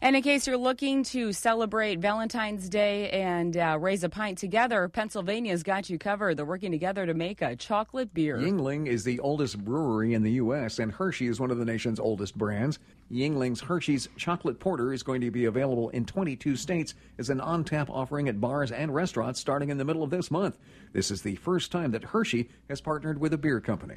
And 0.00 0.16
in 0.16 0.22
case 0.22 0.46
you're 0.46 0.56
looking 0.56 1.02
to 1.04 1.32
celebrate 1.32 1.98
Valentine's 1.98 2.68
Day 2.68 3.10
and 3.10 3.56
uh, 3.56 3.78
raise 3.80 4.04
a 4.04 4.08
pint 4.08 4.38
together, 4.38 4.88
Pennsylvania's 4.88 5.62
got 5.62 5.90
you 5.90 5.98
covered. 5.98 6.36
They're 6.36 6.44
working 6.44 6.72
together 6.72 7.06
to 7.06 7.14
make 7.14 7.42
a 7.42 7.56
chocolate 7.56 8.01
beer. 8.06 8.36
Yuengling 8.38 8.86
is 8.86 9.04
the 9.04 9.20
oldest 9.20 9.64
brewery 9.64 10.14
in 10.14 10.22
the 10.22 10.32
U.S., 10.32 10.78
and 10.78 10.92
Hershey 10.92 11.26
is 11.26 11.40
one 11.40 11.50
of 11.50 11.58
the 11.58 11.64
nation's 11.64 12.00
oldest 12.00 12.36
brands. 12.36 12.78
Yuengling's 13.10 13.60
Hershey's 13.60 14.08
Chocolate 14.16 14.58
Porter 14.58 14.92
is 14.92 15.02
going 15.02 15.20
to 15.20 15.30
be 15.30 15.44
available 15.44 15.90
in 15.90 16.04
22 16.04 16.56
states 16.56 16.94
as 17.18 17.30
an 17.30 17.40
on 17.40 17.64
tap 17.64 17.90
offering 17.90 18.28
at 18.28 18.40
bars 18.40 18.72
and 18.72 18.94
restaurants 18.94 19.40
starting 19.40 19.68
in 19.68 19.78
the 19.78 19.84
middle 19.84 20.02
of 20.02 20.10
this 20.10 20.30
month. 20.30 20.56
This 20.92 21.10
is 21.10 21.22
the 21.22 21.36
first 21.36 21.70
time 21.70 21.90
that 21.90 22.04
Hershey 22.04 22.48
has 22.68 22.80
partnered 22.80 23.20
with 23.20 23.32
a 23.34 23.38
beer 23.38 23.60
company. 23.60 23.96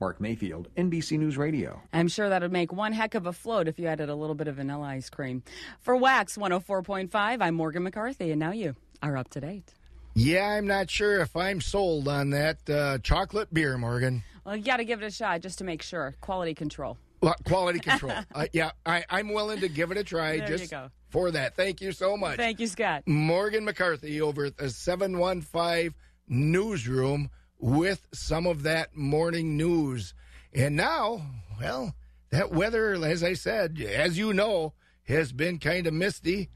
Mark 0.00 0.20
Mayfield, 0.20 0.68
NBC 0.76 1.18
News 1.18 1.38
Radio. 1.38 1.80
I'm 1.92 2.08
sure 2.08 2.28
that 2.28 2.42
would 2.42 2.52
make 2.52 2.72
one 2.72 2.92
heck 2.92 3.14
of 3.14 3.26
a 3.26 3.32
float 3.32 3.68
if 3.68 3.78
you 3.78 3.86
added 3.86 4.08
a 4.08 4.14
little 4.14 4.34
bit 4.34 4.48
of 4.48 4.56
vanilla 4.56 4.88
ice 4.88 5.08
cream. 5.08 5.42
For 5.80 5.96
Wax 5.96 6.36
104.5, 6.36 7.08
I'm 7.40 7.54
Morgan 7.54 7.82
McCarthy, 7.82 8.30
and 8.30 8.40
now 8.40 8.52
you 8.52 8.76
are 9.02 9.16
up 9.16 9.30
to 9.30 9.40
date. 9.40 9.75
Yeah, 10.18 10.48
I'm 10.48 10.66
not 10.66 10.88
sure 10.88 11.20
if 11.20 11.36
I'm 11.36 11.60
sold 11.60 12.08
on 12.08 12.30
that 12.30 12.70
uh, 12.70 12.96
chocolate 13.02 13.52
beer, 13.52 13.76
Morgan. 13.76 14.24
Well, 14.46 14.56
you 14.56 14.62
got 14.62 14.78
to 14.78 14.84
give 14.86 15.02
it 15.02 15.06
a 15.06 15.10
shot 15.10 15.42
just 15.42 15.58
to 15.58 15.64
make 15.64 15.82
sure. 15.82 16.14
Quality 16.22 16.54
control. 16.54 16.96
Well, 17.20 17.34
quality 17.44 17.80
control. 17.80 18.14
uh, 18.34 18.46
yeah, 18.54 18.70
I, 18.86 19.04
am 19.10 19.34
willing 19.34 19.60
to 19.60 19.68
give 19.68 19.90
it 19.90 19.98
a 19.98 20.04
try 20.04 20.38
there 20.38 20.56
just 20.56 20.72
for 21.10 21.30
that. 21.32 21.54
Thank 21.54 21.82
you 21.82 21.92
so 21.92 22.16
much. 22.16 22.38
Thank 22.38 22.60
you, 22.60 22.66
Scott. 22.66 23.02
Morgan 23.04 23.66
McCarthy 23.66 24.22
over 24.22 24.46
at 24.46 24.56
the 24.56 24.70
715 24.70 25.92
Newsroom 26.28 27.28
with 27.58 28.08
some 28.14 28.46
of 28.46 28.62
that 28.62 28.96
morning 28.96 29.58
news. 29.58 30.14
And 30.54 30.76
now, 30.76 31.26
well, 31.60 31.94
that 32.30 32.52
weather, 32.52 32.94
as 32.94 33.22
I 33.22 33.34
said, 33.34 33.82
as 33.82 34.16
you 34.16 34.32
know, 34.32 34.72
has 35.06 35.32
been 35.32 35.58
kind 35.58 35.86
of 35.86 35.92
misty. 35.92 36.48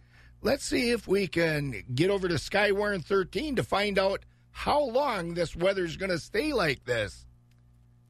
Let's 0.42 0.64
see 0.64 0.90
if 0.90 1.06
we 1.06 1.26
can 1.26 1.82
get 1.94 2.08
over 2.08 2.26
to 2.26 2.36
Skywarn 2.36 3.04
13 3.04 3.56
to 3.56 3.62
find 3.62 3.98
out 3.98 4.24
how 4.52 4.82
long 4.82 5.34
this 5.34 5.54
weather's 5.54 5.98
going 5.98 6.10
to 6.10 6.18
stay 6.18 6.54
like 6.54 6.84
this. 6.84 7.26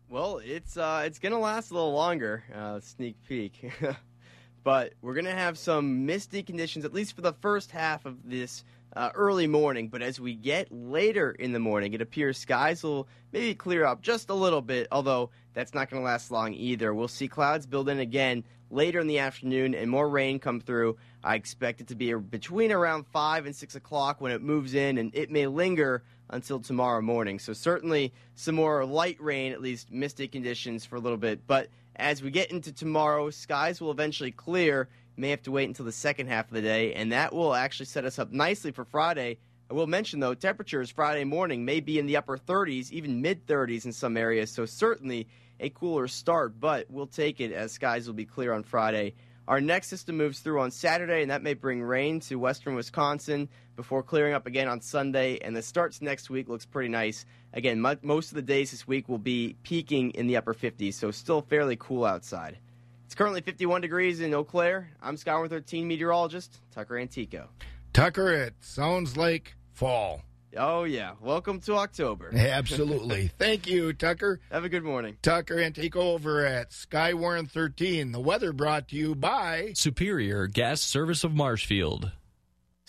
Well, 0.09 0.41
it's 0.45 0.77
uh, 0.77 1.03
it's 1.05 1.19
going 1.19 1.33
to 1.33 1.39
last 1.39 1.71
a 1.71 1.75
little 1.75 1.93
longer. 1.93 2.45
Uh, 2.55 2.79
sneak 2.81 3.17
peek. 3.29 3.73
but 4.63 4.93
we're 5.03 5.15
going 5.15 5.25
to 5.25 5.33
have 5.33 5.59
some 5.59 6.07
misty 6.07 6.45
conditions, 6.45 6.85
at 6.85 6.95
least 6.95 7.15
for 7.15 7.23
the 7.23 7.33
first 7.33 7.73
half 7.73 8.07
of 8.07 8.17
this 8.29 8.65
uh, 8.95 9.11
early 9.15 9.47
morning. 9.47 9.89
But 9.89 10.03
as 10.03 10.21
we 10.21 10.35
get 10.35 10.71
later 10.71 11.31
in 11.33 11.53
the 11.53 11.59
morning, 11.59 11.93
it 11.93 12.01
appears 12.01 12.39
skies 12.39 12.83
will 12.83 13.09
maybe 13.33 13.55
clear 13.55 13.85
up 13.85 14.03
just 14.03 14.31
a 14.31 14.35
little 14.35 14.63
bit, 14.63 14.89
although 14.91 15.31
that's 15.55 15.75
not 15.75 15.91
going 15.91 16.03
to 16.03 16.05
last 16.05 16.31
long 16.31 16.55
either. 16.55 16.95
We'll 16.95 17.09
see 17.09 17.29
clouds 17.29 17.67
build 17.67 17.89
in 17.89 17.99
again 17.99 18.45
later 18.71 19.01
in 19.01 19.07
the 19.07 19.19
afternoon 19.19 19.75
and 19.75 19.91
more 19.91 20.09
rain 20.09 20.39
come 20.39 20.61
through. 20.61 20.97
I 21.23 21.35
expect 21.35 21.81
it 21.81 21.89
to 21.89 21.95
be 21.95 22.15
between 22.15 22.73
around 22.73 23.07
5 23.07 23.47
and 23.47 23.55
6 23.55 23.75
o'clock 23.75 24.21
when 24.21 24.33
it 24.33 24.43
moves 24.43 24.75
in, 24.75 24.99
and 24.99 25.15
it 25.15 25.31
may 25.31 25.47
linger 25.47 26.03
until 26.31 26.61
tomorrow 26.61 27.03
morning. 27.03 27.39
So, 27.39 27.53
certainly 27.53 28.13
some 28.37 28.55
more 28.55 28.85
light 28.85 29.21
rain, 29.21 29.53
at 29.53 29.61
least 29.61 29.91
misty 29.91 30.29
conditions 30.29 30.85
for 30.85 30.97
a 30.97 31.01
little 31.01 31.19
bit. 31.19 31.47
But 31.47 31.69
as 31.97 32.23
we 32.23 32.31
get 32.31 32.51
into 32.51 32.73
tomorrow, 32.73 33.31
skies 33.31 33.81
will 33.81 33.91
eventually 33.91 34.31
clear. 34.31 34.89
May 35.21 35.29
have 35.29 35.43
to 35.43 35.51
wait 35.51 35.69
until 35.69 35.85
the 35.85 35.93
second 35.93 36.29
half 36.29 36.47
of 36.47 36.55
the 36.55 36.63
day, 36.63 36.95
and 36.95 37.13
that 37.13 37.35
will 37.35 37.55
actually 37.55 37.85
set 37.85 38.07
us 38.07 38.19
up 38.19 38.33
nicely 38.33 38.71
for 38.71 38.87
Friday. 38.87 39.37
I 39.71 39.75
will 39.75 39.87
mention, 39.87 40.19
though, 40.19 40.33
temperatures 40.33 40.89
Friday 40.89 41.25
morning 41.25 41.63
may 41.63 41.81
be 41.81 41.99
in 41.99 42.07
the 42.07 42.17
upper 42.17 42.39
30s, 42.39 42.91
even 42.91 43.21
mid 43.21 43.47
30s 43.47 43.85
in 43.85 43.93
some 43.93 44.17
areas. 44.17 44.51
So, 44.51 44.65
certainly 44.65 45.29
a 45.61 45.69
cooler 45.69 46.09
start, 46.09 46.59
but 46.59 46.87
we'll 46.89 47.07
take 47.07 47.39
it 47.39 47.53
as 47.53 47.71
skies 47.71 48.07
will 48.07 48.15
be 48.15 48.25
clear 48.25 48.55
on 48.55 48.63
Friday. 48.63 49.13
Our 49.47 49.61
next 49.61 49.89
system 49.89 50.17
moves 50.17 50.41
through 50.41 50.59
on 50.59 50.71
Saturday, 50.71 51.21
and 51.21 51.31
that 51.31 51.43
may 51.43 51.53
bring 51.53 51.83
rain 51.83 52.21
to 52.21 52.37
western 52.37 52.75
Wisconsin 52.75 53.51
before 53.77 54.03
clearing 54.03 54.33
up 54.33 54.47
again 54.47 54.69
on 54.69 54.81
Sunday. 54.81 55.39
And 55.43 55.55
the 55.55 55.61
starts 55.61 56.01
next 56.01 56.31
week 56.31 56.49
looks 56.49 56.65
pretty 56.65 56.89
nice. 56.89 57.27
Again, 57.53 57.79
most 58.01 58.31
of 58.31 58.37
the 58.37 58.43
days 58.43 58.71
this 58.71 58.89
week 58.89 59.07
will 59.07 59.19
be 59.19 59.57
peaking 59.65 60.13
in 60.13 60.29
the 60.29 60.39
upper 60.39 60.55
50s, 60.55 60.95
so 60.95 61.11
still 61.11 61.43
fairly 61.43 61.77
cool 61.77 62.07
outside. 62.07 62.57
It's 63.11 63.17
currently 63.17 63.41
51 63.41 63.81
degrees 63.81 64.21
in 64.21 64.33
Eau 64.33 64.45
Claire. 64.45 64.89
I'm 65.03 65.17
Skywarn 65.17 65.49
13 65.49 65.89
meteorologist 65.89 66.61
Tucker 66.71 66.97
Antico. 66.97 67.49
Tucker, 67.93 68.33
it 68.33 68.55
sounds 68.61 69.17
like 69.17 69.57
fall. 69.73 70.23
Oh, 70.57 70.85
yeah. 70.85 71.15
Welcome 71.21 71.59
to 71.63 71.75
October. 71.75 72.31
Absolutely. 72.37 73.33
Thank 73.37 73.67
you, 73.67 73.93
Tucker. 73.95 74.39
Have 74.53 74.63
a 74.63 74.69
good 74.69 74.85
morning. 74.85 75.17
Tucker 75.23 75.59
Antico 75.59 76.13
over 76.13 76.47
at 76.47 76.71
Skywarn 76.71 77.51
13. 77.51 78.13
The 78.13 78.21
weather 78.21 78.53
brought 78.53 78.87
to 78.91 78.97
you 78.97 79.17
by 79.17 79.73
Superior 79.75 80.47
Gas 80.47 80.81
Service 80.81 81.25
of 81.25 81.35
Marshfield. 81.35 82.13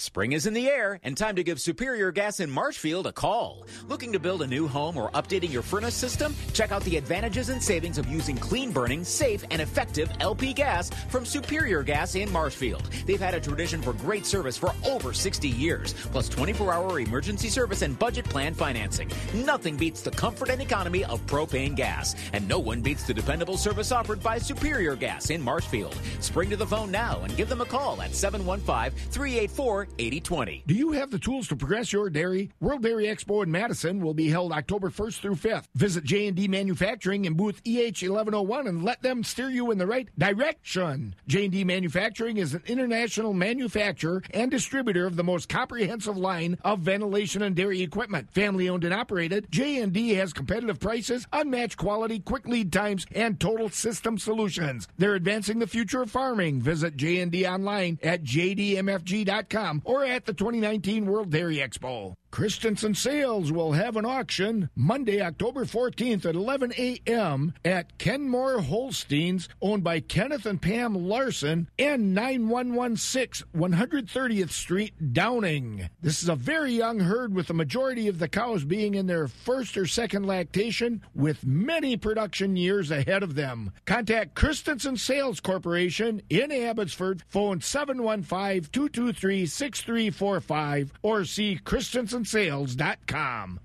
Spring 0.01 0.31
is 0.31 0.47
in 0.47 0.55
the 0.55 0.67
air, 0.67 0.99
and 1.03 1.15
time 1.15 1.35
to 1.35 1.43
give 1.43 1.61
Superior 1.61 2.11
Gas 2.11 2.39
in 2.39 2.49
Marshfield 2.49 3.05
a 3.05 3.11
call. 3.11 3.67
Looking 3.87 4.11
to 4.13 4.19
build 4.19 4.41
a 4.41 4.47
new 4.47 4.67
home 4.67 4.97
or 4.97 5.11
updating 5.11 5.51
your 5.51 5.61
furnace 5.61 5.93
system? 5.93 6.35
Check 6.53 6.71
out 6.71 6.83
the 6.85 6.97
advantages 6.97 7.49
and 7.49 7.61
savings 7.61 7.99
of 7.99 8.07
using 8.07 8.35
clean 8.35 8.71
burning, 8.71 9.03
safe, 9.03 9.45
and 9.51 9.61
effective 9.61 10.09
LP 10.19 10.53
gas 10.53 10.89
from 11.09 11.23
Superior 11.23 11.83
Gas 11.83 12.15
in 12.15 12.31
Marshfield. 12.31 12.89
They've 13.05 13.19
had 13.19 13.35
a 13.35 13.39
tradition 13.39 13.79
for 13.79 13.93
great 13.93 14.25
service 14.25 14.57
for 14.57 14.73
over 14.87 15.13
60 15.13 15.47
years, 15.47 15.93
plus 15.93 16.27
24 16.29 16.73
hour 16.73 16.99
emergency 16.99 17.49
service 17.49 17.83
and 17.83 17.97
budget 17.99 18.25
plan 18.25 18.55
financing. 18.55 19.11
Nothing 19.35 19.77
beats 19.77 20.01
the 20.01 20.09
comfort 20.09 20.49
and 20.49 20.63
economy 20.63 21.05
of 21.05 21.23
propane 21.27 21.75
gas, 21.75 22.15
and 22.33 22.47
no 22.47 22.57
one 22.57 22.81
beats 22.81 23.03
the 23.03 23.13
dependable 23.13 23.55
service 23.55 23.91
offered 23.91 24.23
by 24.23 24.39
Superior 24.39 24.95
Gas 24.95 25.29
in 25.29 25.43
Marshfield. 25.43 25.95
Spring 26.21 26.49
to 26.49 26.57
the 26.57 26.65
phone 26.65 26.89
now 26.89 27.21
and 27.21 27.37
give 27.37 27.49
them 27.49 27.61
a 27.61 27.65
call 27.65 28.01
at 28.01 28.15
715 28.15 28.97
384 29.11 29.90
8020. 29.97 30.63
Do 30.67 30.73
you 30.73 30.91
have 30.93 31.11
the 31.11 31.19
tools 31.19 31.47
to 31.47 31.55
progress 31.55 31.93
your 31.93 32.09
dairy? 32.09 32.51
World 32.59 32.83
Dairy 32.83 33.05
Expo 33.05 33.43
in 33.43 33.51
Madison 33.51 34.01
will 34.01 34.13
be 34.13 34.29
held 34.29 34.51
October 34.51 34.89
1st 34.89 35.19
through 35.19 35.35
5th. 35.35 35.65
Visit 35.75 36.03
J&D 36.03 36.47
Manufacturing 36.47 37.25
in 37.25 37.33
booth 37.33 37.63
EH1101 37.63 38.67
and 38.67 38.83
let 38.83 39.01
them 39.01 39.23
steer 39.23 39.49
you 39.49 39.71
in 39.71 39.77
the 39.77 39.87
right 39.87 40.09
direction. 40.17 41.15
J&D 41.27 41.63
Manufacturing 41.63 42.37
is 42.37 42.53
an 42.53 42.63
international 42.67 43.33
manufacturer 43.33 44.23
and 44.33 44.49
distributor 44.51 45.05
of 45.05 45.15
the 45.15 45.23
most 45.23 45.49
comprehensive 45.49 46.17
line 46.17 46.57
of 46.63 46.79
ventilation 46.79 47.41
and 47.41 47.55
dairy 47.55 47.81
equipment. 47.81 48.31
Family 48.31 48.69
owned 48.69 48.83
and 48.83 48.93
operated, 48.93 49.47
J&D 49.51 50.15
has 50.15 50.33
competitive 50.33 50.79
prices, 50.79 51.27
unmatched 51.33 51.77
quality, 51.77 52.19
quick 52.19 52.47
lead 52.47 52.71
times, 52.71 53.05
and 53.13 53.39
total 53.39 53.69
system 53.69 54.17
solutions. 54.17 54.87
They're 54.97 55.15
advancing 55.15 55.59
the 55.59 55.67
future 55.67 56.01
of 56.01 56.11
farming. 56.11 56.61
Visit 56.61 56.95
J&D 56.97 57.45
online 57.45 57.99
at 58.03 58.23
jdmfg.com 58.23 59.80
or 59.83 60.05
at 60.05 60.25
the 60.25 60.33
2019 60.33 61.05
World 61.05 61.29
Dairy 61.29 61.57
Expo. 61.57 62.15
Christensen 62.31 62.95
Sales 62.95 63.51
will 63.51 63.73
have 63.73 63.97
an 63.97 64.05
auction 64.05 64.69
Monday, 64.73 65.21
October 65.21 65.65
14th 65.65 66.25
at 66.25 66.33
11 66.33 66.73
a.m. 66.77 67.53
at 67.65 67.97
Kenmore 67.97 68.61
Holsteins, 68.61 69.49
owned 69.61 69.83
by 69.83 69.99
Kenneth 69.99 70.45
and 70.45 70.61
Pam 70.61 70.95
Larson, 70.95 71.67
and 71.77 72.15
9116 72.15 73.45
130th 73.53 74.51
Street, 74.51 75.13
Downing. 75.13 75.89
This 76.01 76.23
is 76.23 76.29
a 76.29 76.35
very 76.35 76.71
young 76.71 77.01
herd 77.01 77.35
with 77.35 77.47
the 77.47 77.53
majority 77.53 78.07
of 78.07 78.17
the 78.17 78.29
cows 78.29 78.63
being 78.63 78.95
in 78.95 79.07
their 79.07 79.27
first 79.27 79.77
or 79.77 79.85
second 79.85 80.25
lactation, 80.25 81.03
with 81.13 81.45
many 81.45 81.97
production 81.97 82.55
years 82.55 82.91
ahead 82.91 83.23
of 83.23 83.35
them. 83.35 83.73
Contact 83.85 84.35
Christensen 84.35 84.95
Sales 84.95 85.41
Corporation 85.41 86.21
in 86.29 86.49
Abbotsford, 86.49 87.23
phone 87.27 87.59
715 87.59 88.69
223 88.71 89.45
6345, 89.45 90.93
or 91.01 91.25
see 91.25 91.59
Christensen 91.61 92.20
sales.com. 92.25 93.59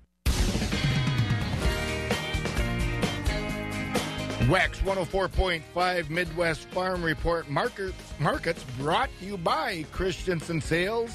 Wax 4.49 4.79
104.5 4.79 6.09
Midwest 6.09 6.69
Farm 6.69 7.03
Report 7.03 7.49
markets, 7.49 7.97
markets 8.17 8.63
brought 8.79 9.09
to 9.19 9.25
you 9.25 9.37
by 9.37 9.85
Christensen 9.91 10.61
Sales. 10.61 11.11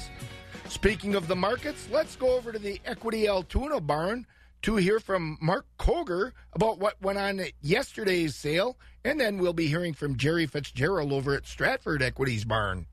Speaking 0.69 1.15
of 1.15 1.27
the 1.27 1.35
markets, 1.35 1.87
let's 1.91 2.15
go 2.15 2.35
over 2.35 2.51
to 2.51 2.59
the 2.59 2.79
Equity 2.85 3.27
Altoona 3.27 3.81
barn 3.81 4.27
to 4.61 4.75
hear 4.75 4.99
from 4.99 5.37
Mark 5.41 5.65
Koger 5.79 6.31
about 6.53 6.77
what 6.77 7.01
went 7.01 7.17
on 7.17 7.39
at 7.39 7.53
yesterday's 7.61 8.35
sale, 8.35 8.77
and 9.03 9.19
then 9.19 9.37
we'll 9.37 9.53
be 9.53 9.67
hearing 9.67 9.93
from 9.93 10.15
Jerry 10.15 10.45
Fitzgerald 10.45 11.11
over 11.11 11.33
at 11.33 11.47
Stratford 11.47 12.03
Equities 12.03 12.45
Barn. 12.45 12.85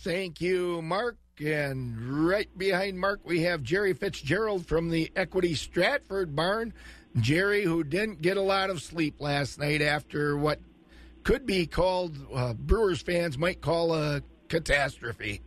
Thank 0.00 0.42
you, 0.42 0.82
Mark. 0.82 1.16
And 1.42 2.28
right 2.28 2.50
behind 2.58 3.00
Mark, 3.00 3.20
we 3.24 3.44
have 3.44 3.62
Jerry 3.62 3.94
Fitzgerald 3.94 4.66
from 4.66 4.90
the 4.90 5.10
Equity 5.16 5.54
Stratford 5.54 6.36
Barn. 6.36 6.74
Jerry, 7.16 7.64
who 7.64 7.82
didn't 7.82 8.20
get 8.20 8.36
a 8.36 8.42
lot 8.42 8.68
of 8.68 8.82
sleep 8.82 9.14
last 9.18 9.58
night 9.58 9.80
after 9.80 10.36
what 10.36 10.60
could 11.24 11.46
be 11.46 11.66
called, 11.66 12.14
uh, 12.30 12.52
Brewers 12.52 13.00
fans 13.00 13.38
might 13.38 13.62
call 13.62 13.94
a 13.94 14.20
catastrophe. 14.50 15.40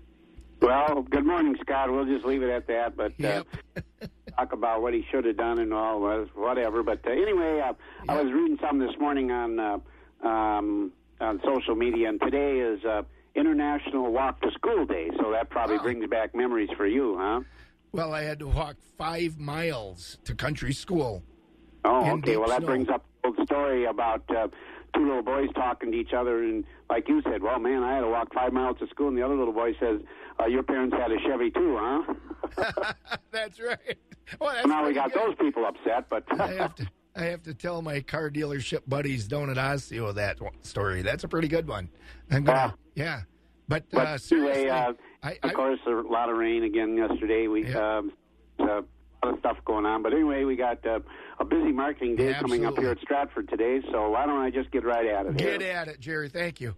Well, 0.61 1.05
good 1.09 1.25
morning, 1.25 1.55
Scott. 1.61 1.91
We'll 1.91 2.05
just 2.05 2.25
leave 2.25 2.43
it 2.43 2.49
at 2.49 2.67
that. 2.67 2.97
But 2.97 3.13
uh, 3.23 3.43
talk 4.39 4.53
about 4.53 4.81
what 4.81 4.93
he 4.93 5.03
should 5.11 5.25
have 5.25 5.37
done 5.37 5.59
and 5.59 5.73
all 5.73 5.99
was 5.99 6.27
whatever. 6.35 6.83
But 6.83 6.99
uh, 7.05 7.11
anyway, 7.11 7.61
uh, 7.63 7.73
I 8.07 8.21
was 8.21 8.31
reading 8.31 8.57
some 8.61 8.79
this 8.79 8.95
morning 8.99 9.31
on 9.31 9.59
uh, 9.59 10.27
um, 10.27 10.91
on 11.21 11.41
social 11.45 11.75
media, 11.75 12.09
and 12.09 12.19
today 12.21 12.59
is 12.59 12.83
uh, 12.85 13.01
International 13.35 14.11
Walk 14.11 14.41
to 14.41 14.51
School 14.51 14.85
Day. 14.85 15.09
So 15.19 15.31
that 15.31 15.49
probably 15.49 15.77
Oh. 15.77 15.83
brings 15.83 16.07
back 16.09 16.33
memories 16.35 16.69
for 16.77 16.85
you, 16.87 17.17
huh? 17.19 17.41
Well, 17.91 18.13
I 18.13 18.21
had 18.23 18.39
to 18.39 18.47
walk 18.47 18.75
five 18.97 19.37
miles 19.39 20.17
to 20.25 20.35
country 20.35 20.73
school. 20.73 21.23
Oh, 21.83 22.11
okay. 22.17 22.37
Well, 22.37 22.49
that 22.49 22.57
snow. 22.59 22.67
brings 22.67 22.89
up 22.89 23.05
old 23.23 23.37
story 23.45 23.85
about 23.85 24.23
uh, 24.29 24.47
two 24.95 25.05
little 25.07 25.21
boys 25.23 25.49
talking 25.55 25.91
to 25.91 25.97
each 25.97 26.13
other, 26.13 26.43
and 26.43 26.63
like 26.89 27.07
you 27.07 27.21
said, 27.23 27.41
well, 27.41 27.59
man, 27.59 27.83
I 27.83 27.95
had 27.95 28.01
to 28.01 28.07
walk 28.09 28.33
five 28.33 28.53
miles 28.53 28.77
to 28.79 28.87
school, 28.87 29.07
and 29.07 29.17
the 29.17 29.23
other 29.23 29.35
little 29.35 29.53
boy 29.53 29.73
says, 29.79 30.01
uh, 30.39 30.45
"Your 30.45 30.63
parents 30.63 30.95
had 30.95 31.11
a 31.11 31.19
Chevy 31.19 31.51
too, 31.51 31.77
huh?" 31.79 32.93
That's 33.31 33.59
right. 33.59 33.97
Well, 34.39 34.53
that's 34.53 34.67
now 34.67 34.85
we 34.85 34.93
got 34.93 35.11
good. 35.11 35.21
those 35.29 35.35
people 35.39 35.65
upset, 35.65 36.07
but 36.09 36.23
I 36.39 36.47
have 36.53 36.75
to. 36.75 36.87
I 37.15 37.23
have 37.23 37.43
to 37.43 37.53
tell 37.53 37.81
my 37.81 37.99
car 38.01 38.29
dealership 38.29 38.81
buddies 38.87 39.27
down 39.27 39.49
at 39.49 39.57
Osseo 39.57 40.13
that 40.13 40.37
story. 40.61 41.01
That's 41.01 41.23
a 41.23 41.27
pretty 41.27 41.47
good 41.47 41.67
one. 41.67 41.89
I'm 42.31 42.43
gonna, 42.43 42.75
yeah. 42.95 43.21
But, 43.67 43.85
But 43.91 44.07
uh, 44.07 44.17
seriously, 44.17 44.69
anyway, 44.69 44.77
uh, 44.77 44.93
I, 45.23 45.39
of 45.43 45.53
course, 45.53 45.79
a 45.85 45.89
lot 45.89 46.29
of 46.29 46.37
rain 46.37 46.63
again 46.63 46.95
yesterday. 46.95 47.47
We 47.47 47.73
um, 47.73 48.11
uh, 48.59 48.81
a 48.81 48.83
lot 49.25 49.33
of 49.33 49.39
stuff 49.39 49.57
going 49.65 49.85
on, 49.85 50.01
but 50.01 50.13
anyway, 50.13 50.43
we 50.43 50.55
got 50.55 50.85
uh, 50.85 50.99
a 51.39 51.45
busy 51.45 51.71
marketing 51.71 52.15
day 52.15 52.33
coming 52.39 52.65
up 52.65 52.77
here 52.77 52.91
at 52.91 52.99
Stratford 52.99 53.49
today. 53.49 53.81
So 53.91 54.11
why 54.11 54.25
don't 54.25 54.41
I 54.41 54.49
just 54.49 54.71
get 54.71 54.83
right 54.83 55.05
at 55.05 55.25
it? 55.25 55.37
get 55.37 55.61
here? 55.61 55.71
at 55.71 55.87
it, 55.87 55.99
Jerry. 55.99 56.29
Thank 56.29 56.61
you. 56.61 56.75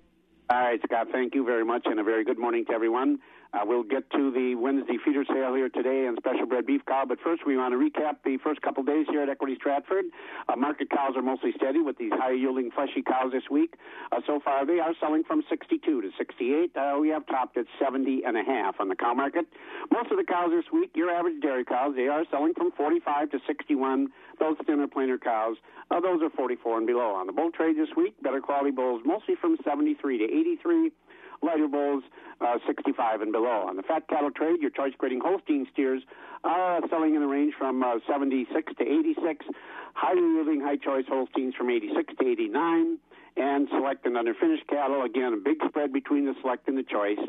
All 0.50 0.60
right, 0.60 0.80
Scott, 0.84 1.08
thank 1.14 1.34
you 1.34 1.46
very 1.46 1.64
much, 1.64 1.84
and 1.86 2.00
a 2.00 2.04
very 2.04 2.26
good 2.26 2.38
morning 2.38 2.66
to 2.66 2.74
everyone. 2.74 3.20
Uh, 3.54 3.66
we'll 3.66 3.84
get 3.84 4.10
to 4.12 4.32
the 4.32 4.56
Wednesday 4.56 4.96
feeder 5.04 5.26
sale 5.28 5.54
here 5.54 5.68
today 5.68 6.06
and 6.08 6.18
special 6.18 6.46
bred 6.46 6.66
beef 6.66 6.82
cow, 6.88 7.04
but 7.06 7.20
first 7.20 7.46
we 7.46 7.58
want 7.58 7.74
to 7.74 7.78
recap 7.78 8.16
the 8.24 8.38
first 8.44 8.62
couple 8.62 8.82
days 8.82 9.06
here 9.10 9.22
at 9.22 9.28
Equity 9.28 9.56
Stratford. 9.56 10.06
Uh, 10.48 10.56
market 10.56 10.90
cows 10.90 11.14
are 11.18 11.22
mostly 11.22 11.52
steady 11.58 11.82
with 11.82 11.98
these 11.98 12.14
high 12.16 12.32
yielding 12.32 12.72
fleshy 12.72 13.02
cows 13.02 13.32
this 13.34 13.44
week. 13.52 13.74
Uh, 14.12 14.22
so 14.26 14.40
far, 14.40 14.66
they 14.66 14.80
are 14.80 14.94
selling 15.02 15.24
from 15.26 15.44
62 15.50 16.02
to 16.02 16.10
68. 16.18 16.72
Uh, 16.78 16.98
we 17.00 17.10
have 17.10 17.26
topped 17.28 17.58
at 17.58 17.66
70 17.78 18.24
and 18.26 18.38
a 18.38 18.44
half 18.44 18.80
on 18.80 18.88
the 18.88 18.96
cow 18.96 19.14
market. 19.14 19.46
Most 19.92 20.12
of 20.12 20.18
the 20.18 20.24
cows 20.24 20.52
this 20.56 20.72
week, 20.72 20.92
your 20.96 21.10
average 21.10 21.42
dairy 21.42 21.66
cows, 21.66 21.94
they 21.96 22.08
are 22.08 22.24
selling 22.32 22.54
from 22.54 22.72
45 22.72 23.32
to 23.32 23.40
61. 23.46 24.08
Those 24.40 24.56
thinner, 24.66 24.88
plainer 24.88 25.18
cows, 25.18 25.58
uh, 25.92 26.00
those 26.00 26.22
are 26.22 26.30
44 26.30 26.78
and 26.78 26.88
below. 26.88 27.16
On 27.16 27.28
the 27.28 27.34
bull 27.34 27.52
trade 27.52 27.76
this 27.78 27.90
week, 27.98 28.16
better 28.24 28.40
quality 28.40 28.72
bulls 28.72 29.02
mostly 29.06 29.36
from 29.36 29.58
73 29.66 30.20
to 30.20 30.24
83 30.24 30.92
lighter 31.42 31.68
bulls, 31.68 32.04
uh, 32.40 32.58
65 32.66 33.22
and 33.22 33.32
below. 33.32 33.66
On 33.68 33.76
the 33.76 33.84
fat 33.84 34.08
cattle 34.08 34.32
trade, 34.32 34.62
your 34.62 34.72
choice 34.72 34.94
grading 34.98 35.22
Holstein 35.22 35.68
steers 35.72 36.04
are 36.44 36.82
selling 36.90 37.16
in 37.16 37.22
the 37.22 37.28
range 37.28 37.54
from 37.58 37.84
uh, 37.84 38.00
76 38.08 38.74
to 38.78 38.84
86, 38.84 39.46
highly 39.94 40.22
yielding 40.22 40.62
high 40.62 40.78
choice 40.78 41.06
Holsteins 41.08 41.56
from 41.56 41.70
86 41.70 42.14
to 42.20 42.28
89, 42.28 42.98
and 43.38 43.68
select 43.70 44.06
and 44.06 44.16
underfinished 44.16 44.68
cattle. 44.68 45.04
Again, 45.04 45.34
a 45.34 45.38
big 45.38 45.58
spread 45.68 45.94
between 45.94 46.26
the 46.26 46.34
select 46.42 46.68
and 46.68 46.78
the 46.78 46.84
choice. 46.84 47.20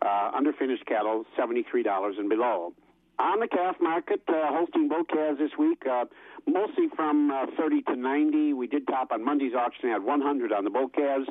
Uh, 0.00 0.32
underfinished 0.32 0.86
cattle, 0.86 1.24
$73 1.38 2.18
and 2.18 2.28
below. 2.28 2.72
On 3.18 3.40
the 3.40 3.48
calf 3.48 3.76
market, 3.80 4.22
uh, 4.28 4.48
Holstein 4.48 4.88
bull 4.88 5.04
calves 5.04 5.38
this 5.38 5.52
week, 5.58 5.82
uh, 5.90 6.04
mostly 6.46 6.88
from 6.96 7.30
uh, 7.30 7.46
30 7.58 7.82
to 7.82 7.96
90. 7.96 8.52
We 8.54 8.66
did 8.66 8.86
top 8.86 9.12
on 9.12 9.24
Monday's 9.24 9.54
auction 9.54 9.90
at 9.90 10.02
100 10.02 10.52
on 10.52 10.64
the 10.64 10.70
bull 10.70 10.88
calves. 10.88 11.28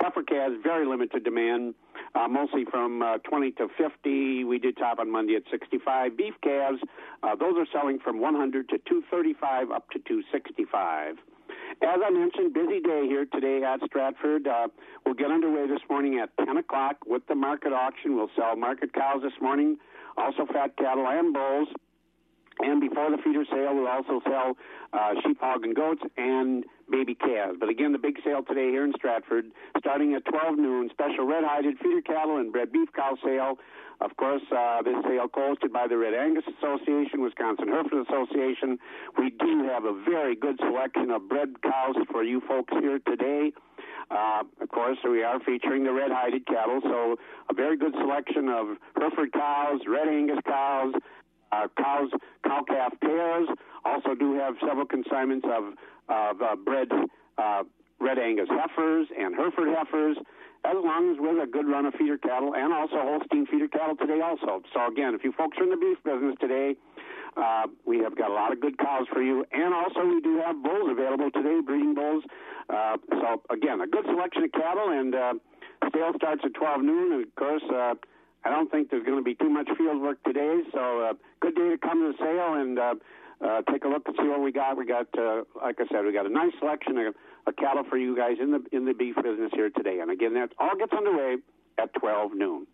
Heifer 0.00 0.22
calves, 0.22 0.56
very 0.62 0.86
limited 0.86 1.24
demand, 1.24 1.74
uh, 2.14 2.26
mostly 2.26 2.64
from 2.64 3.02
uh, 3.02 3.18
20 3.18 3.52
to 3.52 3.68
50. 3.76 4.44
We 4.44 4.58
did 4.58 4.76
top 4.76 4.98
on 4.98 5.10
Monday 5.10 5.36
at 5.36 5.42
65. 5.50 6.16
Beef 6.16 6.34
calves, 6.42 6.80
uh, 7.22 7.36
those 7.36 7.54
are 7.56 7.66
selling 7.72 7.98
from 7.98 8.18
100 8.20 8.68
to 8.70 8.78
235 8.78 9.70
up 9.70 9.88
to 9.90 9.98
265. 9.98 11.16
As 11.82 12.00
I 12.04 12.10
mentioned, 12.10 12.52
busy 12.52 12.80
day 12.80 13.06
here 13.06 13.24
today 13.26 13.62
at 13.64 13.80
Stratford. 13.86 14.46
Uh, 14.46 14.68
we'll 15.04 15.14
get 15.14 15.30
underway 15.30 15.66
this 15.66 15.80
morning 15.88 16.18
at 16.18 16.30
10 16.44 16.56
o'clock 16.56 16.96
with 17.06 17.26
the 17.28 17.34
market 17.34 17.72
auction. 17.72 18.16
We'll 18.16 18.30
sell 18.36 18.56
market 18.56 18.92
cows 18.92 19.22
this 19.22 19.32
morning, 19.40 19.78
also 20.16 20.46
fat 20.46 20.76
cattle 20.76 21.06
and 21.06 21.32
bulls. 21.32 21.68
And 22.62 22.80
before 22.80 23.10
the 23.10 23.18
feeder 23.22 23.44
sale, 23.50 23.74
we'll 23.74 23.88
also 23.88 24.20
sell 24.24 24.56
uh, 24.92 25.14
sheep, 25.22 25.40
hog, 25.40 25.64
and 25.64 25.74
goats 25.74 26.02
and 26.16 26.64
baby 26.90 27.14
calves. 27.14 27.56
But 27.58 27.68
again, 27.68 27.92
the 27.92 27.98
big 27.98 28.18
sale 28.24 28.42
today 28.42 28.68
here 28.70 28.84
in 28.84 28.92
Stratford, 28.96 29.46
starting 29.78 30.14
at 30.14 30.24
12 30.24 30.58
noon, 30.58 30.90
special 30.90 31.26
red-hided 31.26 31.78
feeder 31.78 32.02
cattle 32.02 32.36
and 32.36 32.52
bred 32.52 32.72
beef 32.72 32.88
cow 32.94 33.16
sale. 33.24 33.58
Of 34.00 34.16
course, 34.16 34.42
uh, 34.50 34.82
this 34.82 34.96
sale 35.04 35.28
hosted 35.28 35.72
by 35.72 35.86
the 35.86 35.96
Red 35.96 36.14
Angus 36.14 36.44
Association, 36.58 37.20
Wisconsin 37.20 37.68
Hereford 37.68 38.06
Association. 38.08 38.78
We 39.18 39.30
do 39.30 39.68
have 39.68 39.84
a 39.84 39.92
very 39.92 40.34
good 40.34 40.58
selection 40.58 41.10
of 41.10 41.28
bred 41.28 41.60
cows 41.62 41.96
for 42.10 42.24
you 42.24 42.40
folks 42.48 42.72
here 42.80 42.98
today. 43.06 43.52
Uh, 44.10 44.42
of 44.60 44.68
course, 44.70 44.98
we 45.04 45.22
are 45.22 45.38
featuring 45.40 45.84
the 45.84 45.92
red-hided 45.92 46.46
cattle, 46.46 46.80
so 46.82 47.16
a 47.48 47.54
very 47.54 47.76
good 47.76 47.92
selection 47.92 48.48
of 48.48 48.76
Hereford 48.96 49.32
cows, 49.32 49.80
Red 49.86 50.08
Angus 50.08 50.40
cows, 50.46 50.94
uh, 51.52 51.68
cows, 51.76 52.10
cow 52.44 52.62
calf 52.66 52.92
pairs. 53.00 53.48
Also, 53.84 54.14
do 54.14 54.34
have 54.34 54.54
several 54.66 54.86
consignments 54.86 55.46
of 55.46 55.74
of 56.08 56.42
uh, 56.42 56.56
bred 56.56 56.88
uh, 57.38 57.62
red 58.00 58.18
Angus 58.18 58.48
heifers 58.48 59.06
and 59.16 59.34
Hereford 59.34 59.68
heifers, 59.68 60.16
as 60.64 60.76
long 60.76 61.12
as 61.12 61.16
with 61.20 61.42
a 61.42 61.46
good 61.46 61.66
run 61.66 61.86
of 61.86 61.94
feeder 61.94 62.18
cattle 62.18 62.54
and 62.54 62.72
also 62.72 62.96
Holstein 62.96 63.46
feeder 63.46 63.68
cattle 63.68 63.96
today. 63.96 64.20
Also, 64.20 64.62
so 64.74 64.86
again, 64.86 65.14
if 65.14 65.24
you 65.24 65.32
folks 65.32 65.56
are 65.58 65.64
in 65.64 65.70
the 65.70 65.76
beef 65.76 65.98
business 66.04 66.36
today, 66.40 66.76
uh, 67.36 67.66
we 67.86 67.98
have 67.98 68.16
got 68.16 68.30
a 68.30 68.34
lot 68.34 68.52
of 68.52 68.60
good 68.60 68.76
cows 68.78 69.06
for 69.12 69.22
you, 69.22 69.44
and 69.52 69.72
also 69.72 70.04
we 70.04 70.20
do 70.20 70.40
have 70.44 70.62
bulls 70.62 70.90
available 70.90 71.30
today, 71.30 71.60
breeding 71.64 71.94
bulls. 71.94 72.24
Uh, 72.68 72.96
so 73.10 73.42
again, 73.50 73.80
a 73.80 73.86
good 73.86 74.04
selection 74.06 74.44
of 74.44 74.52
cattle, 74.52 74.90
and 74.90 75.14
uh, 75.14 75.34
sale 75.94 76.12
starts 76.16 76.42
at 76.44 76.54
12 76.54 76.82
noon, 76.82 77.12
and 77.12 77.22
of 77.26 77.34
course. 77.36 77.62
Uh, 77.72 77.94
I 78.44 78.50
don't 78.50 78.70
think 78.70 78.90
there's 78.90 79.04
going 79.04 79.18
to 79.18 79.24
be 79.24 79.34
too 79.34 79.50
much 79.50 79.68
field 79.76 80.00
work 80.00 80.22
today, 80.24 80.60
so 80.72 81.02
uh, 81.02 81.12
good 81.40 81.54
day 81.54 81.70
to 81.70 81.78
come 81.78 82.00
to 82.00 82.12
the 82.12 82.18
sale 82.18 82.54
and 82.54 82.78
uh, 82.78 82.94
uh, 83.44 83.62
take 83.70 83.84
a 83.84 83.88
look 83.88 84.06
and 84.06 84.16
see 84.20 84.28
what 84.28 84.40
we 84.40 84.52
got. 84.52 84.76
We 84.76 84.86
got, 84.86 85.06
uh, 85.18 85.42
like 85.60 85.76
I 85.80 85.84
said, 85.92 86.04
we 86.04 86.12
got 86.12 86.26
a 86.26 86.32
nice 86.32 86.52
selection 86.58 86.96
of, 86.98 87.14
of 87.46 87.56
cattle 87.56 87.84
for 87.88 87.98
you 87.98 88.16
guys 88.16 88.36
in 88.40 88.52
the 88.52 88.62
in 88.72 88.84
the 88.84 88.94
beef 88.94 89.16
business 89.16 89.50
here 89.54 89.70
today. 89.70 90.00
And 90.00 90.10
again, 90.10 90.34
that 90.34 90.52
all 90.58 90.76
gets 90.78 90.92
underway 90.92 91.36
at 91.78 91.92
12 91.94 92.34
noon. 92.34 92.66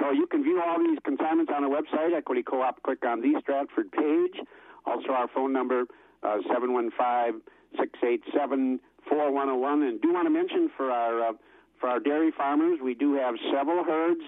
So 0.00 0.10
you 0.12 0.26
can 0.26 0.42
view 0.42 0.62
all 0.64 0.78
these 0.78 0.98
consignments 1.04 1.52
on 1.54 1.64
our 1.64 1.70
website, 1.70 2.16
Equity 2.16 2.42
Co-op. 2.42 2.82
Click 2.82 3.04
on 3.04 3.20
the 3.20 3.38
Stratford 3.40 3.92
page. 3.92 4.40
Also, 4.84 5.10
our 5.10 5.28
phone 5.28 5.52
number 5.52 5.84
uh, 6.22 6.38
seven 6.52 6.72
one 6.72 6.90
five 6.96 7.34
six 7.78 7.98
eight 8.04 8.22
seven 8.36 8.80
four 9.08 9.30
one 9.32 9.48
zero 9.48 9.58
one. 9.58 9.82
And 9.82 10.00
do 10.00 10.12
want 10.12 10.26
to 10.26 10.30
mention 10.30 10.70
for 10.76 10.90
our 10.90 11.30
uh, 11.30 11.32
for 11.80 11.88
our 11.88 12.00
dairy 12.00 12.32
farmers, 12.36 12.78
we 12.82 12.94
do 12.94 13.14
have 13.14 13.34
several 13.52 13.84
herds 13.84 14.22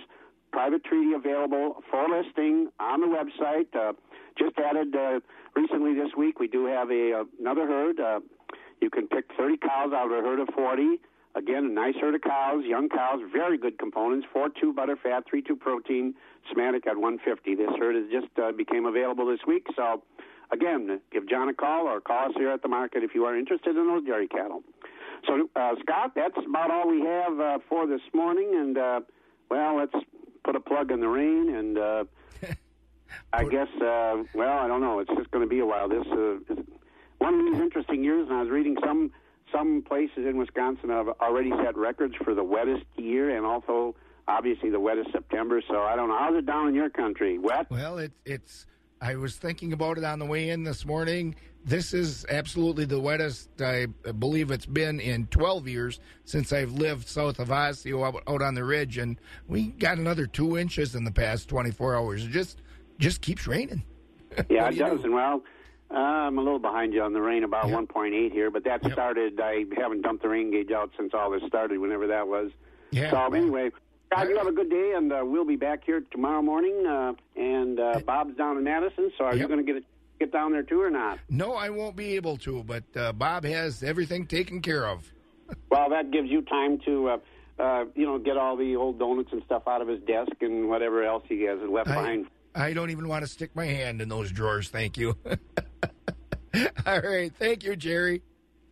private 0.53 0.85
treaty 0.85 1.13
available 1.13 1.83
for 1.91 2.09
listing 2.09 2.69
on 2.81 3.01
the 3.01 3.07
website. 3.07 3.75
Uh, 3.75 3.93
just 4.39 4.59
added 4.59 4.95
uh, 4.95 5.21
recently 5.57 5.95
this 5.95 6.11
week, 6.17 6.39
we 6.39 6.49
do 6.49 6.67
have 6.67 6.91
a 6.91 7.25
another 7.41 7.67
herd. 7.67 8.01
Uh, 8.01 8.21
you 8.81 8.91
can 8.91 9.09
pick 9.09 9.25
30 9.37 9.57
cows 9.59 9.93
out 9.93 10.07
of 10.07 10.13
a 10.13 10.23
herd 10.23 10.41
of 10.41 10.49
40. 10.55 11.01
Again, 11.35 11.67
a 11.67 11.69
nice 11.69 11.95
herd 12.01 12.15
of 12.15 12.23
cows, 12.23 12.65
young 12.65 12.89
cows, 12.89 13.21
very 13.33 13.59
good 13.59 13.79
components. 13.79 14.27
4-2 14.35 14.75
butter 14.75 14.97
fat, 15.01 15.25
3-2 15.33 15.59
protein, 15.59 16.15
somatic 16.51 16.87
at 16.87 16.97
150. 16.97 17.55
This 17.55 17.69
herd 17.79 17.97
has 17.97 18.11
just 18.11 18.37
uh, 18.39 18.53
became 18.53 18.87
available 18.87 19.27
this 19.27 19.41
week. 19.47 19.67
So, 19.77 20.03
again, 20.51 21.01
give 21.13 21.29
John 21.29 21.49
a 21.49 21.55
call 21.55 21.87
or 21.87 22.01
call 22.01 22.31
us 22.31 22.33
here 22.37 22.51
at 22.51 22.63
the 22.63 22.69
market 22.69 23.03
if 23.03 23.15
you 23.15 23.25
are 23.25 23.37
interested 23.37 23.77
in 23.77 23.87
those 23.87 24.05
dairy 24.05 24.27
cattle. 24.27 24.63
So, 25.27 25.49
uh, 25.55 25.75
Scott, 25.83 26.13
that's 26.17 26.39
about 26.45 26.71
all 26.71 26.89
we 26.89 27.03
have 27.03 27.39
uh, 27.39 27.59
for 27.69 27.87
this 27.87 28.01
morning. 28.15 28.51
And, 28.55 28.79
uh, 28.79 29.01
well, 29.51 29.77
let's 29.77 29.95
put 30.49 30.57
a 30.57 30.61
plug 30.61 30.91
in 30.91 30.99
the 30.99 31.09
rain 31.09 31.55
and 31.55 31.77
uh 31.77 32.05
I 33.35 33.45
guess 33.45 33.69
uh 33.83 34.23
well 34.35 34.59
I 34.59 34.67
don't 34.67 34.81
know 34.81 34.99
it's 35.01 35.11
just 35.15 35.31
going 35.31 35.45
to 35.45 35.49
be 35.49 35.59
a 35.59 35.67
while 35.67 35.91
this 35.91 36.07
uh, 36.11 36.37
is 36.55 36.65
one 37.19 37.35
of 37.35 37.53
these 37.53 37.61
interesting 37.61 38.03
years 38.03 38.27
and 38.31 38.39
I 38.39 38.41
was 38.41 38.51
reading 38.51 38.79
some 38.83 39.11
some 39.53 39.83
places 39.87 40.25
in 40.27 40.39
Wisconsin 40.39 40.89
have 40.89 41.09
already 41.21 41.51
set 41.63 41.77
records 41.77 42.15
for 42.25 42.35
the 42.35 42.43
wettest 42.43 42.87
year 42.97 43.37
and 43.37 43.45
also 43.45 43.95
obviously 44.27 44.71
the 44.71 44.81
wettest 44.81 45.13
September 45.13 45.61
so 45.69 45.83
I 45.83 45.97
don't 45.97 46.09
know 46.09 46.17
how's 46.19 46.37
it 46.37 46.47
down 46.47 46.67
in 46.69 46.75
your 46.75 46.89
country 46.89 47.39
wet 47.39 47.71
Well, 47.71 47.99
it, 47.99 48.13
it's. 48.25 48.65
I 49.03 49.15
was 49.17 49.37
thinking 49.37 49.75
about 49.75 49.99
it 49.99 50.03
on 50.05 50.19
the 50.19 50.27
way 50.27 50.49
in 50.49 50.65
this 50.65 50.85
morning. 50.85 51.37
This 51.65 51.93
is 51.93 52.25
absolutely 52.31 52.85
the 52.87 53.01
wettest 53.01 53.61
I 53.61 53.87
believe 54.19 54.51
it's 54.51 54.65
been 54.67 55.01
in 55.01 55.27
12 55.27 55.69
years 55.69 56.01
since 56.25 56.53
I've 56.53 56.73
lived 56.73 57.07
south 57.07 57.39
of 57.41 57.49
Osseo 57.51 58.05
out, 58.05 58.23
out 58.27 58.41
on 58.43 58.55
the 58.55 58.65
ridge, 58.65 58.97
and 58.97 59.21
we 59.49 59.69
got 59.73 59.99
another 59.99 60.27
two 60.27 60.57
inches 60.57 60.95
in 60.95 61.05
the 61.05 61.11
past 61.11 61.49
24 61.49 61.97
hours. 61.97 62.25
It 62.25 62.31
just 62.31 62.63
just 62.99 63.21
keeps 63.21 63.47
raining. 63.47 63.85
yeah 64.49 64.65
What 64.65 64.73
it 64.73 64.77
do 64.79 64.85
does 64.85 64.99
do? 65.01 65.05
and 65.07 65.15
well 65.15 65.43
Uh, 65.91 65.95
I'm 65.99 66.37
a 66.39 66.43
little 66.43 66.59
behind 66.59 66.93
you 66.95 67.03
on 67.03 67.13
the 67.13 67.21
rain, 67.21 67.45
about 67.45 67.65
1.8 67.65 68.33
here, 68.33 68.51
but 68.51 68.65
that 68.65 68.85
started. 68.93 69.41
I 69.41 69.65
haven't 69.77 70.03
dumped 70.03 70.23
the 70.23 70.29
rain 70.29 70.51
gauge 70.51 70.71
out 70.71 70.91
since 70.99 71.13
all 71.15 71.31
this 71.31 71.43
started, 71.47 71.79
whenever 71.79 72.07
that 72.09 72.29
was. 72.29 72.51
Yeah. 72.91 73.11
So 73.11 73.35
anyway, 73.35 73.71
guys, 74.11 74.29
you 74.29 74.37
have 74.37 74.47
a 74.47 74.53
good 74.53 74.69
day, 74.71 74.93
and 74.97 75.13
uh, 75.13 75.23
we'll 75.25 75.45
be 75.47 75.57
back 75.57 75.85
here 75.85 76.03
tomorrow 76.11 76.43
morning. 76.43 76.87
Uh, 76.87 77.13
and 77.37 77.79
uh, 77.81 78.01
Bob's 78.07 78.37
down 78.37 78.57
in 78.59 78.65
Madison, 78.65 79.11
so 79.17 79.25
are 79.25 79.35
you 79.37 79.49
going 79.49 79.65
to 79.65 79.73
get 79.73 79.83
get 80.19 80.33
down 80.33 80.53
there 80.53 80.63
too 80.63 80.81
or 80.81 80.91
not? 80.91 81.19
No, 81.29 81.55
I 81.55 81.71
won't 81.71 81.97
be 81.97 82.17
able 82.17 82.37
to, 82.39 82.63
but 82.65 82.85
uh, 82.97 83.13
Bob 83.13 83.45
has 83.45 83.83
everything 83.83 84.27
taken 84.27 84.61
care 84.61 84.87
of. 84.87 85.13
Well, 85.71 85.89
that 85.89 86.11
gives 86.11 86.29
you 86.29 86.43
time 86.43 86.79
to. 86.85 87.09
Uh, 87.09 87.17
uh, 87.59 87.85
you 87.95 88.07
know, 88.07 88.19
get 88.19 88.37
all 88.37 88.57
the 88.57 88.77
old 88.77 88.99
donuts 88.99 89.31
and 89.33 89.43
stuff 89.47 89.63
out 89.67 89.81
of 89.83 89.89
his 89.89 90.01
desk 90.03 90.31
and 90.41 90.69
whatever 90.69 91.03
else 91.03 91.25
he 91.29 91.43
has 91.45 91.59
left 91.69 91.89
I- 91.89 91.95
behind. 91.95 92.27
I 92.55 92.73
don't 92.73 92.91
even 92.91 93.09
want 93.09 93.25
to 93.25 93.31
stick 93.31 93.55
my 93.55 93.67
hand 93.67 94.01
in 94.01 94.09
those 94.09 94.31
drawers. 94.33 94.69
Thank 94.69 94.97
you. 94.97 95.17
All 96.87 97.01
right. 97.01 97.33
Thank 97.39 97.63
you, 97.63 97.77
Jerry. 97.77 98.23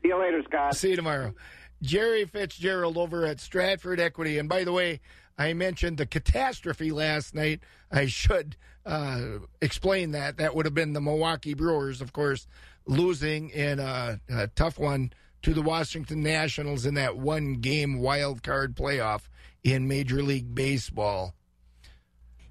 See 0.03 0.09
you 0.09 0.19
later, 0.19 0.43
Scott. 0.45 0.77
See 0.77 0.91
you 0.91 0.97
tomorrow. 0.97 1.35
Jerry 1.83 2.25
Fitzgerald 2.25 2.97
over 2.97 3.27
at 3.27 3.39
Stratford 3.39 4.01
Equity. 4.01 4.39
And 4.39 4.49
by 4.49 4.65
the 4.65 4.73
way, 4.73 5.01
I 5.39 5.53
mentioned 5.53 5.99
the 5.99 6.07
catastrophe 6.07 6.91
last 6.91 7.35
night. 7.35 7.61
I 7.93 8.07
should 8.07 8.57
uh, 8.87 9.41
explain 9.61 10.13
that. 10.13 10.39
That 10.39 10.55
would 10.55 10.65
have 10.65 10.75
been 10.75 10.93
the 10.93 11.01
Milwaukee 11.01 11.55
Brewers, 11.55 12.01
of 12.01 12.13
course, 12.13 12.47
losing 12.87 13.51
in 13.51 13.81
a, 13.81 14.21
a 14.29 14.47
tough 14.49 14.79
one 14.79 15.13
to 15.43 15.53
the 15.53 15.63
Washington 15.63 16.23
Nationals 16.23 16.87
in 16.87 16.95
that 16.95 17.17
one 17.17 17.55
game 17.55 17.99
wild 17.99 18.43
card 18.43 18.75
playoff 18.75 19.23
in 19.65 19.89
Major 19.89 20.23
League 20.23 20.55
Baseball. 20.55 21.35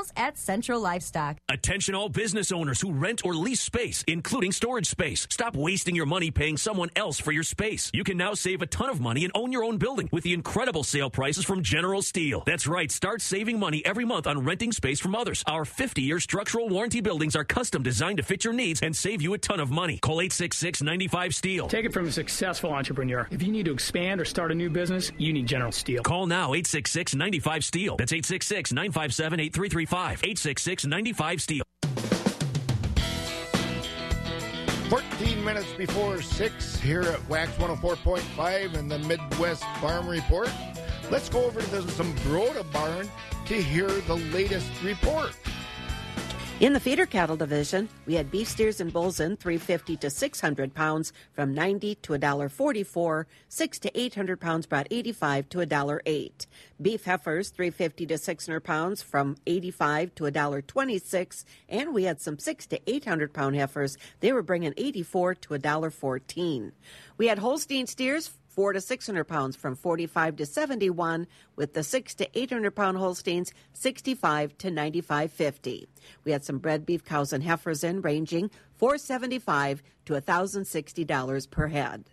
professionals 0.00 0.12
at 0.16 0.38
Central 0.38 0.80
Livestock. 0.80 1.36
Attention 1.48 1.94
all 1.94 2.08
business 2.08 2.52
owners 2.52 2.80
who 2.80 2.92
rent 2.92 3.24
or 3.24 3.34
lease 3.34 3.60
space, 3.60 4.04
including 4.06 4.52
storage 4.52 4.86
space. 4.86 5.26
Stop 5.30 5.56
wasting 5.56 5.94
your 5.94 6.06
money 6.06 6.30
paying 6.30 6.56
someone 6.56 6.90
else 6.96 7.18
for 7.18 7.32
your 7.32 7.42
space. 7.42 7.90
You 7.94 8.04
can 8.04 8.16
now 8.16 8.34
save 8.34 8.62
a 8.62 8.66
ton 8.66 8.90
of 8.90 9.00
money 9.00 9.24
and 9.24 9.32
own 9.34 9.52
your 9.52 9.64
own 9.64 9.78
building 9.78 10.08
with 10.12 10.24
the 10.24 10.32
incredible 10.32 10.84
sale 10.84 11.10
prices 11.10 11.44
from 11.44 11.62
General 11.62 12.02
Steel. 12.02 12.42
That's 12.46 12.66
right, 12.66 12.90
start 12.90 13.20
saving 13.22 13.58
money 13.58 13.82
every 13.84 14.04
month 14.04 14.26
on 14.26 14.44
renting 14.44 14.72
space 14.72 15.00
from 15.00 15.14
others. 15.14 15.42
Our 15.46 15.64
50-year 15.64 16.20
structural 16.20 16.68
warranty 16.68 17.00
buildings 17.00 17.36
are 17.36 17.44
custom 17.44 17.82
designed 17.82 18.18
to 18.18 18.22
fit 18.22 18.44
your 18.44 18.52
needs 18.52 18.80
and 18.82 18.94
save 18.96 19.22
you 19.22 19.34
a 19.34 19.38
ton 19.38 19.60
of 19.60 19.70
money. 19.70 19.98
Call 19.98 20.18
866-95 20.18 21.34
Steel. 21.34 21.68
Take 21.68 21.84
it 21.86 21.92
from 21.92 22.06
a 22.06 22.12
successful 22.12 22.72
entrepreneur. 22.72 23.26
If 23.30 23.42
you 23.42 23.52
need 23.52 23.66
to 23.66 23.72
expand 23.72 24.20
or 24.20 24.24
start 24.24 24.52
a 24.52 24.54
new 24.54 24.70
business, 24.70 25.12
you 25.18 25.32
need 25.32 25.46
General 25.46 25.72
Steel. 25.72 26.02
Call 26.02 26.26
now 26.26 26.50
866-95 26.52 27.64
Steel. 27.64 27.96
That's 27.96 28.12
866-957-8335. 29.90 30.22
866-95 30.22 31.40
Steel. 31.40 31.64
14 34.88 35.44
minutes 35.44 35.72
before 35.74 36.20
6 36.20 36.80
here 36.80 37.02
at 37.02 37.28
Wax 37.28 37.52
104.5 37.52 38.74
and 38.74 38.90
the 38.90 38.98
Midwest 39.00 39.64
Farm 39.80 40.08
Report. 40.08 40.50
Let's 41.10 41.28
go 41.28 41.44
over 41.44 41.60
to 41.60 41.70
the 41.70 41.80
Zumbrota 41.80 42.70
barn 42.72 43.08
to 43.46 43.54
hear 43.54 43.88
the 43.88 44.16
latest 44.16 44.70
report. 44.82 45.36
In 46.60 46.74
the 46.74 46.80
feeder 46.80 47.06
cattle 47.06 47.38
division, 47.38 47.88
we 48.04 48.16
had 48.16 48.30
beef 48.30 48.46
steers 48.46 48.80
and 48.80 48.92
bulls 48.92 49.18
in 49.18 49.38
350 49.38 49.96
to 49.96 50.10
600 50.10 50.74
pounds 50.74 51.10
from 51.32 51.54
90 51.54 51.94
to 51.94 52.12
$1.44. 52.12 53.24
6 53.48 53.78
to 53.78 53.98
800 53.98 54.38
pounds 54.38 54.66
brought 54.66 54.86
85 54.90 55.48
to 55.48 55.58
$1.08. 55.60 56.46
Beef 56.82 57.04
heifers 57.06 57.48
350 57.48 58.04
to 58.04 58.18
600 58.18 58.60
pounds 58.60 59.00
from 59.00 59.38
85 59.46 60.14
to 60.16 60.24
$1.26. 60.24 61.44
And 61.70 61.94
we 61.94 62.04
had 62.04 62.20
some 62.20 62.38
6 62.38 62.66
to 62.66 62.90
800 62.90 63.32
pound 63.32 63.56
heifers. 63.56 63.96
They 64.20 64.30
were 64.30 64.42
bringing 64.42 64.74
84 64.76 65.36
to 65.36 65.48
$1.14. 65.54 66.72
We 67.16 67.28
had 67.28 67.38
Holstein 67.38 67.86
steers 67.86 68.32
four 68.50 68.72
to 68.72 68.80
600 68.80 69.24
pounds 69.24 69.56
from 69.56 69.76
45 69.76 70.36
to 70.36 70.46
71, 70.46 71.26
with 71.56 71.72
the 71.72 71.82
six 71.82 72.14
to 72.16 72.38
800 72.38 72.72
pound 72.72 72.98
Holsteins 72.98 73.52
65 73.72 74.58
to 74.58 74.70
95.50. 74.70 75.86
We 76.24 76.32
had 76.32 76.44
some 76.44 76.58
bred 76.58 76.84
beef 76.84 77.04
cows 77.04 77.32
and 77.32 77.42
heifers 77.44 77.84
in 77.84 78.02
ranging 78.02 78.50
475 78.76 79.82
to 80.06 80.14
$1,060 80.14 81.50
per 81.50 81.68
head. 81.68 82.04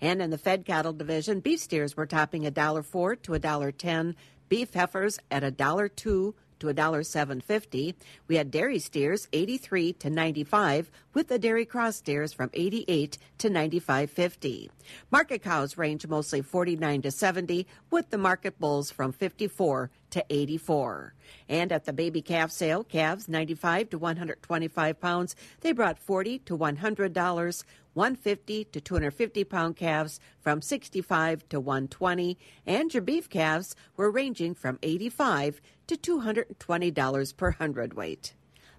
And 0.00 0.22
in 0.22 0.30
the 0.30 0.38
fed 0.38 0.64
cattle 0.64 0.92
division, 0.92 1.40
beef 1.40 1.60
steers 1.60 1.96
were 1.96 2.06
topping 2.06 2.44
$1.04 2.44 3.22
to 3.22 3.32
$1.10, 3.32 4.14
beef 4.48 4.72
heifers 4.74 5.18
at 5.30 5.42
$1.02 5.42 6.34
to 6.60 6.66
$1.750. 6.68 7.94
We 8.28 8.36
had 8.36 8.50
dairy 8.50 8.78
steers 8.78 9.28
83 9.32 9.94
to 9.94 10.10
95 10.10 10.90
with 11.12 11.28
the 11.28 11.38
dairy 11.38 11.64
cross 11.64 11.96
steers 11.96 12.32
from 12.32 12.50
88 12.54 13.18
to 13.38 13.50
95.50. 13.50 14.70
Market 15.10 15.42
cows 15.42 15.76
range 15.76 16.06
mostly 16.06 16.42
49 16.42 17.02
to 17.02 17.10
70 17.10 17.66
with 17.90 18.10
the 18.10 18.18
market 18.18 18.58
bulls 18.58 18.90
from 18.90 19.12
54 19.12 19.90
to 20.10 20.24
84. 20.30 21.14
And 21.48 21.72
at 21.72 21.84
the 21.84 21.92
baby 21.92 22.22
calf 22.22 22.50
sale, 22.50 22.84
calves 22.84 23.28
95 23.28 23.90
to 23.90 23.98
125 23.98 25.00
pounds, 25.00 25.36
they 25.60 25.72
brought 25.72 25.98
40 25.98 26.38
to 26.40 26.56
$100. 26.56 27.64
150 27.94 28.64
to 28.66 28.80
250 28.80 29.44
pound 29.44 29.76
calves 29.76 30.20
from 30.40 30.62
65 30.62 31.48
to 31.48 31.58
120, 31.58 32.38
and 32.64 32.94
your 32.94 33.02
beef 33.02 33.28
calves 33.28 33.74
were 33.96 34.10
ranging 34.10 34.54
from 34.54 34.78
85 34.82 35.60
to 35.88 35.96
$220 35.96 37.36
per 37.36 37.50
hundredweight. 37.50 38.34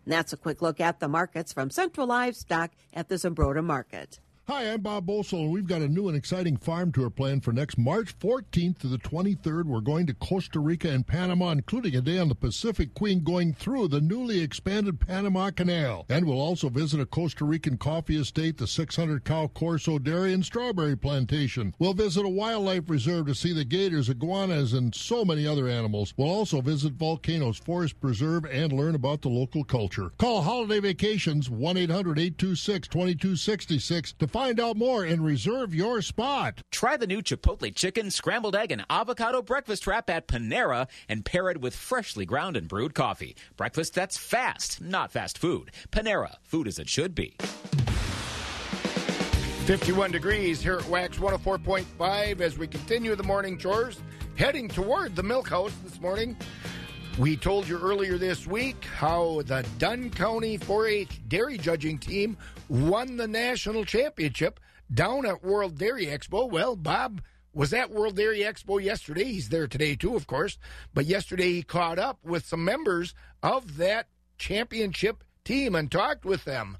And 0.05 0.13
that's 0.13 0.33
a 0.33 0.37
quick 0.37 0.61
look 0.61 0.79
at 0.79 0.99
the 0.99 1.07
markets 1.07 1.53
from 1.53 1.69
Central 1.69 2.07
Livestock 2.07 2.71
at 2.93 3.09
the 3.09 3.15
Zumbrota 3.15 3.63
Market. 3.63 4.19
Hi, 4.51 4.63
I'm 4.63 4.81
Bob 4.81 5.05
Bosold, 5.05 5.43
and 5.43 5.53
we've 5.53 5.65
got 5.65 5.81
a 5.81 5.87
new 5.87 6.09
and 6.09 6.17
exciting 6.17 6.57
farm 6.57 6.91
tour 6.91 7.09
planned 7.09 7.45
for 7.45 7.53
next 7.53 7.77
March 7.77 8.19
14th 8.19 8.79
to 8.79 8.87
the 8.87 8.97
23rd. 8.97 9.63
We're 9.63 9.79
going 9.79 10.05
to 10.07 10.13
Costa 10.13 10.59
Rica 10.59 10.89
and 10.89 11.07
Panama, 11.07 11.51
including 11.51 11.95
a 11.95 12.01
day 12.01 12.17
on 12.17 12.27
the 12.27 12.35
Pacific 12.35 12.93
Queen 12.93 13.23
going 13.23 13.53
through 13.53 13.87
the 13.87 14.01
newly 14.01 14.41
expanded 14.41 14.99
Panama 14.99 15.51
Canal. 15.51 16.05
And 16.09 16.25
we'll 16.25 16.41
also 16.41 16.67
visit 16.67 16.99
a 16.99 17.05
Costa 17.05 17.45
Rican 17.45 17.77
coffee 17.77 18.19
estate, 18.19 18.57
the 18.57 18.67
600 18.67 19.23
cow 19.23 19.47
Corso 19.47 19.97
Dairy 19.97 20.33
and 20.33 20.43
Strawberry 20.43 20.97
Plantation. 20.97 21.73
We'll 21.79 21.93
visit 21.93 22.25
a 22.25 22.29
wildlife 22.29 22.89
reserve 22.89 23.27
to 23.27 23.35
see 23.35 23.53
the 23.53 23.63
gators, 23.63 24.09
iguanas, 24.09 24.73
and 24.73 24.93
so 24.93 25.23
many 25.23 25.47
other 25.47 25.69
animals. 25.69 26.13
We'll 26.17 26.27
also 26.27 26.59
visit 26.59 26.91
Volcanoes 26.95 27.57
Forest 27.57 28.01
Preserve 28.01 28.43
and 28.47 28.73
learn 28.73 28.95
about 28.95 29.21
the 29.21 29.29
local 29.29 29.63
culture. 29.63 30.11
Call 30.17 30.41
Holiday 30.41 30.81
Vacations 30.81 31.49
1 31.49 31.77
800 31.77 32.19
826 32.19 32.89
2266 32.89 34.11
to 34.19 34.27
find 34.27 34.40
out 34.41 34.75
more 34.75 35.03
and 35.03 35.23
reserve 35.23 35.73
your 35.75 36.01
spot. 36.01 36.63
Try 36.71 36.97
the 36.97 37.05
new 37.05 37.21
Chipotle 37.21 37.73
chicken, 37.75 38.09
scrambled 38.09 38.55
egg, 38.55 38.71
and 38.71 38.83
avocado 38.89 39.43
breakfast 39.43 39.85
wrap 39.85 40.09
at 40.09 40.27
Panera 40.27 40.87
and 41.07 41.23
pair 41.23 41.49
it 41.51 41.61
with 41.61 41.75
freshly 41.75 42.25
ground 42.25 42.57
and 42.57 42.67
brewed 42.67 42.95
coffee. 42.95 43.35
Breakfast 43.55 43.93
that's 43.93 44.17
fast, 44.17 44.81
not 44.81 45.11
fast 45.11 45.37
food. 45.37 45.69
Panera, 45.91 46.37
food 46.41 46.67
as 46.67 46.79
it 46.79 46.89
should 46.89 47.13
be. 47.13 47.35
51 49.65 50.11
degrees 50.11 50.59
here 50.59 50.79
at 50.79 50.87
Wax 50.89 51.19
104.5 51.19 52.41
as 52.41 52.57
we 52.57 52.67
continue 52.67 53.15
the 53.15 53.23
morning 53.23 53.59
chores, 53.59 53.99
heading 54.35 54.67
toward 54.67 55.15
the 55.15 55.23
milk 55.23 55.49
house 55.49 55.73
this 55.83 56.01
morning. 56.01 56.35
We 57.19 57.37
told 57.37 57.67
you 57.67 57.77
earlier 57.77 58.17
this 58.17 58.47
week 58.47 58.85
how 58.85 59.43
the 59.45 59.65
Dunn 59.77 60.09
County 60.09 60.57
4 60.57 60.87
H 60.87 61.21
dairy 61.27 61.57
judging 61.57 61.99
team 61.99 62.37
won 62.71 63.17
the 63.17 63.27
national 63.27 63.83
championship 63.83 64.57
down 64.93 65.25
at 65.25 65.43
World 65.43 65.77
Dairy 65.77 66.05
Expo. 66.05 66.49
Well, 66.49 66.77
Bob 66.77 67.21
was 67.53 67.73
at 67.73 67.91
World 67.91 68.15
Dairy 68.15 68.39
Expo 68.39 68.81
yesterday. 68.81 69.25
He's 69.25 69.49
there 69.49 69.67
today, 69.67 69.97
too, 69.97 70.15
of 70.15 70.25
course. 70.25 70.57
But 70.93 71.05
yesterday 71.05 71.51
he 71.51 71.63
caught 71.63 71.99
up 71.99 72.19
with 72.23 72.45
some 72.45 72.63
members 72.63 73.13
of 73.43 73.75
that 73.75 74.07
championship 74.37 75.25
team 75.43 75.75
and 75.75 75.91
talked 75.91 76.23
with 76.23 76.45
them. 76.45 76.77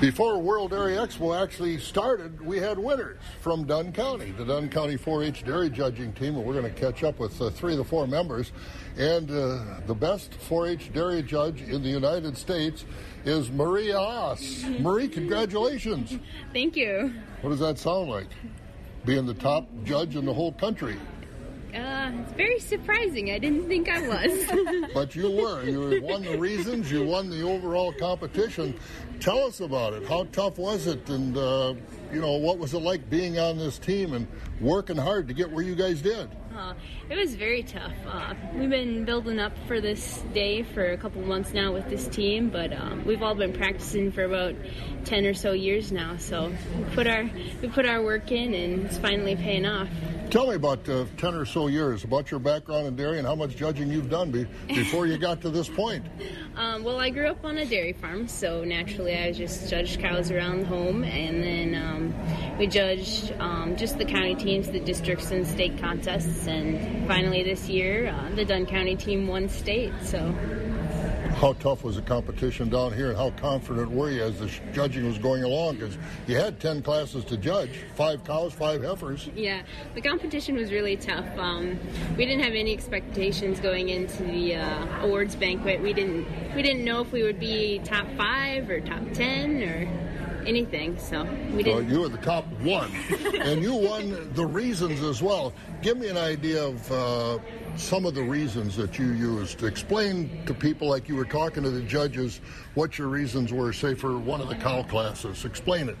Before 0.00 0.38
World 0.38 0.70
Dairy 0.70 0.94
Expo 0.94 1.38
actually 1.42 1.78
started, 1.78 2.40
we 2.40 2.58
had 2.58 2.78
winners 2.78 3.18
from 3.40 3.64
Dunn 3.64 3.92
County, 3.92 4.30
the 4.30 4.44
Dunn 4.44 4.70
County 4.70 4.96
4-H 4.96 5.44
dairy 5.44 5.68
judging 5.68 6.12
team, 6.12 6.36
and 6.36 6.44
we're 6.46 6.58
going 6.58 6.72
to 6.72 6.80
catch 6.80 7.02
up 7.02 7.18
with 7.18 7.38
uh, 7.42 7.50
three 7.50 7.72
of 7.72 7.78
the 7.78 7.84
four 7.84 8.06
members. 8.06 8.52
And 8.96 9.30
uh, 9.30 9.80
the 9.86 9.94
best 9.94 10.30
4-H 10.48 10.92
dairy 10.94 11.22
judge 11.22 11.60
in 11.60 11.82
the 11.82 11.88
United 11.88 12.38
States 12.38 12.86
is 13.24 13.50
Marie 13.50 13.90
Haas. 13.90 14.64
Marie, 14.80 15.08
congratulations. 15.08 16.18
Thank 16.52 16.76
you. 16.76 17.12
What 17.42 17.50
does 17.50 17.60
that 17.60 17.78
sound 17.78 18.10
like? 18.10 18.28
Being 19.04 19.26
the 19.26 19.34
top 19.34 19.68
judge 19.84 20.16
in 20.16 20.24
the 20.24 20.34
whole 20.34 20.52
country. 20.52 20.96
Uh, 21.74 22.10
it's 22.20 22.32
very 22.32 22.58
surprising. 22.58 23.30
I 23.30 23.38
didn't 23.38 23.68
think 23.68 23.88
I 23.88 24.06
was. 24.06 24.90
but 24.94 25.14
you 25.14 25.30
were. 25.30 25.62
You 25.62 26.02
won 26.02 26.22
the 26.22 26.36
reasons. 26.36 26.90
You 26.90 27.04
won 27.04 27.30
the 27.30 27.42
overall 27.42 27.92
competition. 27.92 28.74
Tell 29.20 29.38
us 29.46 29.60
about 29.60 29.92
it. 29.92 30.06
How 30.08 30.24
tough 30.32 30.58
was 30.58 30.86
it? 30.88 31.08
And, 31.08 31.36
uh, 31.36 31.74
you 32.12 32.20
know, 32.20 32.32
what 32.32 32.58
was 32.58 32.74
it 32.74 32.80
like 32.80 33.08
being 33.08 33.38
on 33.38 33.56
this 33.56 33.78
team 33.78 34.14
and 34.14 34.26
working 34.60 34.96
hard 34.96 35.28
to 35.28 35.34
get 35.34 35.50
where 35.50 35.62
you 35.62 35.76
guys 35.76 36.02
did? 36.02 36.28
Uh, 36.60 36.74
it 37.08 37.16
was 37.16 37.34
very 37.36 37.62
tough. 37.62 37.94
Uh, 38.06 38.34
we've 38.54 38.68
been 38.68 39.06
building 39.06 39.38
up 39.38 39.52
for 39.66 39.80
this 39.80 40.22
day 40.34 40.62
for 40.62 40.92
a 40.92 40.96
couple 40.98 41.22
months 41.22 41.54
now 41.54 41.72
with 41.72 41.88
this 41.88 42.06
team, 42.08 42.50
but 42.50 42.70
um, 42.74 43.02
we've 43.06 43.22
all 43.22 43.34
been 43.34 43.54
practicing 43.54 44.12
for 44.12 44.24
about 44.24 44.54
ten 45.06 45.24
or 45.24 45.32
so 45.32 45.52
years 45.52 45.90
now. 45.90 46.18
So 46.18 46.52
we 46.76 46.84
put 46.94 47.06
our 47.06 47.30
we 47.62 47.68
put 47.68 47.86
our 47.86 48.02
work 48.02 48.30
in, 48.30 48.52
and 48.52 48.84
it's 48.84 48.98
finally 48.98 49.36
paying 49.36 49.64
off. 49.64 49.88
Tell 50.30 50.46
me 50.46 50.54
about 50.54 50.88
uh, 50.88 51.06
10 51.16 51.34
or 51.34 51.44
so 51.44 51.66
years, 51.66 52.04
about 52.04 52.30
your 52.30 52.38
background 52.38 52.86
in 52.86 52.94
dairy 52.94 53.18
and 53.18 53.26
how 53.26 53.34
much 53.34 53.56
judging 53.56 53.90
you've 53.90 54.08
done 54.08 54.30
be- 54.30 54.46
before 54.68 55.08
you 55.08 55.18
got 55.18 55.40
to 55.40 55.50
this 55.50 55.68
point. 55.68 56.06
Um, 56.54 56.84
well, 56.84 57.00
I 57.00 57.10
grew 57.10 57.26
up 57.26 57.44
on 57.44 57.58
a 57.58 57.66
dairy 57.66 57.94
farm, 57.94 58.28
so 58.28 58.62
naturally 58.62 59.18
I 59.18 59.32
just 59.32 59.68
judged 59.68 59.98
cows 59.98 60.30
around 60.30 60.66
home, 60.66 61.02
and 61.02 61.42
then 61.42 61.74
um, 61.74 62.14
we 62.60 62.66
judged 62.66 63.32
um, 63.40 63.74
just 63.74 63.96
the 63.96 64.04
county 64.04 64.34
teams, 64.34 64.68
the 64.68 64.78
districts, 64.78 65.30
and 65.30 65.46
state 65.46 65.78
contests, 65.78 66.46
and 66.46 67.08
finally 67.08 67.42
this 67.42 67.70
year 67.70 68.08
uh, 68.08 68.34
the 68.34 68.44
Dunn 68.44 68.66
County 68.66 68.94
team 68.94 69.26
won 69.26 69.48
state. 69.48 69.94
So 70.02 70.18
how 71.36 71.54
tough 71.54 71.84
was 71.84 71.96
the 71.96 72.02
competition 72.02 72.68
down 72.68 72.92
here 72.92 73.08
and 73.08 73.16
how 73.16 73.30
confident 73.30 73.90
were 73.90 74.10
you 74.10 74.22
as 74.22 74.38
the 74.40 74.50
judging 74.74 75.06
was 75.06 75.16
going 75.16 75.42
along? 75.42 75.76
Because 75.76 75.96
you 76.26 76.36
had 76.36 76.60
10 76.60 76.82
classes 76.82 77.24
to 77.24 77.38
judge, 77.38 77.70
five 77.94 78.22
cows, 78.24 78.52
five 78.52 78.82
heifers. 78.82 79.30
Yeah, 79.34 79.62
the 79.94 80.02
competition 80.02 80.54
was 80.54 80.70
really 80.70 80.98
tough. 80.98 81.24
Um, 81.38 81.80
we 82.18 82.26
didn't 82.26 82.44
have 82.44 82.52
any 82.52 82.74
expectations 82.74 83.58
going 83.58 83.88
into 83.88 84.22
the 84.24 84.56
uh, 84.56 85.02
awards 85.02 85.34
banquet. 85.34 85.80
We 85.80 85.94
didn't 85.94 86.26
we 86.54 86.60
didn't 86.60 86.84
know 86.84 87.00
if 87.00 87.10
we 87.10 87.22
would 87.22 87.40
be 87.40 87.80
top 87.86 88.06
five 88.18 88.68
or 88.68 88.80
top 88.80 89.10
10 89.14 89.62
or 89.62 90.19
anything. 90.46 90.98
So 90.98 91.24
we 91.54 91.62
didn't. 91.62 91.88
you 91.88 92.00
were 92.00 92.08
the 92.08 92.18
top 92.18 92.46
one, 92.62 92.90
and 93.40 93.62
you 93.62 93.74
won 93.74 94.32
the 94.34 94.46
reasons 94.46 95.02
as 95.02 95.22
well. 95.22 95.52
Give 95.82 95.96
me 95.96 96.08
an 96.08 96.16
idea 96.16 96.64
of 96.64 96.92
uh, 96.92 97.38
some 97.76 98.06
of 98.06 98.14
the 98.14 98.22
reasons 98.22 98.76
that 98.76 98.98
you 98.98 99.12
used. 99.12 99.62
Explain 99.62 100.44
to 100.46 100.54
people, 100.54 100.88
like 100.88 101.08
you 101.08 101.16
were 101.16 101.24
talking 101.24 101.62
to 101.62 101.70
the 101.70 101.82
judges, 101.82 102.40
what 102.74 102.98
your 102.98 103.08
reasons 103.08 103.52
were, 103.52 103.72
say, 103.72 103.94
for 103.94 104.18
one 104.18 104.40
of 104.40 104.48
the 104.48 104.56
cow 104.56 104.82
classes. 104.82 105.44
Explain 105.44 105.88
it. 105.88 105.98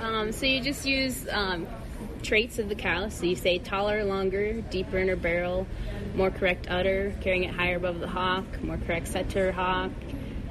Um, 0.00 0.32
so 0.32 0.46
you 0.46 0.60
just 0.60 0.84
use 0.84 1.28
um, 1.30 1.66
traits 2.22 2.58
of 2.58 2.68
the 2.68 2.74
cow. 2.74 3.08
So 3.08 3.24
you 3.24 3.36
say 3.36 3.58
taller, 3.58 4.04
longer, 4.04 4.60
deeper 4.62 4.98
in 4.98 5.08
her 5.08 5.16
barrel, 5.16 5.66
more 6.14 6.30
correct 6.30 6.68
udder, 6.68 7.14
carrying 7.20 7.44
it 7.44 7.54
higher 7.54 7.76
above 7.76 8.00
the 8.00 8.08
hock, 8.08 8.44
more 8.62 8.78
correct 8.78 9.08
set 9.08 9.28
to 9.30 9.38
her 9.38 9.52
hock, 9.52 9.90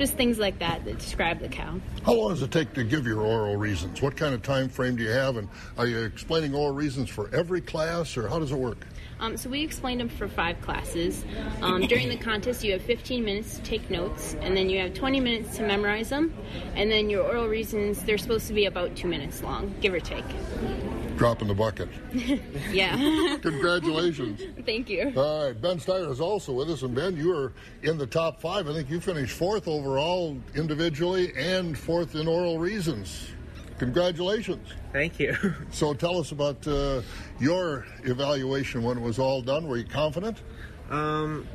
just 0.01 0.15
things 0.15 0.39
like 0.39 0.57
that 0.57 0.83
that 0.83 0.97
describe 0.97 1.39
the 1.39 1.47
cow. 1.47 1.79
How 2.03 2.13
long 2.13 2.31
does 2.31 2.41
it 2.41 2.49
take 2.49 2.73
to 2.73 2.83
give 2.83 3.05
your 3.05 3.21
oral 3.21 3.55
reasons? 3.55 4.01
What 4.01 4.17
kind 4.17 4.33
of 4.33 4.41
time 4.41 4.67
frame 4.67 4.95
do 4.95 5.03
you 5.03 5.11
have, 5.11 5.37
and 5.37 5.47
are 5.77 5.85
you 5.85 5.99
explaining 6.01 6.55
oral 6.55 6.73
reasons 6.73 7.07
for 7.07 7.29
every 7.35 7.61
class, 7.61 8.17
or 8.17 8.27
how 8.27 8.39
does 8.39 8.51
it 8.51 8.57
work? 8.57 8.87
Um, 9.21 9.37
so 9.37 9.51
we 9.51 9.61
explained 9.61 10.01
them 10.01 10.09
for 10.09 10.27
five 10.27 10.59
classes. 10.61 11.23
Um, 11.61 11.85
during 11.85 12.09
the 12.09 12.17
contest, 12.17 12.63
you 12.63 12.73
have 12.73 12.81
15 12.81 13.23
minutes 13.23 13.57
to 13.57 13.61
take 13.61 13.87
notes, 13.91 14.35
and 14.41 14.57
then 14.57 14.67
you 14.67 14.79
have 14.79 14.95
20 14.95 15.19
minutes 15.19 15.57
to 15.57 15.63
memorize 15.63 16.09
them, 16.09 16.33
and 16.75 16.91
then 16.91 17.07
your 17.07 17.23
oral 17.23 17.47
reasons 17.47 18.01
they're 18.03 18.17
supposed 18.17 18.47
to 18.47 18.53
be 18.53 18.65
about 18.65 18.95
two 18.95 19.07
minutes 19.07 19.43
long, 19.43 19.73
give 19.79 19.93
or 19.93 19.99
take. 19.99 20.25
Drop 21.17 21.43
in 21.43 21.47
the 21.47 21.53
bucket. 21.53 21.87
yeah. 22.71 23.37
Congratulations. 23.43 24.41
Thank 24.65 24.89
you. 24.89 25.13
All 25.15 25.45
right, 25.45 25.61
Ben 25.61 25.77
Steyer 25.77 26.09
is 26.09 26.19
also 26.19 26.53
with 26.53 26.71
us, 26.71 26.81
and 26.81 26.95
Ben, 26.95 27.15
you 27.15 27.31
are 27.37 27.53
in 27.83 27.99
the 27.99 28.07
top 28.07 28.41
five. 28.41 28.67
I 28.67 28.73
think 28.73 28.89
you 28.89 28.99
finished 28.99 29.37
fourth 29.37 29.67
overall 29.67 30.35
individually 30.55 31.31
and 31.37 31.77
fourth 31.77 32.15
in 32.15 32.27
oral 32.27 32.57
reasons. 32.57 33.27
Congratulations. 33.81 34.67
Thank 34.93 35.19
you. 35.19 35.35
So 35.71 35.95
tell 35.95 36.19
us 36.19 36.31
about 36.31 36.67
uh, 36.67 37.01
your 37.39 37.85
evaluation 38.03 38.83
when 38.83 38.97
it 38.97 39.01
was 39.01 39.17
all 39.17 39.41
done. 39.41 39.67
Were 39.67 39.77
you 39.77 39.85
confident? 39.85 40.37
Um, 40.91 41.47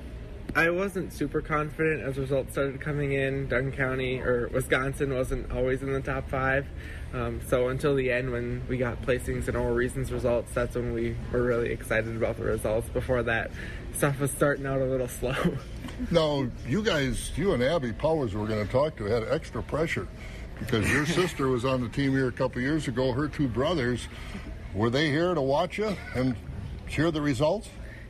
I 0.57 0.71
wasn't 0.71 1.13
super 1.13 1.41
confident 1.41 2.03
as 2.03 2.19
results 2.19 2.53
started 2.53 2.81
coming 2.81 3.13
in. 3.13 3.47
Dunn 3.47 3.71
County 3.71 4.21
or 4.21 4.49
Wisconsin 4.49 5.15
wasn't 5.15 5.53
always 5.53 5.83
in 5.83 5.93
the 5.93 6.01
top 6.01 6.29
five. 6.29 6.67
Um, 7.15 7.41
so 7.47 7.69
until 7.69 7.95
the 7.95 8.11
end, 8.11 8.33
when 8.33 8.63
we 8.69 8.77
got 8.77 9.03
placings 9.03 9.47
and 9.47 9.57
all 9.57 9.71
reasons 9.71 10.11
results, 10.11 10.51
that's 10.53 10.75
when 10.75 10.93
we 10.93 11.15
were 11.31 11.43
really 11.43 11.71
excited 11.71 12.17
about 12.17 12.39
the 12.39 12.45
results. 12.45 12.89
Before 12.89 13.23
that, 13.23 13.53
stuff 13.93 14.19
was 14.19 14.33
starting 14.33 14.67
out 14.67 14.81
a 14.81 14.85
little 14.85 15.09
slow. 15.21 15.57
now, 16.11 16.49
you 16.67 16.83
guys, 16.83 17.31
you 17.37 17.53
and 17.53 17.63
Abby 17.63 17.93
Powers, 17.93 18.35
we're 18.35 18.49
going 18.49 18.67
to 18.67 18.73
talk 18.73 18.97
to, 18.97 19.05
had 19.05 19.29
extra 19.29 19.63
pressure 19.63 20.09
because 20.59 20.91
your 20.91 21.07
sister 21.19 21.49
was 21.49 21.65
on 21.65 21.81
the 21.81 21.89
team 21.89 22.13
here 22.13 22.29
a 22.29 22.33
couple 22.33 22.61
years 22.61 22.89
ago. 22.89 23.13
Her 23.13 23.29
two 23.29 23.49
brothers, 23.49 24.09
were 24.75 24.91
they 24.91 25.11
here 25.11 25.35
to 25.35 25.41
watch 25.41 25.79
you 25.79 25.97
and 26.15 26.37
cheer 26.89 27.11
the 27.11 27.21
results? 27.21 27.69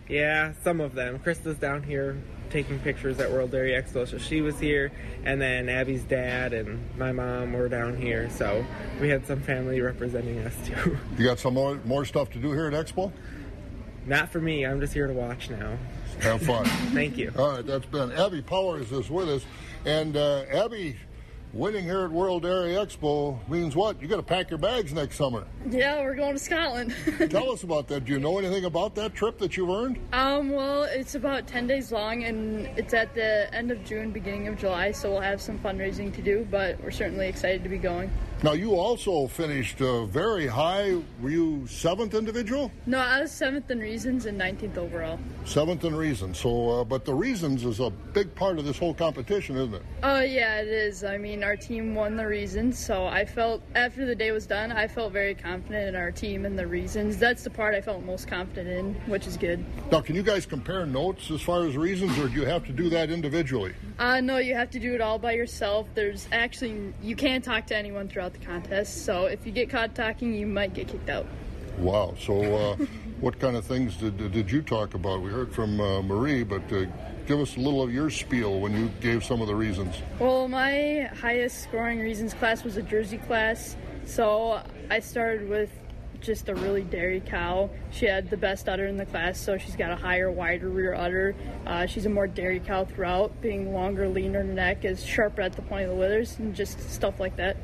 Yeah, 0.09 0.53
some 0.62 0.80
of 0.80 0.94
them. 0.94 1.18
Krista's 1.18 1.59
down 1.59 1.82
here 1.82 2.16
taking 2.51 2.78
pictures 2.78 3.18
at 3.18 3.30
World 3.30 3.51
Dairy 3.51 3.72
Expo, 3.72 4.07
so 4.07 4.18
she 4.18 4.40
was 4.40 4.59
here, 4.59 4.92
and 5.24 5.40
then 5.40 5.68
Abby's 5.68 6.05
dad 6.05 6.53
and 6.53 6.80
my 6.97 7.11
mom 7.11 7.53
were 7.53 7.68
down 7.68 7.97
here, 7.97 8.30
so 8.30 8.64
we 9.01 9.09
had 9.09 9.26
some 9.26 9.40
family 9.40 9.80
representing 9.80 10.38
us 10.40 10.55
too. 10.64 10.97
You 11.18 11.24
got 11.24 11.38
some 11.38 11.55
more 11.55 11.80
more 11.84 12.05
stuff 12.05 12.30
to 12.30 12.38
do 12.38 12.53
here 12.53 12.68
at 12.68 12.72
Expo? 12.72 13.12
Not 14.07 14.30
for 14.30 14.40
me. 14.40 14.64
I'm 14.64 14.80
just 14.80 14.92
here 14.92 15.09
to 15.09 15.12
watch 15.12 15.51
now. 15.51 15.76
Have 16.20 16.42
fun. 16.42 16.64
Thank 16.94 17.18
you. 17.18 17.32
All 17.36 17.57
right, 17.57 17.66
that's 17.66 17.86
been 17.86 18.12
Abby 18.12 18.42
Powers 18.42 18.92
is 18.92 19.11
with 19.11 19.28
us, 19.28 19.44
and 19.84 20.16
uh, 20.16 20.44
Abby 20.53 20.97
winning 21.57 21.85
here 21.85 22.05
at 22.05 22.11
World 22.11 22.43
Dairy 22.43 22.73
Expo 22.73 23.37
means 23.49 23.75
what? 23.75 24.01
You 24.01 24.09
got 24.09 24.17
to 24.17 24.23
pack 24.23 24.51
your 24.51 24.59
bags 24.59 24.93
next 24.93 25.17
summer. 25.17 25.47
Yeah, 25.71 26.03
we're 26.03 26.15
going 26.15 26.35
to 26.35 26.39
Scotland. 26.39 26.95
Tell 27.31 27.51
us 27.51 27.63
about 27.63 27.89
that. 27.89 28.05
Do 28.05 28.13
you 28.13 28.19
know 28.19 28.39
anything 28.39 28.67
about 28.67 28.95
that 28.97 29.15
trip 29.15 29.39
that 29.39 29.57
you've 29.57 29.71
earned? 29.71 29.99
Um, 30.13 30.51
well, 30.51 30.85
it's 30.85 31.15
about 31.15 31.47
10 31.47 31.67
days 31.67 31.91
long 31.91 32.25
and 32.25 32.67
it's 32.79 32.93
at 32.93 33.15
the 33.15 33.53
end 33.55 33.71
of 33.71 33.83
June, 33.85 34.11
beginning 34.11 34.49
of 34.49 34.59
July, 34.59 34.93
so 34.93 35.11
we'll 35.11 35.21
have 35.21 35.41
some 35.41 35.59
fundraising 35.59 36.15
to 36.15 36.23
do, 36.23 36.47
but 36.51 36.79
we're 36.83 36.91
certainly 36.91 37.27
excited 37.27 37.63
to 37.63 37.71
be 37.71 37.79
going. 37.79 38.11
Now, 38.43 38.53
you 38.53 38.74
also 38.74 39.26
finished 39.28 39.80
uh, 39.80 40.05
very 40.05 40.47
high. 40.47 40.95
Were 41.22 41.30
you 41.30 41.66
seventh 41.66 42.12
individual? 42.12 42.70
No, 42.84 42.99
I 42.99 43.22
was 43.22 43.32
seventh 43.32 43.70
in 43.70 43.80
reasons 43.80 44.26
and 44.26 44.39
19th 44.39 44.76
overall. 44.76 45.18
Seventh 45.47 45.84
in 45.84 45.95
reasons. 45.95 46.39
So, 46.39 46.80
uh, 46.80 46.84
but 46.84 47.07
the 47.07 47.14
reasons 47.14 47.64
is 47.64 47.80
a 47.80 47.89
big 47.89 48.34
part 48.34 48.59
of 48.59 48.66
this 48.66 48.76
whole 48.76 48.93
competition, 48.93 49.57
isn't 49.57 49.74
it? 49.76 49.82
Oh, 50.03 50.20
yeah, 50.20 50.61
it 50.61 50.68
is. 50.68 51.03
I 51.03 51.16
mean, 51.16 51.43
our 51.43 51.57
team 51.57 51.95
won 51.95 52.16
the 52.16 52.26
reasons, 52.26 52.78
so 52.78 53.07
I 53.07 53.24
felt, 53.24 53.62
after 53.74 54.05
the 54.05 54.14
day 54.14 54.32
was 54.32 54.47
done, 54.47 54.70
I 54.70 54.87
felt 54.87 55.14
very 55.14 55.34
confident 55.34 55.89
in 55.89 55.97
our 55.97 56.11
team 56.11 56.45
and 56.45 56.59
the 56.59 56.66
reasons. 56.66 57.16
That's 57.16 57.43
the 57.43 57.51
part 57.51 57.74
I 57.74 57.80
felt 57.80 58.05
most 58.05 58.28
confident 58.28 58.68
in, 58.68 58.95
which 59.11 59.26
is 59.26 59.39
good. 59.39 59.64
Now, 59.91 60.03
can 60.03 60.14
you 60.14 60.22
guys 60.22 60.45
compare 60.45 60.84
notes 60.84 61.30
as 61.30 61.41
far 61.41 61.64
as 61.66 61.74
reasons, 61.74 62.18
or 62.18 62.28
do 62.28 62.34
you 62.34 62.45
have 62.45 62.66
to 62.66 62.72
do 62.72 62.91
that 62.91 63.09
individually? 63.09 63.74
Uh, 63.99 64.20
no, 64.20 64.37
you 64.37 64.55
have 64.55 64.68
to 64.72 64.78
do 64.78 64.95
it 64.95 65.01
all 65.01 65.18
by 65.18 65.32
yourself. 65.32 65.89
There's 65.95 66.28
actually, 66.32 66.93
you 67.03 67.16
can't 67.16 67.43
talk 67.43 67.66
to 67.68 67.76
anyone 67.76 68.09
throughout 68.09 68.26
the 68.33 68.39
contest, 68.39 69.05
so 69.05 69.27
if 69.27 69.47
you 69.47 69.53
get 69.53 69.70
caught 69.70 69.95
talking, 69.95 70.35
you 70.35 70.47
might 70.47 70.74
get 70.74 70.89
kicked 70.89 71.09
out. 71.09 71.27
Wow. 71.79 72.14
So, 72.18 72.41
uh, 72.43 72.77
what 73.20 73.39
kind 73.39 73.57
of 73.57 73.64
things 73.64 73.97
did, 73.97 74.16
did 74.33 74.51
you 74.51 74.62
talk 74.62 74.95
about? 74.95 75.22
We 75.22 75.31
heard 75.31 75.53
from 75.55 75.81
uh, 75.81 76.03
Marie, 76.03 76.43
but 76.43 76.62
uh, 76.72 76.87
give 77.27 77.41
us 77.41 77.57
a 77.57 77.61
little 77.61 77.83
of 77.83 77.93
your 77.93 78.11
spiel 78.11 78.61
when 78.61 78.72
you 78.72 78.91
gave 79.01 79.24
some 79.24 79.41
of 79.41 79.47
the 79.47 79.55
reasons. 79.55 79.97
Well, 80.18 80.49
my 80.49 81.11
highest 81.20 81.62
scoring 81.62 82.01
reasons 82.01 82.35
class 82.35 82.64
was 82.64 82.77
a 82.77 82.83
Jersey 82.83 83.18
class, 83.18 83.77
so 84.05 84.62
I 84.91 85.01
started 85.01 85.49
with 85.49 85.70
just 86.20 86.49
a 86.49 86.55
really 86.55 86.83
dairy 86.83 87.20
cow. 87.20 87.70
She 87.91 88.07
had 88.07 88.31
the 88.31 88.37
best 88.37 88.68
udder 88.68 88.87
in 88.87 88.97
the 88.97 89.07
class, 89.07 89.39
so 89.39 89.59
she's 89.59 89.77
got 89.77 89.91
a 89.91 89.97
higher, 89.97 90.31
wider 90.31 90.68
rear 90.68 90.95
udder. 90.95 91.35
Uh, 91.66 91.87
she's 91.87 92.07
a 92.07 92.11
more 92.11 92.27
dairy 92.27 92.61
cow 92.61 92.85
throughout, 92.85 93.41
being 93.41 93.72
longer, 93.72 94.09
leaner 94.09 94.43
neck, 94.43 94.85
is 94.85 95.05
sharper 95.05 95.43
at 95.43 95.53
the 95.53 95.62
point 95.62 95.85
of 95.85 95.91
the 95.91 95.97
withers, 95.97 96.39
and 96.39 96.55
just 96.55 96.91
stuff 96.91 97.20
like 97.20 97.37
that. 97.37 97.57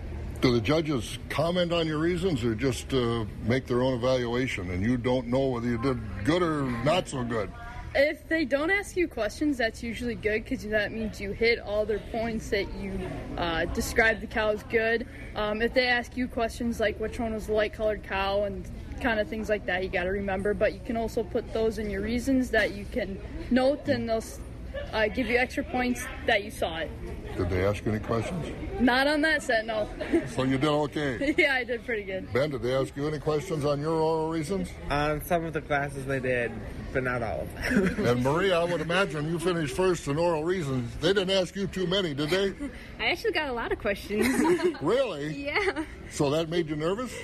Do 0.43 0.51
the 0.53 0.61
judges 0.61 1.20
comment 1.28 1.72
on 1.72 1.86
your 1.86 1.99
reasons 1.99 2.43
or 2.43 2.57
just 2.57 2.93
uh, 2.93 3.24
make 3.45 3.64
their 3.68 3.80
own 3.80 3.95
evaluation 3.95 4.72
and 4.72 4.82
you 4.82 4.97
don't 4.97 5.28
know 5.28 5.47
whether 5.47 5.68
you 5.68 5.78
did 5.78 6.01
good 6.24 6.43
or 6.43 6.64
not 6.82 7.07
so 7.07 7.22
good? 7.22 7.49
If 7.95 8.28
they 8.28 8.45
don't 8.45 8.68
ask 8.68 8.97
you 8.97 9.07
questions, 9.07 9.57
that's 9.57 9.84
usually 9.84 10.16
good 10.16 10.43
because 10.43 10.64
that 10.64 10.90
means 10.90 11.20
you 11.20 11.30
hit 11.30 11.61
all 11.61 11.86
their 11.86 12.01
points 12.11 12.49
that 12.49 12.74
you 12.74 12.99
uh, 13.38 13.66
describe 13.66 14.20
the 14.20 14.26
cow 14.26 14.49
as 14.49 14.64
good. 14.64 15.07
Um, 15.36 15.62
if 15.62 15.74
they 15.74 15.86
ask 15.86 16.16
you 16.16 16.26
questions 16.26 16.80
like 16.80 16.99
which 16.99 17.20
one 17.20 17.34
was 17.34 17.47
the 17.47 17.53
light 17.53 17.74
colored 17.74 18.03
cow 18.03 18.43
and 18.43 18.68
kind 19.01 19.20
of 19.20 19.28
things 19.28 19.49
like 19.49 19.66
that, 19.66 19.84
you 19.84 19.90
got 19.90 20.05
to 20.05 20.11
remember. 20.11 20.55
But 20.55 20.72
you 20.72 20.80
can 20.84 20.97
also 20.97 21.22
put 21.22 21.53
those 21.53 21.78
in 21.78 21.88
your 21.88 22.01
reasons 22.01 22.51
that 22.51 22.74
you 22.74 22.84
can 22.90 23.20
note, 23.53 23.86
and 23.86 24.09
they'll 24.09 24.24
uh, 24.92 25.08
give 25.08 25.26
you 25.26 25.38
extra 25.38 25.64
points 25.64 26.04
that 26.26 26.44
you 26.44 26.50
saw 26.50 26.78
it. 26.78 26.90
Did 27.36 27.50
they 27.50 27.64
ask 27.64 27.84
you 27.84 27.92
any 27.92 28.00
questions? 28.00 28.46
Not 28.80 29.06
on 29.06 29.20
that 29.22 29.42
set, 29.42 29.66
no. 29.66 29.88
So 30.28 30.42
you 30.42 30.58
did 30.58 30.68
okay. 30.68 31.34
yeah, 31.38 31.54
I 31.54 31.64
did 31.64 31.84
pretty 31.84 32.02
good. 32.04 32.32
Ben, 32.32 32.50
did 32.50 32.62
they 32.62 32.74
ask 32.74 32.94
you 32.96 33.06
any 33.08 33.18
questions 33.18 33.64
on 33.64 33.80
your 33.80 33.92
oral 33.92 34.28
reasons? 34.28 34.68
On 34.90 35.24
some 35.24 35.44
of 35.44 35.52
the 35.52 35.62
classes 35.62 36.04
they 36.04 36.20
did, 36.20 36.52
but 36.92 37.02
not 37.04 37.22
all 37.22 37.40
of 37.40 37.54
them. 37.54 38.06
and 38.06 38.22
Maria, 38.22 38.58
I 38.60 38.64
would 38.64 38.80
imagine 38.80 39.30
you 39.30 39.38
finished 39.38 39.74
first 39.74 40.06
in 40.08 40.18
oral 40.18 40.44
reasons. 40.44 40.94
They 40.96 41.12
didn't 41.12 41.30
ask 41.30 41.56
you 41.56 41.66
too 41.66 41.86
many, 41.86 42.14
did 42.14 42.30
they? 42.30 42.52
I 43.00 43.10
actually 43.10 43.32
got 43.32 43.48
a 43.48 43.52
lot 43.52 43.72
of 43.72 43.78
questions. 43.78 44.26
really? 44.82 45.44
Yeah. 45.44 45.84
So 46.10 46.30
that 46.30 46.48
made 46.48 46.68
you 46.68 46.76
nervous? 46.76 47.14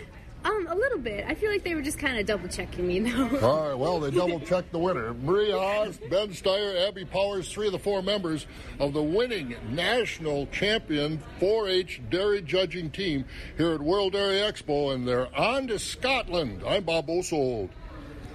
Um, 0.45 0.67
a 0.69 0.75
little 0.75 0.99
bit. 0.99 1.25
I 1.27 1.35
feel 1.35 1.51
like 1.51 1.65
they 1.65 1.75
were 1.75 1.83
just 1.83 1.99
kind 1.99 2.19
of 2.19 2.27
double 2.27 2.49
checking 2.49 2.87
me, 2.87 3.01
though. 3.11 3.39
All 3.41 3.69
right, 3.69 3.79
well, 3.79 4.01
they 4.01 4.11
double 4.11 4.41
checked 4.41 4.73
the 4.73 4.79
winner. 4.79 5.13
Maria 5.15 5.59
Haas, 5.59 5.99
Ben 6.11 6.29
Steyer, 6.29 6.89
Abby 6.89 7.05
Powers, 7.05 7.51
three 7.51 7.67
of 7.67 7.73
the 7.73 7.79
four 7.79 8.03
members 8.03 8.47
of 8.79 8.93
the 8.93 9.03
winning 9.03 9.57
national 9.71 10.47
champion 10.47 11.23
4 11.41 11.69
H 11.69 12.01
dairy 12.09 12.43
judging 12.43 12.91
team 12.91 13.25
here 13.57 13.73
at 13.73 13.81
World 13.81 14.13
Dairy 14.13 14.37
Expo, 14.37 14.95
and 14.95 15.07
they're 15.07 15.35
on 15.39 15.67
to 15.69 15.79
Scotland. 15.79 16.63
I'm 16.67 16.85
Bob 16.85 17.07
Bosold. 17.09 17.71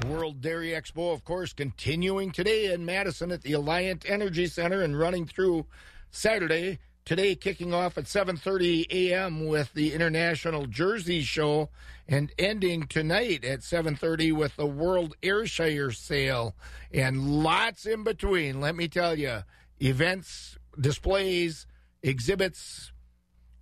World 0.07 0.41
Dairy 0.41 0.69
Expo, 0.69 1.13
of 1.13 1.23
course, 1.23 1.53
continuing 1.53 2.31
today 2.31 2.73
in 2.73 2.85
Madison 2.85 3.31
at 3.31 3.41
the 3.43 3.53
Alliant 3.53 4.09
Energy 4.09 4.47
Center 4.47 4.81
and 4.81 4.99
running 4.99 5.25
through 5.25 5.65
Saturday. 6.11 6.79
Today, 7.05 7.35
kicking 7.35 7.73
off 7.73 7.97
at 7.97 8.05
7:30 8.05 8.87
a.m. 8.89 9.45
with 9.45 9.73
the 9.73 9.93
International 9.93 10.67
Jersey 10.67 11.21
Show, 11.21 11.69
and 12.07 12.31
ending 12.39 12.87
tonight 12.87 13.43
at 13.43 13.59
7:30 13.59 14.31
with 14.31 14.55
the 14.55 14.65
World 14.65 15.17
Ayrshire 15.21 15.91
Sale, 15.91 16.55
and 16.93 17.43
lots 17.43 17.85
in 17.85 18.05
between. 18.05 18.61
Let 18.61 18.77
me 18.77 18.87
tell 18.87 19.19
you, 19.19 19.43
events, 19.81 20.57
displays, 20.79 21.67
exhibits, 22.01 22.93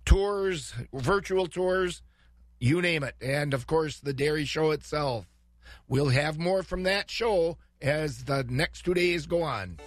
tours, 0.04 0.74
virtual 0.92 1.48
tours, 1.48 2.02
you 2.60 2.80
name 2.80 3.02
it, 3.02 3.16
and 3.20 3.54
of 3.54 3.66
course 3.66 3.98
the 3.98 4.12
dairy 4.12 4.44
show 4.44 4.70
itself. 4.70 5.26
We'll 5.88 6.10
have 6.10 6.38
more 6.38 6.62
from 6.62 6.84
that 6.84 7.10
show 7.10 7.58
as 7.80 8.24
the 8.24 8.44
next 8.44 8.82
two 8.82 8.94
days 8.94 9.26
go 9.26 9.42
on. 9.42 9.80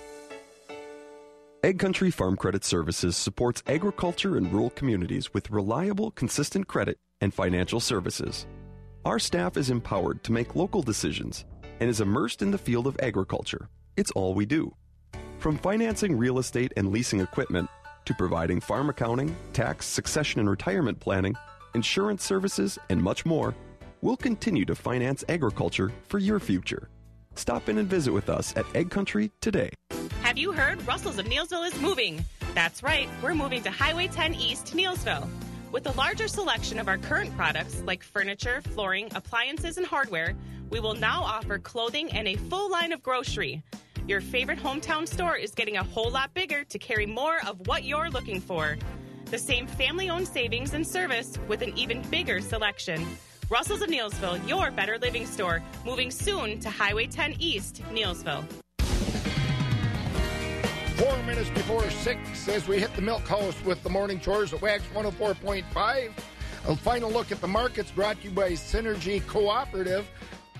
AgCountry 1.66 2.14
Farm 2.14 2.36
Credit 2.36 2.64
Services 2.64 3.18
supports 3.18 3.64
agriculture 3.66 4.38
and 4.38 4.54
rural 4.54 4.70
communities 4.70 5.34
with 5.34 5.50
reliable, 5.50 6.12
consistent 6.12 6.68
credit 6.68 7.00
and 7.22 7.34
financial 7.34 7.80
services. 7.80 8.46
Our 9.04 9.18
staff 9.18 9.58
is 9.58 9.72
empowered 9.72 10.24
to 10.26 10.32
make 10.32 10.56
local 10.56 10.84
decisions 10.84 11.44
and 11.80 11.90
is 11.90 12.02
immersed 12.02 12.44
in 12.44 12.52
the 12.52 12.60
field 12.60 12.86
of 12.86 13.00
agriculture. 13.02 13.68
It's 13.98 14.12
all 14.12 14.36
we 14.36 14.46
do. 14.46 14.76
From 15.40 15.58
financing 15.58 16.16
real 16.16 16.38
estate 16.38 16.72
and 16.78 16.92
leasing 16.92 17.20
equipment 17.20 17.68
to 18.06 18.14
providing 18.14 18.62
farm 18.62 18.92
accounting, 18.92 19.36
tax, 19.52 19.88
succession 19.88 20.42
and 20.42 20.48
retirement 20.48 21.00
planning, 21.00 21.34
insurance 21.74 22.24
services, 22.24 22.78
and 22.92 23.02
much 23.02 23.26
more, 23.26 23.56
we'll 24.02 24.18
continue 24.18 24.66
to 24.66 24.76
finance 24.76 25.24
agriculture 25.30 25.92
for 26.10 26.20
your 26.20 26.40
future. 26.40 26.90
Stop 27.34 27.70
in 27.70 27.80
and 27.80 27.90
visit 27.90 28.12
with 28.14 28.30
us 28.30 28.56
at 28.56 28.66
AgCountry 28.76 29.32
today. 29.42 29.72
Have 30.36 30.42
you 30.42 30.52
heard 30.52 30.86
Russell's 30.86 31.18
of 31.18 31.28
Neillsville 31.28 31.66
is 31.66 31.80
moving? 31.80 32.26
That's 32.54 32.84
right, 32.84 33.08
we're 33.24 33.34
moving 33.34 33.64
to 33.64 33.72
Highway 33.72 34.10
10 34.10 34.34
East, 34.34 34.76
Neillsville. 34.76 35.30
With 35.72 35.88
a 35.88 35.94
larger 35.94 36.28
selection 36.28 36.78
of 36.78 36.90
our 36.90 36.98
current 36.98 37.34
products 37.38 37.82
like 37.86 38.04
furniture, 38.04 38.62
flooring, 38.62 39.08
appliances, 39.16 39.78
and 39.78 39.88
hardware, 39.88 40.36
we 40.70 40.82
will 40.82 40.94
now 40.94 41.22
offer 41.24 41.58
clothing 41.58 42.12
and 42.12 42.28
a 42.28 42.36
full 42.36 42.70
line 42.70 42.92
of 42.92 43.02
grocery. 43.02 43.64
Your 44.10 44.20
favorite 44.20 44.60
hometown 44.60 45.08
store 45.08 45.38
is 45.38 45.52
getting 45.52 45.78
a 45.78 45.84
whole 45.84 46.12
lot 46.12 46.34
bigger 46.34 46.66
to 46.66 46.78
carry 46.78 47.06
more 47.06 47.40
of 47.48 47.66
what 47.70 47.86
you're 47.86 48.10
looking 48.10 48.42
for. 48.42 48.78
The 49.32 49.40
same 49.40 49.68
family 49.68 50.10
owned 50.10 50.28
savings 50.28 50.74
and 50.74 50.86
service 50.86 51.40
with 51.48 51.62
an 51.62 51.72
even 51.78 52.02
bigger 52.10 52.42
selection. 52.42 53.08
Russell's 53.50 53.82
of 53.82 53.88
Neillsville, 53.88 54.46
your 54.50 54.70
better 54.72 54.98
living 54.98 55.28
store, 55.28 55.64
moving 55.86 56.12
soon 56.12 56.60
to 56.60 56.70
Highway 56.70 57.08
10 57.08 57.36
East, 57.40 57.82
Neillsville. 57.90 58.44
Four 60.98 61.18
minutes 61.24 61.50
before 61.50 61.90
six 61.90 62.48
as 62.48 62.70
we 62.70 62.80
hit 62.80 62.96
the 62.96 63.02
milk 63.02 63.28
house 63.28 63.62
with 63.66 63.84
the 63.84 63.90
morning 63.90 64.18
chores 64.18 64.54
at 64.54 64.62
Wax 64.62 64.82
104.5. 64.94 66.12
A 66.68 66.76
final 66.78 67.12
look 67.12 67.34
at 67.34 67.42
the 67.42 67.48
markets 67.48 67.92
brought 67.92 68.22
to 68.22 68.30
you 68.30 68.32
by 68.32 68.52
Synergy 68.52 69.26
Cooperative. 69.28 70.10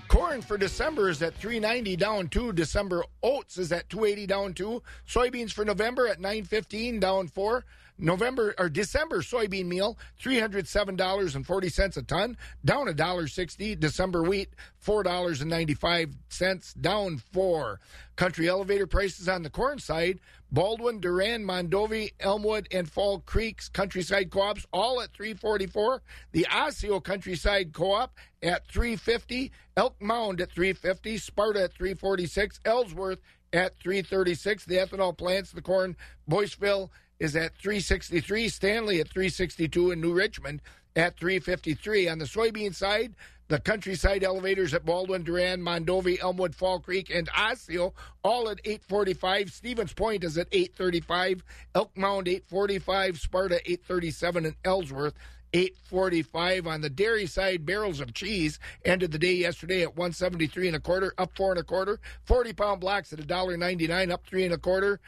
Corn 0.08 0.42
for 0.42 0.58
December 0.58 1.08
is 1.08 1.22
at 1.22 1.34
390 1.36 1.96
down 1.96 2.28
2. 2.28 2.52
December 2.52 3.02
oats 3.22 3.56
is 3.56 3.72
at 3.72 3.88
280 3.88 4.26
down 4.26 4.52
2. 4.52 4.82
Soybeans 5.08 5.52
for 5.52 5.64
November 5.64 6.06
at 6.06 6.20
915 6.20 7.00
down 7.00 7.28
4. 7.28 7.64
November 7.98 8.54
or 8.58 8.68
December 8.68 9.20
soybean 9.22 9.66
meal, 9.66 9.98
three 10.18 10.38
hundred 10.38 10.68
seven 10.68 10.96
dollars 10.96 11.34
and 11.34 11.46
forty 11.46 11.68
cents 11.68 11.96
a 11.96 12.02
ton, 12.02 12.36
down 12.64 12.88
a 12.88 12.94
dollar 12.94 13.26
sixty. 13.26 13.74
December 13.74 14.22
wheat, 14.22 14.50
four 14.78 15.02
dollars 15.02 15.40
and 15.40 15.50
ninety 15.50 15.74
five 15.74 16.14
cents, 16.28 16.74
down 16.74 17.18
four. 17.32 17.80
Country 18.16 18.48
elevator 18.48 18.86
prices 18.86 19.28
on 19.28 19.42
the 19.42 19.50
corn 19.50 19.78
side: 19.78 20.20
Baldwin, 20.50 21.00
Durand, 21.00 21.46
Mondovi, 21.46 22.12
Elmwood, 22.20 22.68
and 22.70 22.90
Fall 22.90 23.20
Creeks 23.20 23.68
Countryside 23.68 24.30
Co-ops 24.30 24.66
all 24.72 25.00
at 25.00 25.12
three 25.12 25.34
forty 25.34 25.66
four. 25.66 26.02
The 26.32 26.46
Osseo 26.50 27.00
Countryside 27.00 27.72
Co-op 27.72 28.14
at 28.42 28.66
three 28.68 28.96
fifty. 28.96 29.52
Elk 29.76 30.00
Mound 30.00 30.40
at 30.40 30.52
three 30.52 30.72
fifty. 30.72 31.18
Sparta 31.18 31.64
at 31.64 31.74
three 31.74 31.94
forty 31.94 32.26
six. 32.26 32.60
Ellsworth 32.64 33.20
at 33.52 33.78
three 33.78 34.02
thirty 34.02 34.34
six. 34.34 34.64
The 34.64 34.76
ethanol 34.76 35.16
plants, 35.16 35.52
the 35.52 35.62
corn, 35.62 35.96
Boyceville 36.28 36.90
is 37.18 37.36
at 37.36 37.56
363, 37.56 38.48
Stanley 38.48 39.00
at 39.00 39.08
362, 39.08 39.90
and 39.90 40.00
New 40.00 40.12
Richmond 40.12 40.60
at 40.94 41.18
353. 41.18 42.08
On 42.08 42.18
the 42.18 42.24
soybean 42.24 42.74
side, 42.74 43.14
the 43.48 43.60
countryside 43.60 44.24
elevators 44.24 44.74
at 44.74 44.84
Baldwin, 44.84 45.22
Durand, 45.22 45.62
Mondovi, 45.62 46.20
Elmwood, 46.20 46.54
Fall 46.54 46.80
Creek, 46.80 47.10
and 47.14 47.28
Osseo, 47.36 47.94
all 48.24 48.48
at 48.48 48.60
845. 48.64 49.52
Stevens 49.52 49.92
Point 49.92 50.24
is 50.24 50.36
at 50.36 50.48
835. 50.50 51.44
Elk 51.74 51.96
Mound 51.96 52.26
845. 52.26 53.20
Sparta 53.20 53.56
837, 53.56 54.46
and 54.46 54.56
Ellsworth 54.64 55.14
845 55.52 56.66
on 56.66 56.80
the 56.80 56.90
dairy 56.90 57.26
side 57.26 57.64
barrels 57.64 58.00
of 58.00 58.12
cheese 58.12 58.58
ended 58.84 59.12
the 59.12 59.18
day 59.18 59.32
yesterday 59.32 59.82
at 59.82 59.96
173 59.96 60.66
and 60.66 60.76
a 60.76 60.80
quarter 60.80 61.14
up 61.18 61.30
four 61.36 61.52
and 61.52 61.60
a 61.60 61.62
quarter 61.62 62.00
40 62.24 62.52
pound 62.52 62.80
blocks 62.80 63.12
at 63.12 63.20
$1.99 63.20 64.10
up 64.10 64.26
three 64.26 64.44
and 64.44 64.52
a 64.52 64.58
quarter 64.58 65.00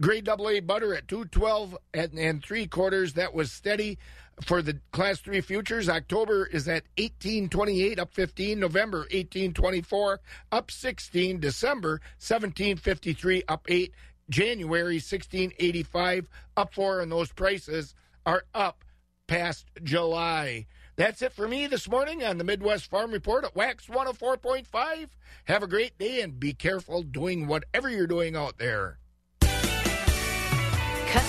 grade 0.00 0.24
double 0.24 0.48
A 0.48 0.60
butter 0.60 0.94
at 0.94 1.08
212 1.08 1.76
and, 1.94 2.18
and 2.18 2.42
three 2.42 2.66
quarters. 2.66 3.14
That 3.14 3.34
was 3.34 3.50
steady 3.50 3.98
for 4.44 4.62
the 4.62 4.78
class 4.92 5.18
three 5.20 5.40
futures. 5.40 5.88
October 5.88 6.46
is 6.46 6.68
at 6.68 6.84
1828 6.98 7.98
up 7.98 8.12
15. 8.12 8.60
November 8.60 8.98
1824 8.98 10.20
up 10.52 10.70
16. 10.70 11.40
December 11.40 12.00
1753 12.18 13.42
up 13.48 13.66
8. 13.68 13.92
January 14.30 14.96
1685 14.96 16.28
up 16.56 16.74
4 16.74 17.00
and 17.00 17.10
those 17.10 17.32
prices 17.32 17.94
are 18.26 18.44
up 18.54 18.84
past 19.26 19.70
July. 19.82 20.66
That's 20.96 21.22
it 21.22 21.32
for 21.32 21.46
me 21.46 21.66
this 21.66 21.88
morning 21.88 22.24
on 22.24 22.38
the 22.38 22.44
Midwest 22.44 22.90
Farm 22.90 23.12
Report 23.12 23.44
at 23.44 23.54
Wax 23.54 23.86
104.5. 23.86 25.08
Have 25.44 25.62
a 25.62 25.68
great 25.68 25.96
day 25.96 26.20
and 26.20 26.38
be 26.38 26.52
careful 26.52 27.02
doing 27.02 27.46
whatever 27.46 27.88
you're 27.88 28.06
doing 28.06 28.36
out 28.36 28.58
there. 28.58 28.98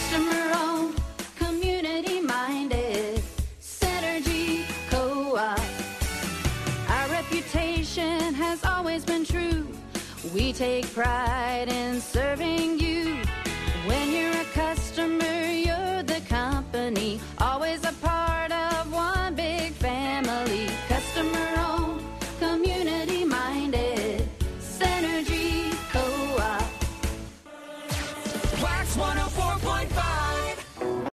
Customer 0.10 0.52
owned, 0.56 1.00
community 1.38 2.20
minded, 2.20 3.22
Synergy 3.62 4.66
Co 4.90 5.36
op. 5.38 5.60
Our 6.90 7.10
reputation 7.10 8.34
has 8.34 8.64
always 8.64 9.06
been 9.06 9.24
true. 9.24 9.68
We 10.34 10.52
take 10.52 10.92
pride 10.96 11.68
in 11.68 12.02
serving 12.02 12.79